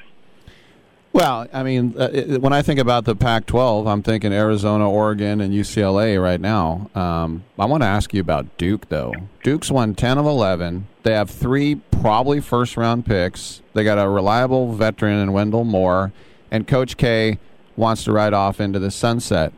[1.15, 5.39] Well, I mean, uh, it, when I think about the Pac-12, I'm thinking Arizona, Oregon,
[5.39, 6.89] and UCLA right now.
[6.93, 9.13] Um, I want to ask you about Duke, though.
[9.41, 10.87] Duke's won 10 of 11.
[11.03, 13.61] They have three probably first-round picks.
[13.73, 16.11] They got a reliable veteran in Wendell Moore,
[16.55, 17.37] and Coach K
[17.75, 19.51] wants to ride off into the sunset.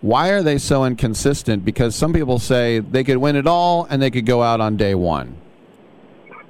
[0.00, 1.64] Why are they so inconsistent?
[1.64, 4.76] Because some people say they could win it all and they could go out on
[4.76, 5.36] day one.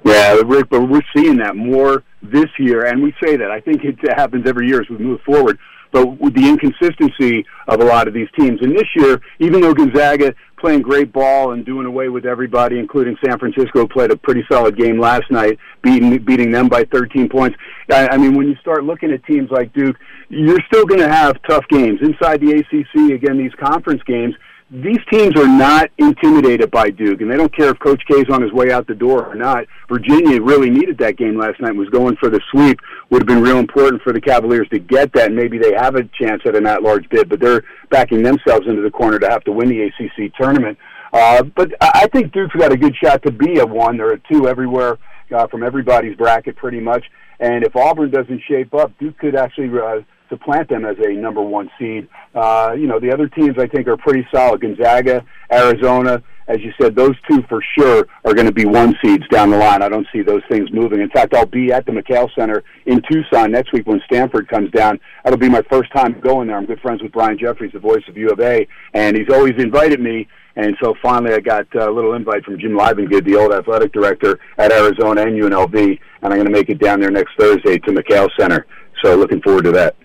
[0.04, 3.50] Yeah, Rick, but we're seeing that more this year, and we say that.
[3.50, 5.58] I think it happens every year as we move forward.
[5.92, 9.72] But with the inconsistency of a lot of these teams, and this year, even though
[9.72, 14.42] Gonzaga playing great ball and doing away with everybody, including San Francisco, played a pretty
[14.50, 17.54] solid game last night, beating beating them by 13 points.
[17.92, 19.96] I, I mean, when you start looking at teams like Duke,
[20.30, 23.12] you're still going to have tough games inside the ACC.
[23.12, 24.34] Again, these conference games
[24.70, 28.30] these teams are not intimidated by Duke, and they don't care if Coach K is
[28.30, 29.66] on his way out the door or not.
[29.88, 31.76] Virginia really needed that game last night.
[31.76, 32.80] Was going for the sweep.
[33.10, 35.26] Would have been real important for the Cavaliers to get that.
[35.26, 38.80] And maybe they have a chance at an at-large bid, but they're backing themselves into
[38.80, 40.78] the corner to have to win the ACC tournament.
[41.12, 44.20] Uh, but I think Duke's got a good shot to be a one or a
[44.32, 44.98] two everywhere
[45.32, 47.04] uh, from everybody's bracket, pretty much.
[47.38, 51.42] And if Auburn doesn't shape up, Duke could actually uh, supplant them as a number
[51.42, 52.08] one seed.
[52.34, 54.60] Uh, you know, the other teams I think are pretty solid.
[54.60, 59.26] Gonzaga, Arizona, as you said, those two for sure are going to be one seeds
[59.28, 59.82] down the line.
[59.82, 61.00] I don't see those things moving.
[61.00, 64.70] In fact, I'll be at the McKale Center in Tucson next week when Stanford comes
[64.72, 65.00] down.
[65.22, 66.56] That'll be my first time going there.
[66.56, 69.54] I'm good friends with Brian Jeffries, the voice of U of A, and he's always
[69.58, 70.28] invited me.
[70.56, 74.38] And so finally, I got a little invite from Jim Livengood, the old athletic director
[74.58, 77.90] at Arizona and UNLV, and I'm going to make it down there next Thursday to
[77.90, 78.66] McKale Center.
[79.02, 79.96] So looking forward to that.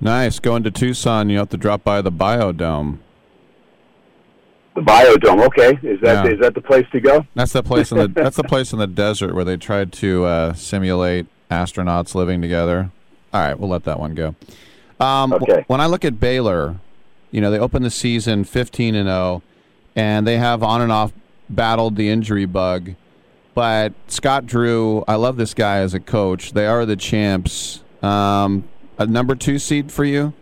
[0.00, 0.38] Nice.
[0.38, 2.98] Going to Tucson, you have to drop by the Biodome.
[4.74, 5.78] The Biodome, okay.
[5.86, 6.32] Is that yeah.
[6.32, 7.26] is that the place to go?
[7.34, 10.24] That's the place in the that's the place in the desert where they tried to
[10.24, 12.92] uh, simulate astronauts living together.
[13.32, 14.36] All right, we'll let that one go.
[15.00, 15.64] Um, okay.
[15.66, 16.76] When I look at Baylor,
[17.30, 19.42] you know they opened the season 15 and 0,
[19.96, 21.12] and they have on and off
[21.50, 22.94] battled the injury bug.
[23.54, 26.52] But Scott Drew, I love this guy as a coach.
[26.52, 27.82] They are the champs.
[28.00, 28.68] Um,
[28.98, 30.34] a number two seed for you?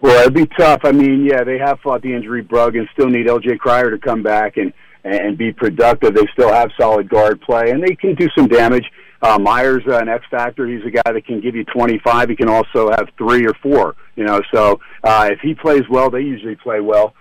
[0.00, 0.80] Well, it'd be tough.
[0.84, 3.98] I mean, yeah, they have fought the injury bug and still need LJ Cryer to
[3.98, 4.72] come back and
[5.04, 6.14] and be productive.
[6.14, 8.84] They still have solid guard play and they can do some damage.
[9.22, 10.66] Uh, Myers, uh, an X factor.
[10.66, 12.28] He's a guy that can give you 25.
[12.28, 13.96] He can also have three or four.
[14.16, 17.14] You know, so uh, if he plays well, they usually play well.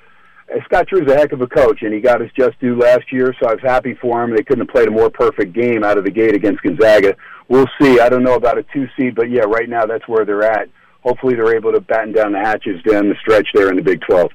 [0.53, 3.11] Uh, Scott Drew's a heck of a coach, and he got his just due last
[3.11, 4.35] year, so I was happy for him.
[4.35, 7.15] They couldn't have played a more perfect game out of the gate against Gonzaga
[7.47, 7.99] we'll see.
[7.99, 10.69] I don't know about a two seed, but yeah, right now that's where they're at.
[11.01, 14.01] Hopefully, they're able to batten down the hatches down the stretch there in the Big
[14.01, 14.31] 12.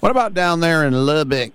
[0.00, 1.52] What about down there in Lubbock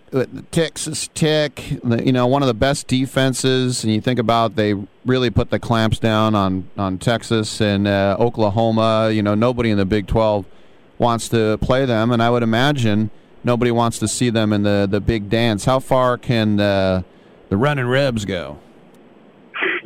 [0.51, 1.69] Texas Tech?
[1.69, 4.73] You know, one of the best defenses, and you think about they
[5.05, 9.11] really put the clamps down on on Texas and uh, Oklahoma.
[9.11, 10.45] You know, nobody in the Big Twelve
[10.97, 13.09] wants to play them, and I would imagine
[13.43, 15.65] nobody wants to see them in the the big dance.
[15.65, 17.03] How far can the
[17.49, 18.59] the running Rebs go?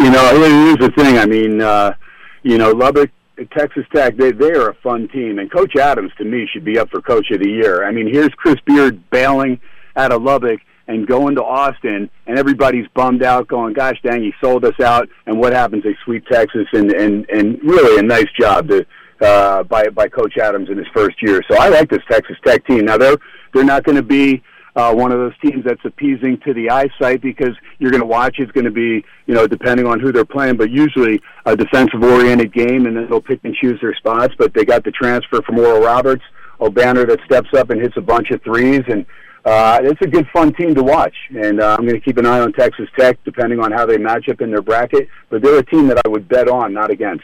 [0.02, 1.20] You know, here's the thing.
[1.20, 1.94] I mean, uh,
[2.42, 3.12] you know, Lubbock,
[3.56, 6.80] Texas Tech, they they are a fun team, and Coach Adams to me should be
[6.80, 7.86] up for Coach of the Year.
[7.86, 9.60] I mean, here's Chris Beard bailing
[9.96, 14.34] out of Lubbock and going to Austin, and everybody's bummed out, going, "Gosh dang, he
[14.42, 15.84] sold us out." And what happens?
[15.84, 18.84] They sweep Texas, and and and really a nice job to
[19.22, 21.44] uh, by by Coach Adams in his first year.
[21.48, 22.86] So I like this Texas Tech team.
[22.86, 23.18] Now they're
[23.54, 24.42] they're not going to be
[24.76, 28.36] uh, one of those teams that's appeasing to the eyesight because you're going to watch
[28.40, 32.02] it's going to be you know depending on who they're playing, but usually a defensive
[32.02, 34.34] oriented game, and then they'll pick and choose their spots.
[34.38, 36.24] But they got the transfer from Oral Roberts,
[36.60, 39.06] Obanor that steps up and hits a bunch of threes and.
[39.44, 42.28] Uh, it's a good, fun team to watch, and uh, I'm going to keep an
[42.28, 45.10] eye on Texas Tech, depending on how they match up in their bracket.
[45.32, 47.24] But they're a team that I would bet on, not against.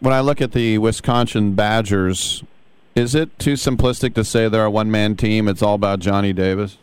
[0.00, 2.44] When I look at the Wisconsin Badgers,
[2.94, 5.48] is it too simplistic to say they're a one man team?
[5.48, 6.78] It's all about Johnny Davis.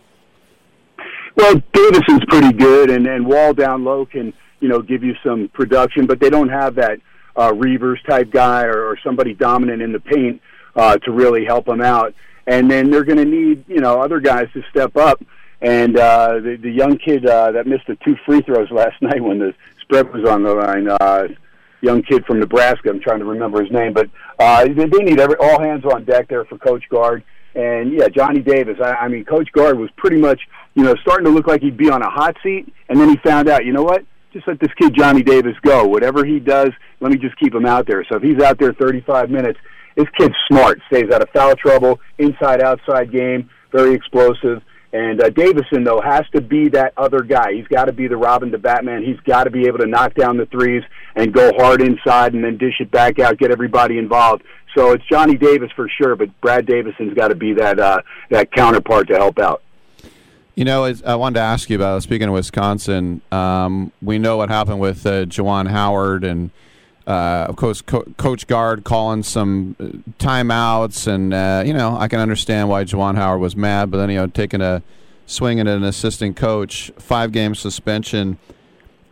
[1.36, 5.16] Well, Davis is pretty good, and and Wall down low can you know give you
[5.24, 7.00] some production, but they don't have that
[7.36, 10.42] uh, Reavers type guy or, or somebody dominant in the paint
[10.76, 12.14] uh, to really help them out.
[12.48, 15.22] And then they're going to need you know other guys to step up.
[15.62, 19.22] And uh, the the young kid uh, that missed the two free throws last night
[19.22, 21.28] when the spread was on the line, uh,
[21.82, 22.90] young kid from Nebraska.
[22.90, 26.06] I'm trying to remember his name, but uh, they, they need every all hands on
[26.06, 27.24] deck there for Coach Gard.
[27.56, 28.78] And yeah, Johnny Davis.
[28.84, 30.42] I, I mean, Coach Gard was pretty much,
[30.74, 33.18] you know, starting to look like he'd be on a hot seat, and then he
[33.18, 34.04] found out, you know what?
[34.34, 35.88] Just let this kid Johnny Davis go.
[35.88, 38.06] Whatever he does, let me just keep him out there.
[38.10, 39.58] So if he's out there 35 minutes,
[39.96, 40.82] this kid's smart.
[40.88, 44.62] Stays out of foul trouble, inside outside game, very explosive.
[44.94, 47.54] And uh, Davison though has to be that other guy.
[47.54, 49.04] He's got to be the Robin to Batman.
[49.04, 50.84] He's got to be able to knock down the threes
[51.16, 54.44] and go hard inside and then dish it back out, get everybody involved.
[54.76, 58.52] So it's Johnny Davis for sure, but Brad Davison's got to be that uh, that
[58.52, 59.62] counterpart to help out.
[60.56, 63.22] You know, I wanted to ask you about speaking of Wisconsin.
[63.32, 66.52] Um, we know what happened with uh, Juwan Howard and,
[67.08, 69.86] uh, of course, Co- Coach Gard calling some uh,
[70.18, 74.10] timeouts, and uh, you know I can understand why Juwan Howard was mad, but then
[74.10, 74.82] you know taking a
[75.28, 78.38] swing at an assistant coach, five game suspension,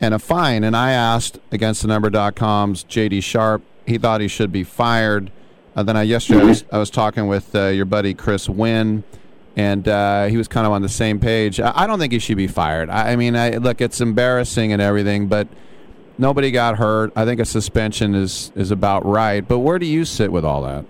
[0.02, 0.64] and a fine.
[0.64, 5.32] And I asked against the number.com's JD Sharp, he thought he should be fired.
[5.76, 9.04] Uh, then I yesterday I was, I was talking with uh, your buddy Chris Wynn,
[9.56, 11.60] and uh, he was kind of on the same page.
[11.60, 12.90] I, I don't think he should be fired.
[12.90, 15.48] I, I mean, I, look, it's embarrassing and everything, but
[16.24, 17.12] nobody got hurt.
[17.16, 19.48] I think a suspension is is about right.
[19.48, 20.86] But where do you sit with all that?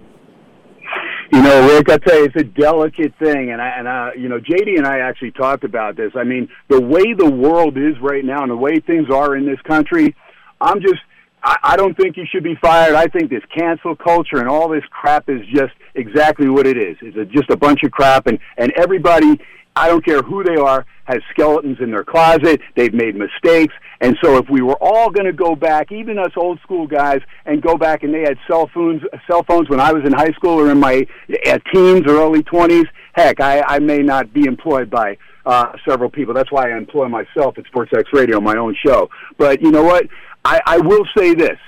[1.33, 4.29] You know, Rick, I tell you, it's a delicate thing, and I, and I, you
[4.29, 6.11] know, JD and I actually talked about this.
[6.15, 9.43] I mean, the way the world is right now, and the way things are in
[9.43, 10.15] this country,
[10.61, 11.01] I'm just,
[11.43, 12.93] I, don't think you should be fired.
[12.93, 16.97] I think this cancel culture and all this crap is just exactly what it is.
[17.01, 19.39] It's just a bunch of crap, and and everybody,
[19.75, 22.61] I don't care who they are, has skeletons in their closet.
[22.75, 26.31] They've made mistakes, and so if we were all going to go back, even us
[26.35, 29.91] old school guys, and go back and they had cell phones, cell phones when I
[29.91, 31.05] was in high school or in my
[31.47, 36.09] uh, teens or early twenties, heck, I, I may not be employed by uh, several
[36.09, 36.33] people.
[36.33, 39.09] That's why I employ myself at Sports X Radio, my own show.
[39.37, 40.05] But you know what?
[40.45, 41.59] I, I will say this,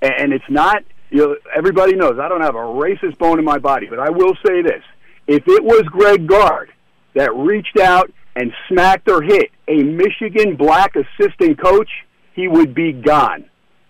[0.00, 0.84] and, and it's not.
[1.10, 4.10] You know, everybody knows I don't have a racist bone in my body, but I
[4.10, 4.82] will say this:
[5.26, 6.70] if it was Greg Gard
[7.14, 11.90] that reached out and smacked or hit a Michigan black assistant coach,
[12.34, 13.44] he would be gone.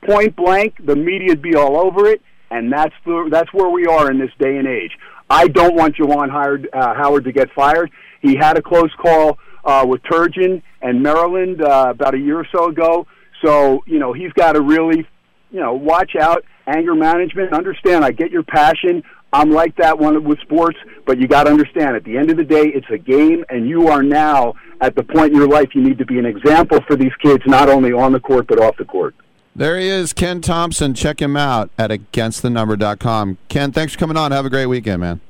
[0.04, 4.10] Point blank, the media'd be all over it, and that's the, that's where we are
[4.10, 4.92] in this day and age.
[5.30, 7.90] I don't want Juwan Howard, uh, Howard to get fired.
[8.20, 12.46] He had a close call uh, with Turgeon and Maryland uh, about a year or
[12.52, 13.06] so ago.
[13.44, 15.06] So you know he's got to really,
[15.50, 17.52] you know, watch out, anger management.
[17.52, 19.02] Understand, I get your passion.
[19.32, 21.96] I'm like that one with sports, but you got to understand.
[21.96, 25.02] At the end of the day, it's a game, and you are now at the
[25.02, 27.92] point in your life you need to be an example for these kids, not only
[27.92, 29.14] on the court but off the court.
[29.54, 30.94] There he is, Ken Thompson.
[30.94, 33.38] Check him out at againstthenumber.com.
[33.48, 34.32] Ken, thanks for coming on.
[34.32, 35.20] Have a great weekend, man.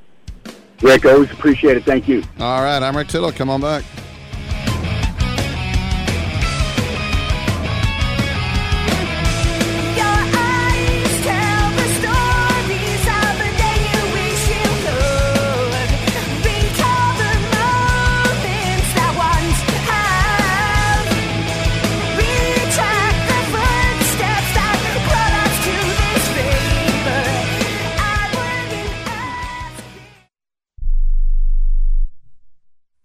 [0.80, 1.84] Rick, always appreciate it.
[1.84, 2.22] Thank you.
[2.40, 3.32] All right, I'm Rick Tittle.
[3.32, 3.84] Come on back.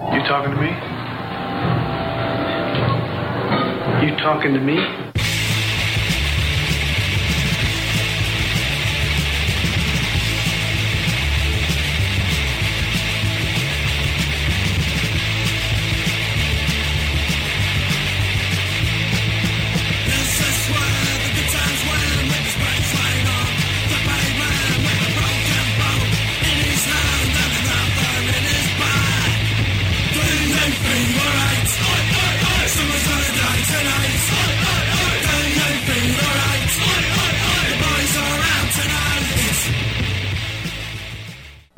[0.00, 0.70] You talking to me?
[4.02, 5.09] You talking to me?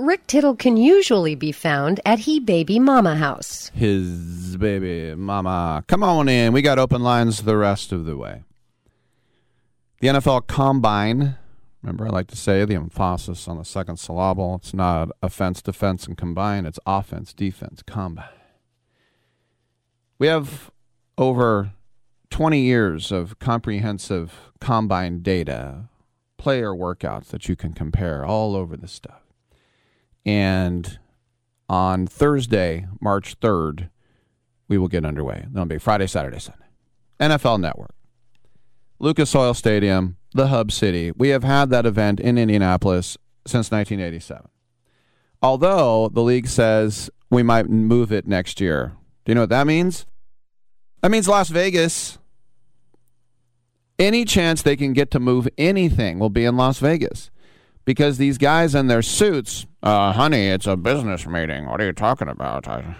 [0.03, 3.71] Rick Tittle can usually be found at He Baby Mama House.
[3.73, 5.85] His baby mama.
[5.87, 6.53] Come on in.
[6.53, 8.43] We got open lines the rest of the way.
[10.01, 11.37] The NFL Combine.
[11.83, 14.57] Remember, I like to say the emphasis on the second syllable.
[14.57, 16.67] It's not offense, defense, and combine.
[16.67, 18.27] It's offense, defense, combine.
[20.19, 20.73] We have
[21.17, 21.75] over
[22.31, 25.89] 20 years of comprehensive combine data,
[26.39, 29.22] player workouts that you can compare all over the stuff.
[30.25, 30.99] And
[31.69, 33.89] on Thursday, March 3rd,
[34.69, 35.47] we will get underway.
[35.51, 36.67] That'll be Friday, Saturday, Sunday.
[37.21, 37.95] NFL Network.
[38.99, 41.11] Lucas Oil Stadium, the hub city.
[41.17, 44.49] We have had that event in Indianapolis since 1987.
[45.43, 48.93] Although the league says we might move it next year.
[49.25, 50.07] Do you know what that means?
[51.01, 52.19] That means Las Vegas.
[53.99, 57.32] Any chance they can get to move anything will be in Las Vegas
[57.85, 61.67] because these guys in their suits, uh, honey, it's a business meeting.
[61.67, 62.69] What are you talking about?
[62.69, 62.97] I,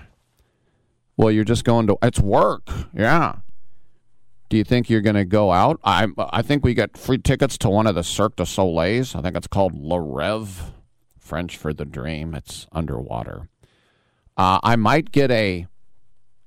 [1.17, 2.69] well, you're just going to, it's work.
[2.95, 3.37] Yeah.
[4.49, 5.81] Do you think you're going to go out?
[5.83, 9.15] I I think we got free tickets to one of the Cirque du Soleils.
[9.15, 10.73] I think it's called Le Rêve
[11.19, 12.35] French for the dream.
[12.35, 13.49] It's underwater.
[14.37, 15.67] Uh, I might get a.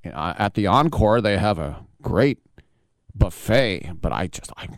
[0.03, 2.37] Know, at the Encore, they have a great
[3.15, 4.77] buffet, but I just I'm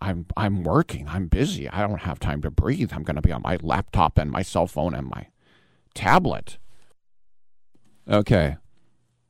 [0.00, 1.08] I'm I'm working.
[1.08, 1.68] I'm busy.
[1.68, 2.92] I don't have time to breathe.
[2.92, 5.28] I'm going to be on my laptop and my cell phone and my
[5.94, 6.58] tablet.
[8.08, 8.56] Okay.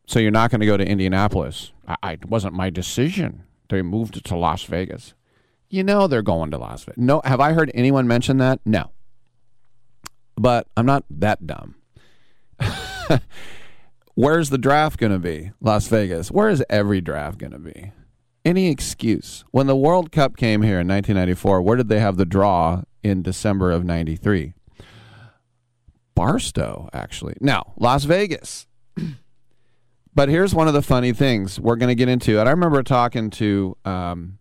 [0.06, 1.72] So you're not going to go to Indianapolis.
[1.86, 3.44] I, I it wasn't my decision.
[3.68, 5.14] They moved to Las Vegas.
[5.70, 6.98] You know they're going to Las Vegas.
[6.98, 8.60] No, have I heard anyone mention that?
[8.66, 8.90] No.
[10.36, 11.76] But I'm not that dumb.
[14.14, 15.52] Where's the draft going to be?
[15.60, 16.31] Las Vegas.
[16.31, 17.92] Where is every draft going to be?
[18.44, 19.44] Any excuse.
[19.52, 23.22] When the World Cup came here in 1994, where did they have the draw in
[23.22, 24.54] December of 93?
[26.14, 27.36] Barstow, actually.
[27.40, 28.66] Now, Las Vegas.
[30.14, 32.38] but here's one of the funny things we're going to get into.
[32.38, 34.38] And I remember talking to um,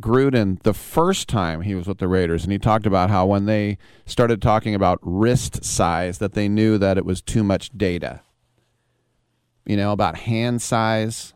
[0.00, 3.46] Gruden the first time he was with the Raiders, and he talked about how when
[3.46, 8.22] they started talking about wrist size, that they knew that it was too much data.
[9.66, 11.33] You know, about hand size.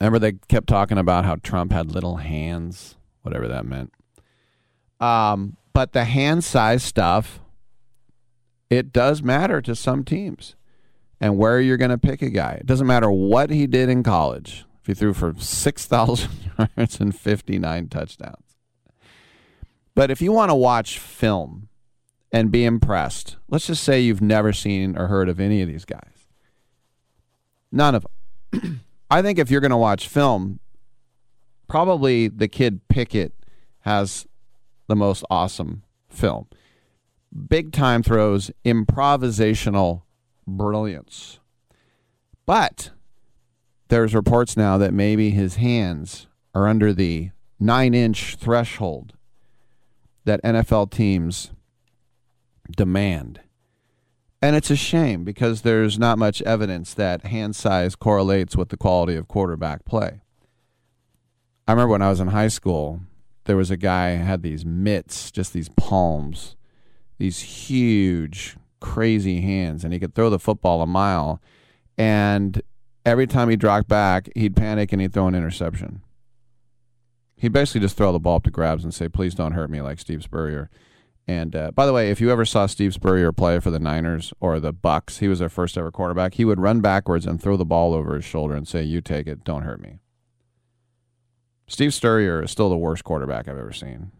[0.00, 3.92] Remember, they kept talking about how Trump had little hands, whatever that meant.
[4.98, 7.40] Um, but the hand size stuff,
[8.70, 10.56] it does matter to some teams
[11.20, 12.52] and where you're going to pick a guy.
[12.52, 14.64] It doesn't matter what he did in college.
[14.80, 16.30] If he threw for 6,000
[16.76, 18.56] yards and 59 touchdowns.
[19.94, 21.68] But if you want to watch film
[22.32, 25.84] and be impressed, let's just say you've never seen or heard of any of these
[25.84, 26.28] guys.
[27.70, 28.06] None of
[28.52, 28.80] them.
[29.10, 30.60] I think if you're going to watch film,
[31.68, 33.32] probably the kid Pickett
[33.80, 34.26] has
[34.86, 36.46] the most awesome film.
[37.48, 40.02] Big time throws, improvisational
[40.46, 41.38] brilliance.
[42.46, 42.90] But
[43.88, 49.14] there's reports now that maybe his hands are under the nine inch threshold
[50.24, 51.52] that NFL teams
[52.76, 53.40] demand.
[54.42, 58.76] And it's a shame because there's not much evidence that hand size correlates with the
[58.76, 60.22] quality of quarterback play.
[61.68, 63.00] I remember when I was in high school,
[63.44, 66.56] there was a guy had these mitts, just these palms,
[67.18, 71.40] these huge, crazy hands, and he could throw the football a mile.
[71.98, 72.62] And
[73.04, 76.00] every time he dropped back, he'd panic and he'd throw an interception.
[77.36, 79.82] He'd basically just throw the ball up to grabs and say, please don't hurt me,
[79.82, 80.70] like Steve Spurrier.
[81.28, 84.32] And uh, by the way, if you ever saw Steve Spurrier play for the Niners
[84.40, 86.34] or the Bucks, he was their first ever quarterback.
[86.34, 89.26] He would run backwards and throw the ball over his shoulder and say, "You take
[89.26, 90.00] it, don't hurt me."
[91.68, 94.10] Steve Spurrier is still the worst quarterback I've ever seen.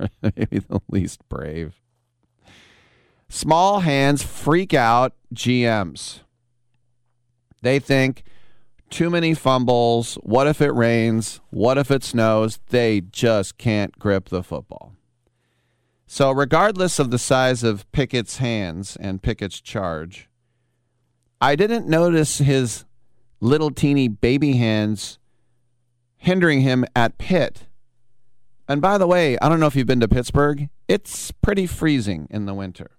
[0.22, 1.80] Maybe the least brave.
[3.30, 6.20] Small hands freak out GMs.
[7.62, 8.24] They think
[8.90, 10.16] too many fumbles.
[10.16, 11.40] What if it rains?
[11.50, 12.58] What if it snows?
[12.68, 14.94] They just can't grip the football.
[16.10, 20.26] So, regardless of the size of Pickett's hands and Pickett's charge,
[21.38, 22.86] I didn't notice his
[23.40, 25.18] little teeny baby hands
[26.16, 27.66] hindering him at Pitt.
[28.66, 32.26] And by the way, I don't know if you've been to Pittsburgh, it's pretty freezing
[32.30, 32.92] in the winter.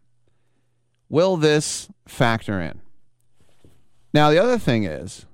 [1.09, 2.79] Will this factor in?
[4.13, 5.25] Now, the other thing is,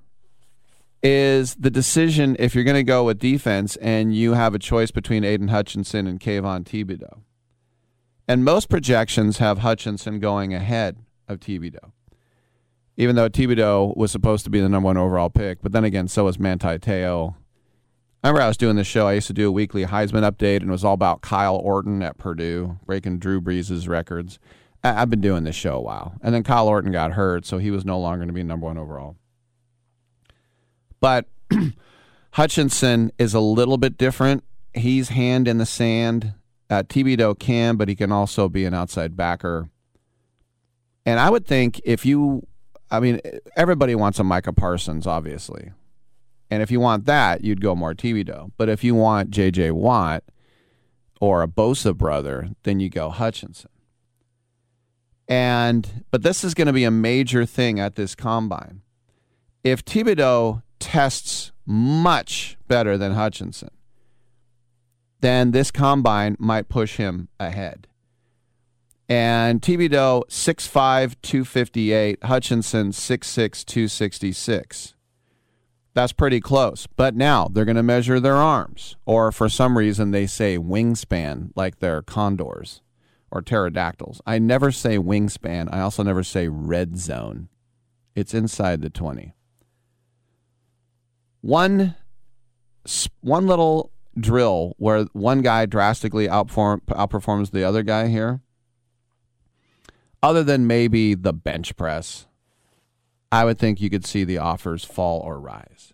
[1.02, 4.90] is the decision if you're going to go with defense and you have a choice
[4.90, 7.20] between Aidan Hutchinson and Kayvon Thibodeaux.
[8.28, 10.98] And most projections have Hutchinson going ahead
[11.28, 11.92] of Thibodeaux,
[12.96, 15.62] even though Thibodeaux was supposed to be the number one overall pick.
[15.62, 17.36] But then again, so was Manti Te'o.
[18.24, 19.06] I remember I was doing this show.
[19.06, 22.02] I used to do a weekly Heisman update, and it was all about Kyle Orton
[22.02, 24.40] at Purdue, breaking Drew Brees' records.
[24.82, 26.14] I've been doing this show a while.
[26.22, 28.66] And then Kyle Orton got hurt, so he was no longer going to be number
[28.66, 29.16] one overall.
[31.00, 31.26] But
[32.32, 34.42] Hutchinson is a little bit different.
[34.74, 36.34] He's hand in the sand.
[36.68, 39.70] Uh, Thibodeaux can, but he can also be an outside backer.
[41.04, 42.46] And I would think if you,
[42.90, 43.20] I mean,
[43.56, 45.70] everybody wants a Micah Parsons, obviously.
[46.50, 48.52] And if you want that, you'd go more Thibodeaux.
[48.56, 49.72] But if you want J.J.
[49.72, 50.24] Watt
[51.20, 53.70] or a Bosa brother, then you go Hutchinson.
[55.28, 58.82] And but this is going to be a major thing at this combine.
[59.64, 63.70] If Thibodeaux tests much better than Hutchinson,
[65.20, 67.86] then this combine might push him ahead.
[69.08, 74.94] And Thibodeaux, 6'5, 258, Hutchinson, 6'6, 266.
[75.94, 76.86] That's pretty close.
[76.96, 81.52] But now they're going to measure their arms, or for some reason they say wingspan,
[81.54, 82.82] like they're condors
[83.30, 84.20] or pterodactyls.
[84.26, 85.72] I never say wingspan.
[85.72, 87.48] I also never say red zone.
[88.14, 89.34] It's inside the 20.
[91.42, 91.94] One,
[93.20, 98.40] one little drill where one guy drastically outperform, outperforms the other guy here,
[100.22, 102.26] other than maybe the bench press,
[103.30, 105.92] I would think you could see the offers fall or rise.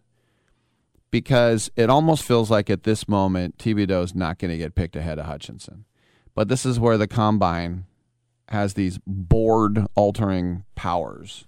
[1.10, 4.96] Because it almost feels like at this moment, Thibodeaux is not going to get picked
[4.96, 5.84] ahead of Hutchinson.
[6.34, 7.84] But this is where the combine
[8.48, 11.46] has these board altering powers.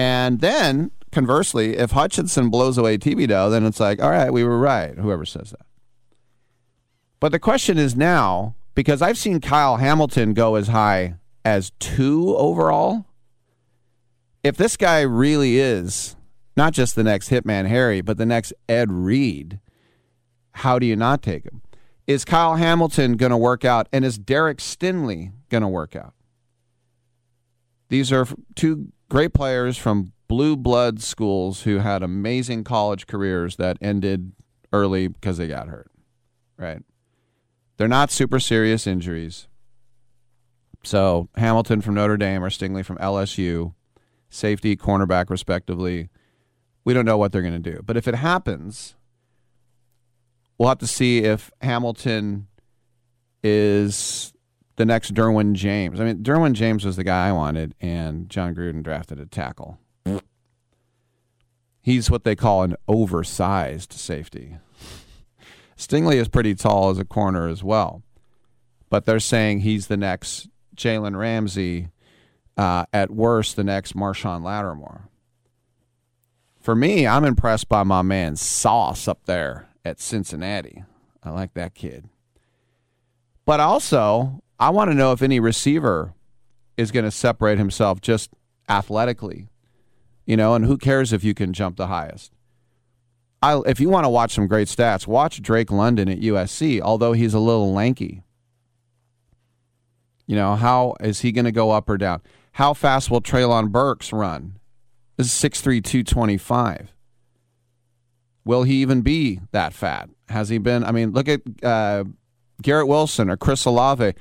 [0.00, 4.58] And then, conversely, if Hutchinson blows away Thibodeaux, then it's like, all right, we were
[4.58, 5.66] right, whoever says that.
[7.20, 12.34] But the question is now, because I've seen Kyle Hamilton go as high as two
[12.34, 13.04] overall.
[14.42, 16.16] If this guy really is
[16.56, 19.60] not just the next Hitman Harry, but the next Ed Reed,
[20.52, 21.60] how do you not take him?
[22.06, 23.86] Is Kyle Hamilton going to work out?
[23.92, 26.14] And is Derek Stingley going to work out?
[27.90, 33.76] These are two great players from blue blood schools who had amazing college careers that
[33.82, 34.32] ended
[34.72, 35.90] early because they got hurt,
[36.56, 36.82] right?
[37.76, 39.48] They're not super serious injuries.
[40.84, 43.74] So Hamilton from Notre Dame or Stingley from LSU,
[44.30, 46.08] safety, cornerback, respectively.
[46.84, 47.82] We don't know what they're going to do.
[47.84, 48.94] But if it happens,
[50.56, 52.46] we'll have to see if Hamilton
[53.42, 54.32] is
[54.80, 56.00] the next Derwin James.
[56.00, 59.78] I mean, Derwin James was the guy I wanted, and Jon Gruden drafted a tackle.
[61.82, 64.56] He's what they call an oversized safety.
[65.76, 68.02] Stingley is pretty tall as a corner as well,
[68.88, 71.88] but they're saying he's the next Jalen Ramsey,
[72.56, 75.10] uh, at worst, the next Marshon Lattimore.
[76.58, 80.84] For me, I'm impressed by my man Sauce up there at Cincinnati.
[81.22, 82.08] I like that kid.
[83.44, 86.12] But also, I want to know if any receiver
[86.76, 88.30] is going to separate himself just
[88.68, 89.48] athletically.
[90.26, 92.32] You know, and who cares if you can jump the highest?
[93.42, 97.14] I, if you want to watch some great stats, watch Drake London at USC, although
[97.14, 98.22] he's a little lanky.
[100.26, 102.20] You know, how is he going to go up or down?
[102.52, 104.60] How fast will Treylon Burks run?
[105.16, 106.92] This is 6'3", 225.
[108.44, 110.10] Will he even be that fat?
[110.28, 110.84] Has he been?
[110.84, 112.04] I mean, look at uh,
[112.62, 114.14] Garrett Wilson or Chris Olave.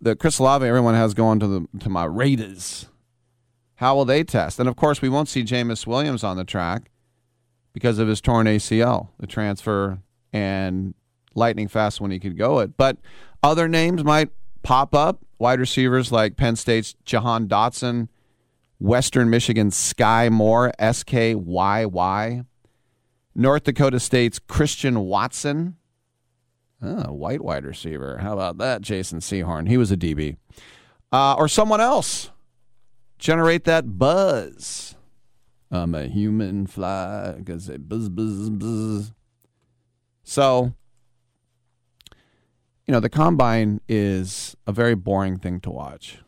[0.00, 2.86] The Chris Olave everyone has going to the to my Raiders.
[3.76, 4.58] How will they test?
[4.58, 6.90] And of course, we won't see Jameson Williams on the track
[7.72, 10.00] because of his torn ACL, the transfer,
[10.32, 10.94] and
[11.34, 12.76] lightning fast when he could go it.
[12.76, 12.98] But
[13.42, 14.30] other names might
[14.62, 18.08] pop up wide receivers like Penn State's Jahan Dotson,
[18.80, 22.42] Western Michigan's Skyy Moore, S K Y Y,
[23.34, 25.76] North Dakota State's Christian Watson,
[26.82, 28.18] oh, white wide receiver.
[28.18, 29.68] How about that, Jason Sehorn?
[29.68, 30.36] He was a DB.
[31.10, 32.30] Uh, or someone else.
[33.18, 34.94] Generate that buzz.
[35.70, 39.12] I'm a human fly because it buzz, buzz, buzz.
[40.22, 40.74] So
[42.88, 46.20] you know, the combine is a very boring thing to watch.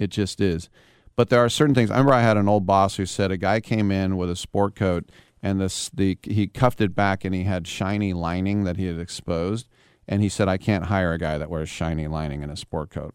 [0.00, 0.68] It just is.
[1.14, 1.92] But there are certain things.
[1.92, 4.36] I remember I had an old boss who said a guy came in with a
[4.36, 5.08] sport coat
[5.40, 8.98] and this the he cuffed it back and he had shiny lining that he had
[8.98, 9.68] exposed
[10.08, 12.90] and he said I can't hire a guy that wears shiny lining in a sport
[12.90, 13.14] coat.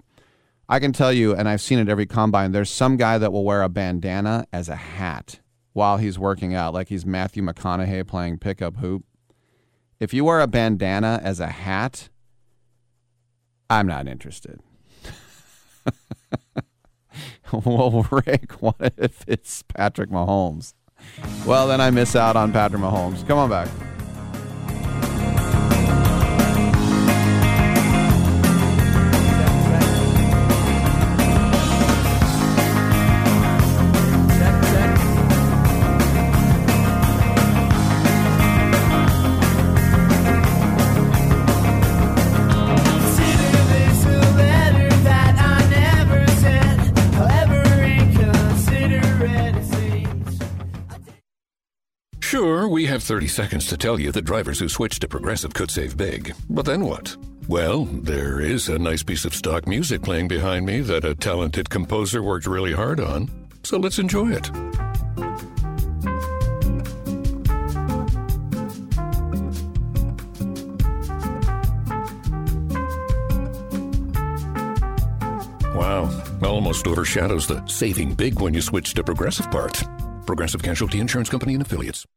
[0.69, 3.43] I can tell you and I've seen it every combine there's some guy that will
[3.43, 5.39] wear a bandana as a hat
[5.73, 9.03] while he's working out like he's Matthew McConaughey playing pickup hoop.
[9.99, 12.09] If you wear a bandana as a hat,
[13.69, 14.59] I'm not interested.
[17.51, 20.73] well, Rick, what if it's Patrick Mahomes?
[21.45, 23.27] Well, then I miss out on Patrick Mahomes.
[23.27, 23.92] Come on back.
[52.33, 55.69] Sure, we have 30 seconds to tell you that drivers who switch to Progressive could
[55.69, 56.33] save big.
[56.49, 57.15] But then what?
[57.47, 61.69] Well, there is a nice piece of stock music playing behind me that a talented
[61.69, 63.29] composer worked really hard on.
[63.61, 64.49] So let's enjoy it.
[75.75, 76.09] Wow,
[76.41, 79.83] almost overshadows the saving big when you switch to Progressive part.
[80.25, 82.07] Progressive Casualty Insurance Company and affiliates.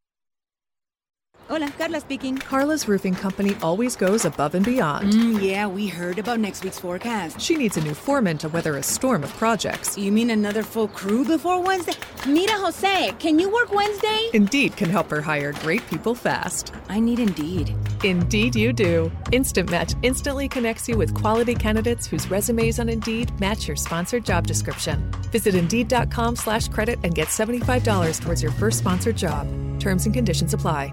[1.48, 2.36] Hola, Carla speaking.
[2.36, 5.12] Carla's roofing company always goes above and beyond.
[5.12, 7.40] Mm, yeah, we heard about next week's forecast.
[7.40, 9.96] She needs a new foreman to weather a storm of projects.
[9.96, 11.92] You mean another full crew before Wednesday?
[12.26, 14.28] Mira, Jose, can you work Wednesday?
[14.34, 16.74] Indeed can help her hire great people fast.
[16.88, 17.72] I need Indeed.
[18.02, 19.12] Indeed, you do.
[19.30, 24.24] Instant Match instantly connects you with quality candidates whose resumes on Indeed match your sponsored
[24.24, 25.08] job description.
[25.30, 29.46] Visit Indeed.com slash credit and get $75 towards your first sponsored job.
[29.78, 30.92] Terms and conditions apply.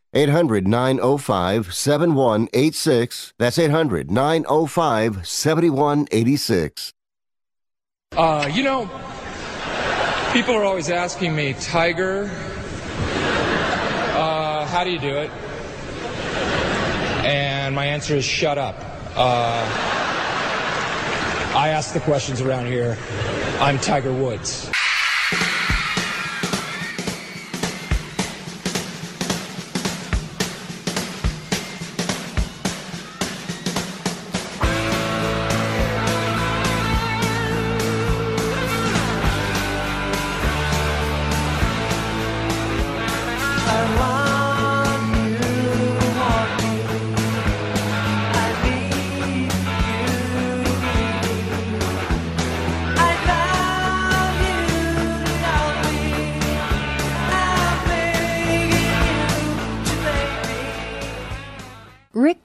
[0.13, 3.33] 800 905 7186.
[3.37, 6.93] That's 800 905 7186.
[8.13, 8.89] Uh, you know,
[10.33, 12.29] people are always asking me, Tiger,
[14.15, 15.31] uh, how do you do it?
[17.23, 18.75] And my answer is shut up.
[19.15, 19.65] Uh,
[21.55, 22.97] I ask the questions around here.
[23.61, 24.69] I'm Tiger Woods.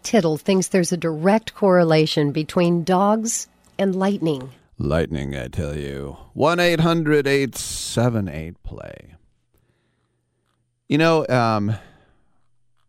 [0.07, 4.53] Tittle thinks there's a direct correlation between dogs and lightning.
[4.79, 6.17] Lightning, I tell you.
[6.33, 9.17] 1 800 878 play.
[10.89, 11.75] You know, um,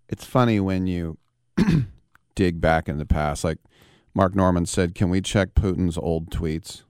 [0.07, 1.17] it's funny when you
[2.35, 3.43] dig back in the past.
[3.43, 3.57] Like
[4.13, 6.83] Mark Normand said, can we check Putin's old tweets?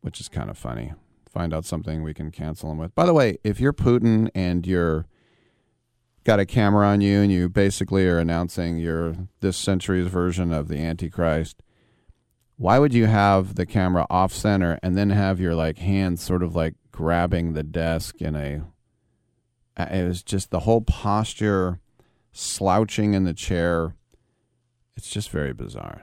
[0.00, 0.92] Which is kind of funny.
[1.28, 2.94] Find out something we can cancel him with.
[2.94, 5.06] By the way, if you're Putin and you're
[6.24, 10.68] got a camera on you and you basically are announcing your this century's version of
[10.68, 11.62] the Antichrist,
[12.56, 16.42] why would you have the camera off center and then have your like hands sort
[16.42, 18.62] of like grabbing the desk in a
[19.76, 21.80] it was just the whole posture
[22.32, 23.94] slouching in the chair?
[24.96, 26.02] It's just very bizarre.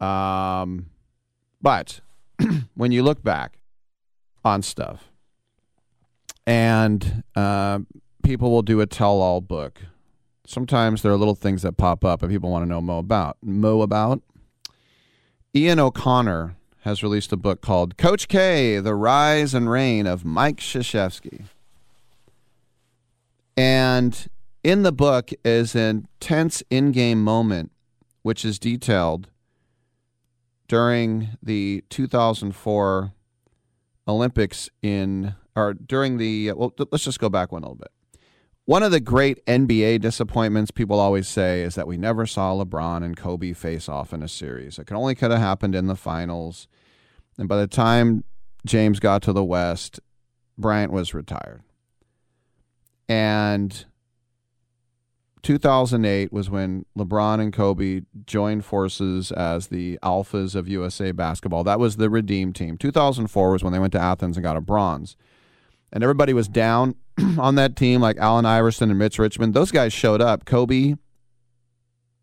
[0.00, 0.86] Um
[1.62, 2.00] but
[2.74, 3.58] when you look back
[4.44, 5.10] on stuff
[6.46, 7.78] and uh,
[8.24, 9.82] people will do a tell-all book
[10.46, 13.36] sometimes there are little things that pop up and people want to know mo about
[13.42, 14.22] mo about
[15.56, 20.56] Ian O'Connor has released a book called Coach K: The Rise and Reign of Mike
[20.56, 21.44] Krzyzewski.
[23.56, 24.26] And
[24.64, 27.70] in the book is an intense in-game moment
[28.22, 29.28] which is detailed
[30.66, 33.12] during the 2004
[34.08, 37.92] Olympics in or during the well let's just go back one a little bit.
[38.66, 43.04] One of the great NBA disappointments people always say is that we never saw LeBron
[43.04, 44.78] and Kobe face off in a series.
[44.78, 46.66] It could only could have happened in the finals.
[47.36, 48.24] And by the time
[48.64, 50.00] James got to the West,
[50.56, 51.62] Bryant was retired.
[53.06, 53.84] And
[55.42, 61.64] 2008 was when LeBron and Kobe joined forces as the alphas of USA basketball.
[61.64, 62.78] That was the Redeem team.
[62.78, 65.16] 2004 was when they went to Athens and got a bronze.
[65.92, 66.94] And everybody was down
[67.38, 69.54] on that team, like Allen Iverson and Mitch Richmond.
[69.54, 70.44] Those guys showed up.
[70.44, 70.94] Kobe,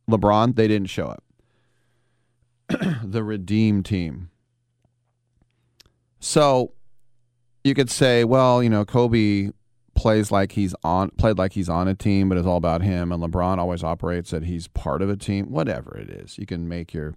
[0.10, 1.24] LeBron, they didn't show up.
[3.04, 4.30] the Redeem team.
[6.20, 6.74] So
[7.64, 9.50] you could say, well, you know, Kobe
[9.96, 13.12] plays like he's on played like he's on a team, but it's all about him.
[13.12, 15.52] And LeBron always operates that he's part of a team.
[15.52, 17.16] Whatever it is, you can make your.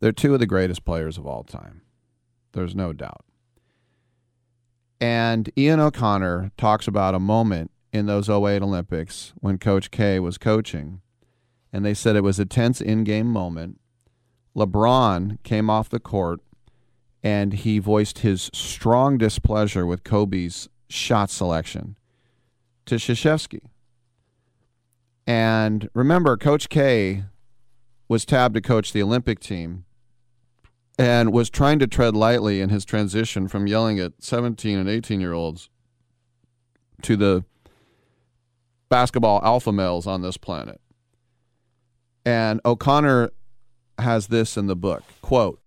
[0.00, 1.82] They're two of the greatest players of all time.
[2.52, 3.24] There's no doubt.
[5.02, 10.38] And Ian O'Connor talks about a moment in those 08 Olympics when Coach K was
[10.38, 11.00] coaching,
[11.72, 13.80] and they said it was a tense in-game moment.
[14.56, 16.38] LeBron came off the court
[17.20, 21.96] and he voiced his strong displeasure with Kobe's shot selection
[22.86, 23.60] to Krzyzewski.
[25.26, 27.24] And remember, Coach K
[28.06, 29.84] was tabbed to coach the Olympic team
[31.02, 35.20] and was trying to tread lightly in his transition from yelling at 17 and 18
[35.20, 35.68] year olds
[37.02, 37.44] to the
[38.88, 40.80] basketball alpha males on this planet.
[42.24, 43.32] And O'Connor
[43.98, 45.60] has this in the book quote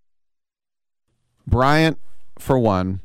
[1.45, 1.99] Bryant,
[2.39, 3.01] for one,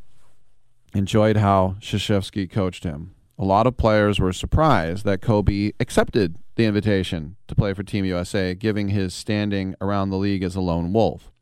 [0.94, 3.12] enjoyed how Krzyzewski coached him.
[3.41, 8.05] A lot of players were surprised that Kobe accepted the invitation to play for Team
[8.05, 11.33] USA, giving his standing around the league as a lone wolf.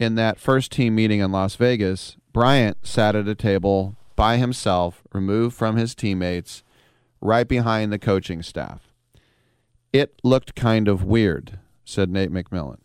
[0.00, 5.02] In that first team meeting in Las Vegas, Bryant sat at a table by himself,
[5.12, 6.62] removed from his teammates,
[7.20, 8.94] right behind the coaching staff.
[9.92, 12.78] It looked kind of weird, said Nate McMillan.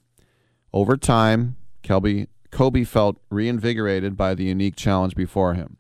[0.74, 5.78] Over time, Kelby, Kobe felt reinvigorated by the unique challenge before him.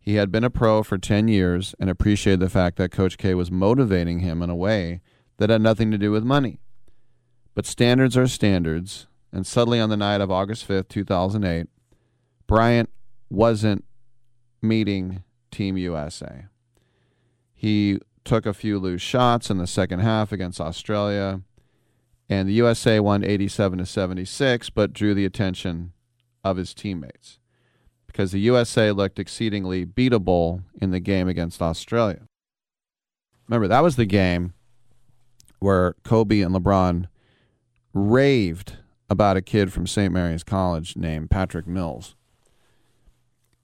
[0.00, 3.32] He had been a pro for 10 years and appreciated the fact that Coach K
[3.34, 5.02] was motivating him in a way
[5.36, 6.58] that had nothing to do with money.
[7.54, 11.66] But standards are standards, and suddenly on the night of August 5th, 2008,
[12.46, 12.88] Bryant
[13.28, 13.84] wasn't
[14.62, 16.44] meeting Team USA.
[17.52, 21.40] He took a few loose shots in the second half against Australia,
[22.28, 25.92] and the USA won 87 to 76, but drew the attention
[26.44, 27.40] of his teammates
[28.06, 32.28] because the USA looked exceedingly beatable in the game against Australia.
[33.48, 34.54] Remember, that was the game
[35.58, 37.08] where Kobe and LeBron
[37.92, 38.76] raved
[39.08, 40.12] about a kid from St.
[40.12, 42.14] Mary's College named Patrick Mills.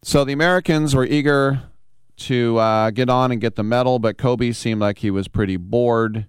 [0.03, 1.63] So the Americans were eager
[2.17, 5.57] to uh, get on and get the medal, but Kobe seemed like he was pretty
[5.57, 6.27] bored.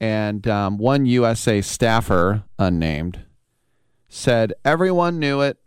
[0.00, 3.24] And um, one USA staffer, unnamed,
[4.08, 5.58] said everyone knew it.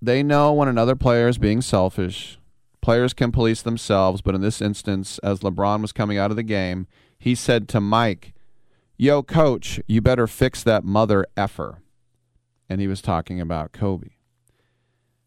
[0.00, 2.38] They know when another player is being selfish.
[2.80, 6.42] Players can police themselves, but in this instance, as LeBron was coming out of the
[6.42, 6.86] game,
[7.18, 8.34] he said to Mike,
[8.96, 11.80] Yo, coach, you better fix that mother effer.
[12.68, 14.10] And he was talking about Kobe.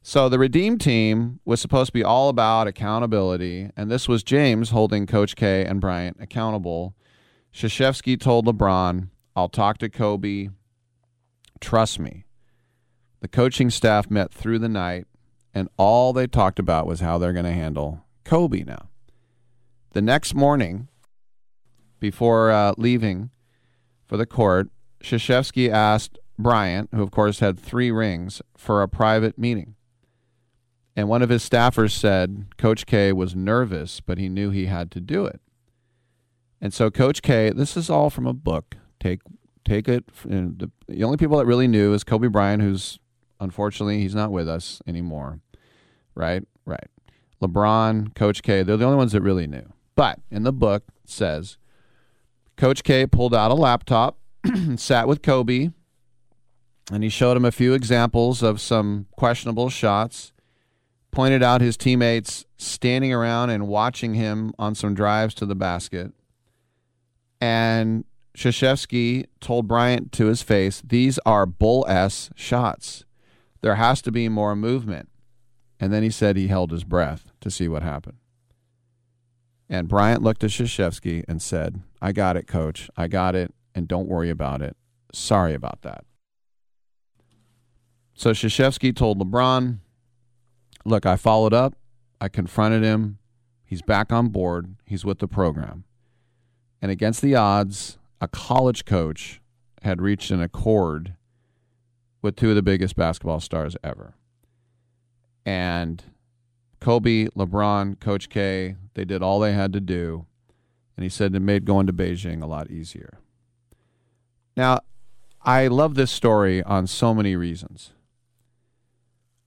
[0.01, 4.69] So the Redeem team was supposed to be all about accountability, and this was James
[4.69, 6.95] holding Coach K and Bryant accountable.
[7.53, 10.47] Krzyzewski told LeBron, I'll talk to Kobe.
[11.59, 12.23] Trust me.
[13.19, 15.07] The coaching staff met through the night,
[15.53, 18.89] and all they talked about was how they're going to handle Kobe now.
[19.91, 20.87] The next morning,
[21.99, 23.31] before uh, leaving
[24.05, 24.69] for the court,
[25.03, 29.75] Krzyzewski asked Bryant, who of course had three rings, for a private meeting.
[30.95, 34.89] And one of his staffers said Coach K was nervous, but he knew he had
[34.91, 35.39] to do it.
[36.59, 38.75] And so Coach K, this is all from a book.
[38.99, 39.21] Take
[39.63, 40.05] take it.
[40.23, 42.99] The, the only people that really knew is Kobe Bryant, who's
[43.39, 45.39] unfortunately he's not with us anymore.
[46.15, 46.87] Right, right.
[47.41, 49.71] LeBron, Coach K, they're the only ones that really knew.
[49.95, 51.57] But in the book says
[52.55, 55.69] Coach K pulled out a laptop, and sat with Kobe,
[56.91, 60.31] and he showed him a few examples of some questionable shots
[61.11, 66.13] pointed out his teammates standing around and watching him on some drives to the basket.
[67.41, 68.05] And
[68.37, 73.03] Krzyzewski told Bryant to his face, These are bull S shots.
[73.61, 75.09] There has to be more movement.
[75.79, 78.17] And then he said he held his breath to see what happened.
[79.69, 82.89] And Bryant looked at Krzyzewski and said, I got it, coach.
[82.95, 83.53] I got it.
[83.75, 84.77] And don't worry about it.
[85.13, 86.03] Sorry about that.
[88.17, 89.77] So Krzyzewski told LeBron,
[90.83, 91.75] Look, I followed up.
[92.19, 93.19] I confronted him.
[93.63, 94.75] He's back on board.
[94.85, 95.83] He's with the program.
[96.81, 99.39] And against the odds, a college coach
[99.83, 101.13] had reached an accord
[102.23, 104.15] with two of the biggest basketball stars ever.
[105.45, 106.03] And
[106.79, 110.25] Kobe, LeBron, Coach K, they did all they had to do.
[110.95, 113.19] And he said it made going to Beijing a lot easier.
[114.55, 114.79] Now,
[115.43, 117.91] I love this story on so many reasons.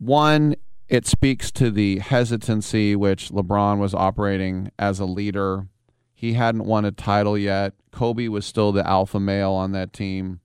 [0.00, 0.56] One,
[0.88, 5.66] it speaks to the hesitancy which LeBron was operating as a leader.
[6.14, 7.74] He hadn't won a title yet.
[7.92, 10.40] Kobe was still the alpha male on that team.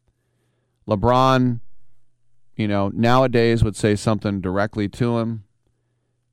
[0.87, 1.61] LeBron,
[2.57, 5.45] you know, nowadays would say something directly to him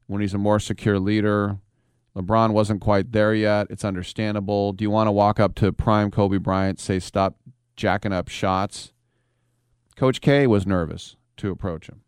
[0.09, 1.59] when he's a more secure leader.
[2.17, 3.69] LeBron wasn't quite there yet.
[3.71, 4.73] It's understandable.
[4.73, 7.37] Do you want to walk up to prime Kobe Bryant, say, stop
[7.77, 8.93] jacking up shots?
[9.95, 12.03] Coach K was nervous to approach him.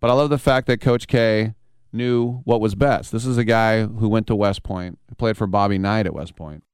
[0.00, 1.54] But I love the fact that Coach K
[1.92, 3.12] knew what was best.
[3.12, 6.14] This is a guy who went to West Point, who played for Bobby Knight at
[6.14, 6.64] West Point.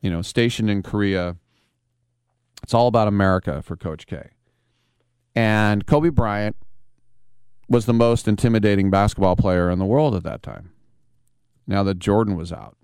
[0.00, 1.36] You know, stationed in Korea.
[2.62, 4.30] It's all about America for Coach K.
[5.34, 6.56] And Kobe Bryant
[7.68, 10.70] was the most intimidating basketball player in the world at that time.
[11.66, 12.76] Now that Jordan was out.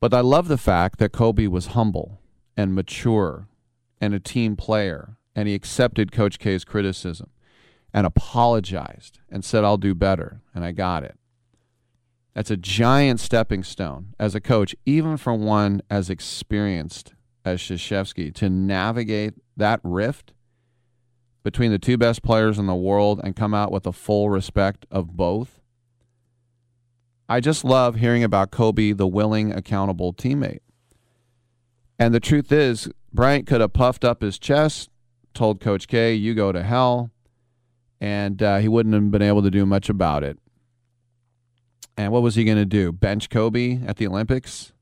[0.00, 2.20] But I love the fact that Kobe was humble
[2.56, 3.48] and mature
[4.00, 7.30] and a team player, and he accepted Coach K's criticism
[7.92, 11.16] and apologized and said, I'll do better, and I got it.
[12.34, 18.32] That's a giant stepping stone as a coach, even for one as experienced as Krzyzewski,
[18.34, 20.34] to navigate that rift
[21.42, 24.86] between the two best players in the world and come out with the full respect
[24.90, 25.60] of both.
[27.28, 30.60] I just love hearing about Kobe, the willing, accountable teammate.
[31.98, 34.90] And the truth is, Bryant could have puffed up his chest,
[35.34, 37.10] told Coach K, you go to hell,
[38.00, 40.38] and uh, he wouldn't have been able to do much about it.
[41.96, 42.92] And what was he going to do?
[42.92, 44.72] Bench Kobe at the Olympics?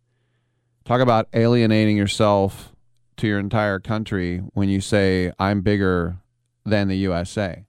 [0.84, 2.72] Talk about alienating yourself
[3.16, 6.18] to your entire country when you say, I'm bigger
[6.64, 7.64] than the USA.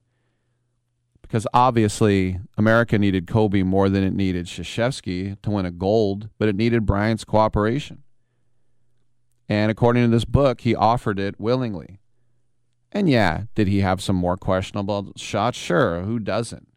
[1.22, 6.48] Because obviously, America needed Kobe more than it needed Krzyzewski to win a gold, but
[6.48, 8.02] it needed Bryant's cooperation.
[9.48, 12.00] And according to this book, he offered it willingly.
[12.92, 15.58] And yeah, did he have some more questionable shots?
[15.58, 16.68] Sure, who doesn't?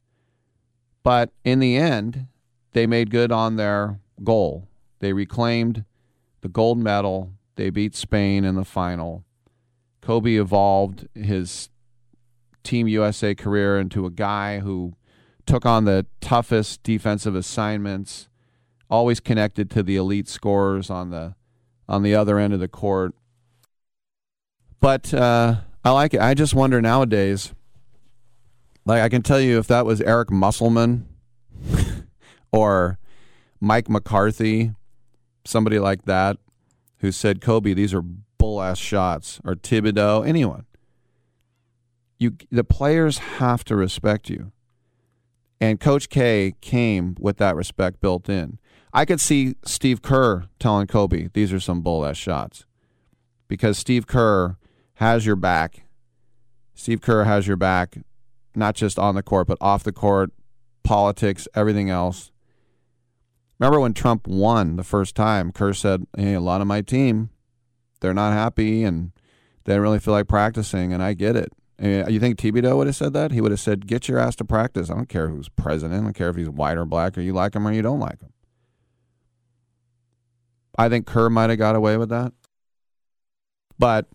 [1.04, 2.28] But in the end,
[2.74, 4.68] they made good on their goal.
[5.00, 5.86] They reclaimed
[6.42, 7.34] the gold medal.
[7.56, 9.24] They beat Spain in the final.
[10.02, 11.70] Kobe evolved his
[12.64, 14.94] Team USA career into a guy who
[15.46, 18.30] took on the toughest defensive assignments,
[18.90, 21.36] always connected to the elite scorers on the
[21.88, 23.14] on the other end of the court.
[24.80, 26.22] But uh, I like it.
[26.22, 27.54] I just wonder nowadays.
[28.86, 31.08] Like I can tell you, if that was Eric Musselman
[32.52, 33.00] or
[33.60, 34.74] Mike McCarthy,
[35.46, 36.38] somebody like that,
[37.00, 40.66] who said, "Kobe, these are bull ass shots," or Thibodeau, anyone.
[42.20, 44.52] You, the players have to respect you.
[45.60, 48.60] And Coach K came with that respect built in.
[48.94, 52.66] I could see Steve Kerr telling Kobe, these are some bull ass shots.
[53.48, 54.58] Because Steve Kerr
[55.02, 55.82] has your back.
[56.76, 57.98] Steve Kerr has your back,
[58.56, 60.32] not just on the court, but off the court,
[60.84, 62.32] politics, everything else.
[63.60, 67.32] Remember when Trump won the first time, Kerr said, Hey, a lot of my team,
[68.00, 69.12] they're not happy and
[69.64, 71.52] they don't really feel like practicing, and I get it.
[71.80, 73.32] And you think Thibodeau would have said that?
[73.32, 74.92] He would have said, Get your ass to practice.
[74.92, 76.00] I don't care who's president.
[76.00, 78.00] I don't care if he's white or black or you like him or you don't
[78.00, 78.34] like him.
[80.78, 82.34] I think Kerr might have got away with that.
[83.80, 84.06] But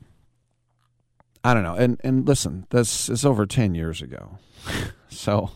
[1.47, 1.77] I don't know.
[1.77, 4.39] And and listen, this is over ten years ago,
[5.09, 5.53] so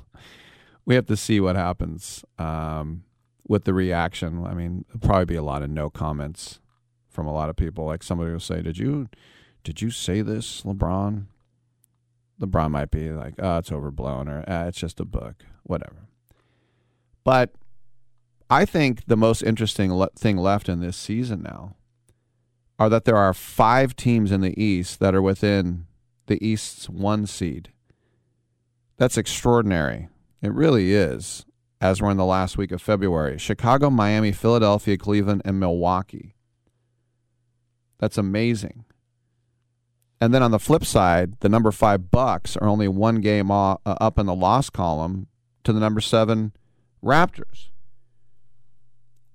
[0.84, 3.02] we have to see what happens um,
[3.48, 4.46] with the reaction.
[4.46, 6.60] I mean, probably be a lot of no comments
[7.08, 7.86] from a lot of people.
[7.86, 9.08] Like somebody will say, "Did you
[9.64, 11.24] did you say this, LeBron?"
[12.40, 16.06] LeBron might be like, "Oh, it's overblown," or ah, "It's just a book," whatever.
[17.24, 17.52] But
[18.48, 21.74] I think the most interesting le- thing left in this season now
[22.80, 25.86] are that there are five teams in the East that are within
[26.26, 27.68] the East's one seed.
[28.96, 30.08] That's extraordinary.
[30.40, 31.44] It really is,
[31.78, 33.36] as we're in the last week of February.
[33.36, 36.34] Chicago, Miami, Philadelphia, Cleveland, and Milwaukee.
[37.98, 38.86] That's amazing.
[40.18, 43.80] And then on the flip side, the number five Bucks are only one game off,
[43.84, 45.26] uh, up in the loss column
[45.64, 46.52] to the number seven
[47.04, 47.68] Raptors.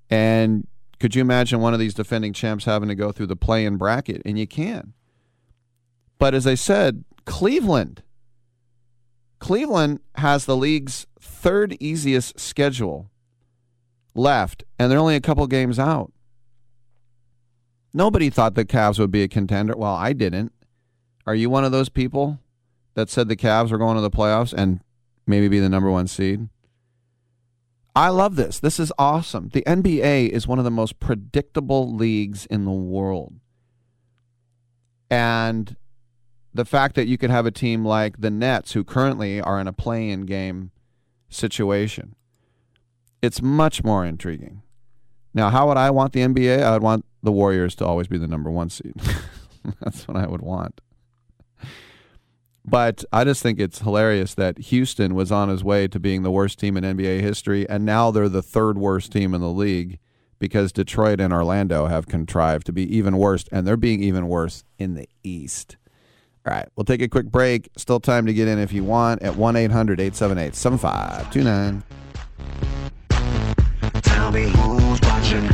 [0.09, 0.67] And
[0.99, 3.77] could you imagine one of these defending champs having to go through the play in
[3.77, 4.21] bracket?
[4.25, 4.93] And you can.
[6.17, 8.03] But as I said, Cleveland.
[9.39, 13.11] Cleveland has the league's third easiest schedule
[14.15, 16.11] left, and they're only a couple games out.
[17.93, 19.75] Nobody thought the Cavs would be a contender.
[19.75, 20.51] Well, I didn't.
[21.27, 22.39] Are you one of those people
[22.93, 24.81] that said the Cavs were going to the playoffs and
[25.27, 26.49] maybe be the number one seed?
[27.95, 28.59] I love this.
[28.59, 29.49] This is awesome.
[29.53, 33.35] The NBA is one of the most predictable leagues in the world.
[35.09, 35.77] And
[36.53, 39.67] the fact that you could have a team like the Nets, who currently are in
[39.67, 40.71] a play in game
[41.29, 42.15] situation,
[43.21, 44.61] it's much more intriguing.
[45.33, 46.63] Now, how would I want the NBA?
[46.63, 48.95] I would want the Warriors to always be the number one seed.
[49.81, 50.81] That's what I would want.
[52.67, 56.31] But I just think it's hilarious that Houston was on his way to being the
[56.31, 59.99] worst team in NBA history, and now they're the third worst team in the league
[60.39, 64.63] because Detroit and Orlando have contrived to be even worse, and they're being even worse
[64.79, 65.77] in the East.
[66.45, 67.69] All right, we'll take a quick break.
[67.77, 71.83] Still time to get in if you want at 1 800 878 7529.
[74.01, 75.45] Tell me who's watching?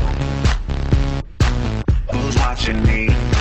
[2.12, 3.41] Who's watching me?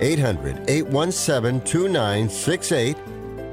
[0.00, 2.96] 800 817 2968.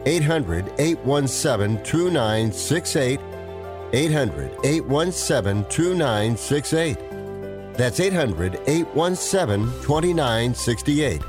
[0.06, 3.20] 800 817 2968.
[3.94, 6.98] 800 817 2968.
[7.76, 11.22] That's 800 817 2968.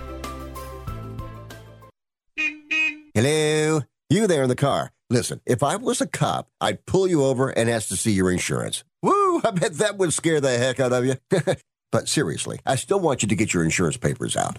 [3.14, 3.82] Hello?
[4.10, 4.90] You there in the car.
[5.10, 8.30] Listen, if I was a cop, I'd pull you over and ask to see your
[8.30, 8.82] insurance.
[9.02, 9.40] Woo!
[9.44, 11.16] I bet that would scare the heck out of you.
[11.92, 14.58] but seriously, I still want you to get your insurance papers out.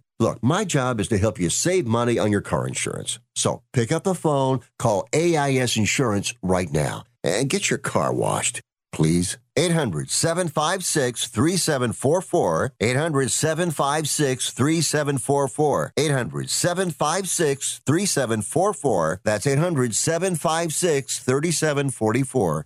[0.21, 3.17] Look, my job is to help you save money on your car insurance.
[3.35, 8.61] So pick up the phone, call AIS Insurance right now, and get your car washed,
[8.91, 9.39] please.
[9.57, 12.73] 800 756 3744.
[12.79, 15.93] 800 756 3744.
[15.97, 19.21] 800 756 3744.
[19.23, 22.65] That's 800 756 3744.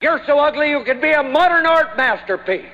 [0.00, 2.70] You're so ugly you could be a modern art masterpiece.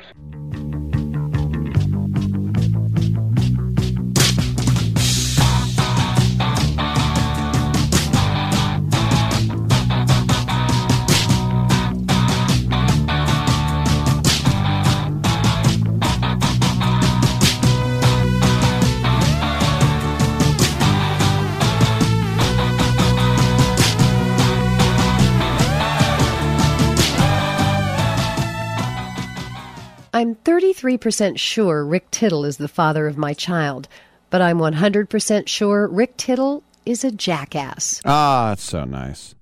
[30.14, 33.88] I'm 33% sure Rick Tittle is the father of my child,
[34.30, 38.00] but I'm 100% sure Rick Tittle is a jackass.
[38.04, 39.34] Ah, that's so nice.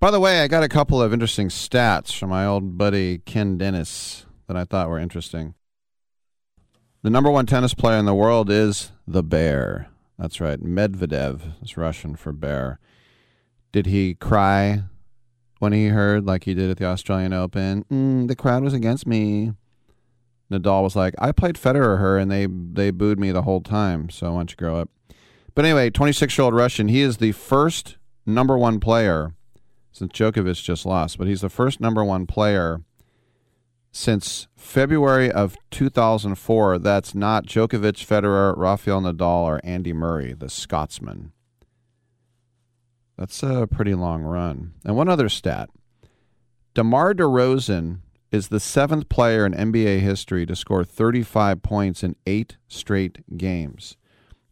[0.00, 3.56] By the way, I got a couple of interesting stats from my old buddy Ken
[3.56, 5.54] Dennis that I thought were interesting.
[7.00, 9.88] The number one tennis player in the world is the Bear.
[10.18, 10.60] That's right.
[10.60, 12.78] Medvedev is Russian for bear.
[13.72, 14.82] Did he cry
[15.58, 19.06] when he heard, like he did at the Australian Open, mm, the crowd was against
[19.06, 19.52] me?
[20.50, 24.08] Nadal was like, I played Federer her and they, they booed me the whole time,
[24.10, 24.90] so why don't you grow up?
[25.54, 29.34] But anyway, 26 year old Russian, he is the first number one player
[29.92, 32.82] since Djokovic just lost, but he's the first number one player
[33.90, 41.32] since February of 2004 that's not Djokovic, Federer, Rafael Nadal, or Andy Murray, the Scotsman.
[43.16, 44.74] That's a pretty long run.
[44.84, 45.70] And one other stat
[46.74, 47.98] DeMar DeRozan
[48.30, 53.96] is the seventh player in NBA history to score 35 points in eight straight games,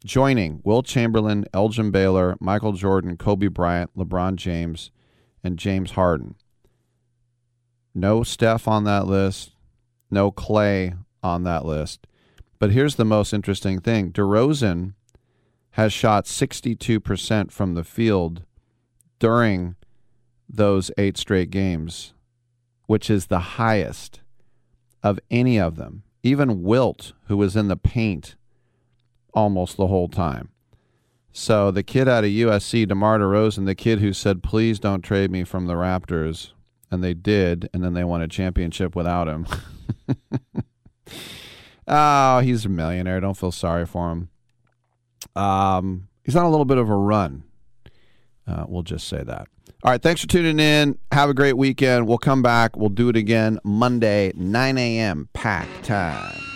[0.04, 4.90] joining Wilt Chamberlain, Elgin Baylor, Michael Jordan, Kobe Bryant, LeBron James,
[5.44, 6.36] and James Harden.
[7.94, 9.52] No Steph on that list,
[10.10, 12.06] no Clay on that list.
[12.58, 14.94] But here's the most interesting thing DeRozan
[15.72, 18.44] has shot 62% from the field
[19.18, 19.76] during
[20.48, 22.14] those eight straight games,
[22.86, 24.20] which is the highest
[25.02, 26.02] of any of them.
[26.22, 28.36] Even Wilt, who was in the paint
[29.32, 30.50] almost the whole time.
[31.30, 35.30] So the kid out of USC, DeMar DeRozan, the kid who said, please don't trade
[35.30, 36.52] me from the Raptors,
[36.90, 39.46] and they did, and then they won a championship without him.
[41.86, 43.20] oh, he's a millionaire.
[43.20, 44.30] Don't feel sorry for him.
[45.36, 47.44] Um, he's on a little bit of a run.
[48.48, 49.48] Uh, we'll just say that.
[49.82, 50.98] All right, thanks for tuning in.
[51.12, 52.08] Have a great weekend.
[52.08, 52.76] We'll come back.
[52.76, 55.28] We'll do it again Monday, 9 a.m.
[55.32, 56.55] pack time.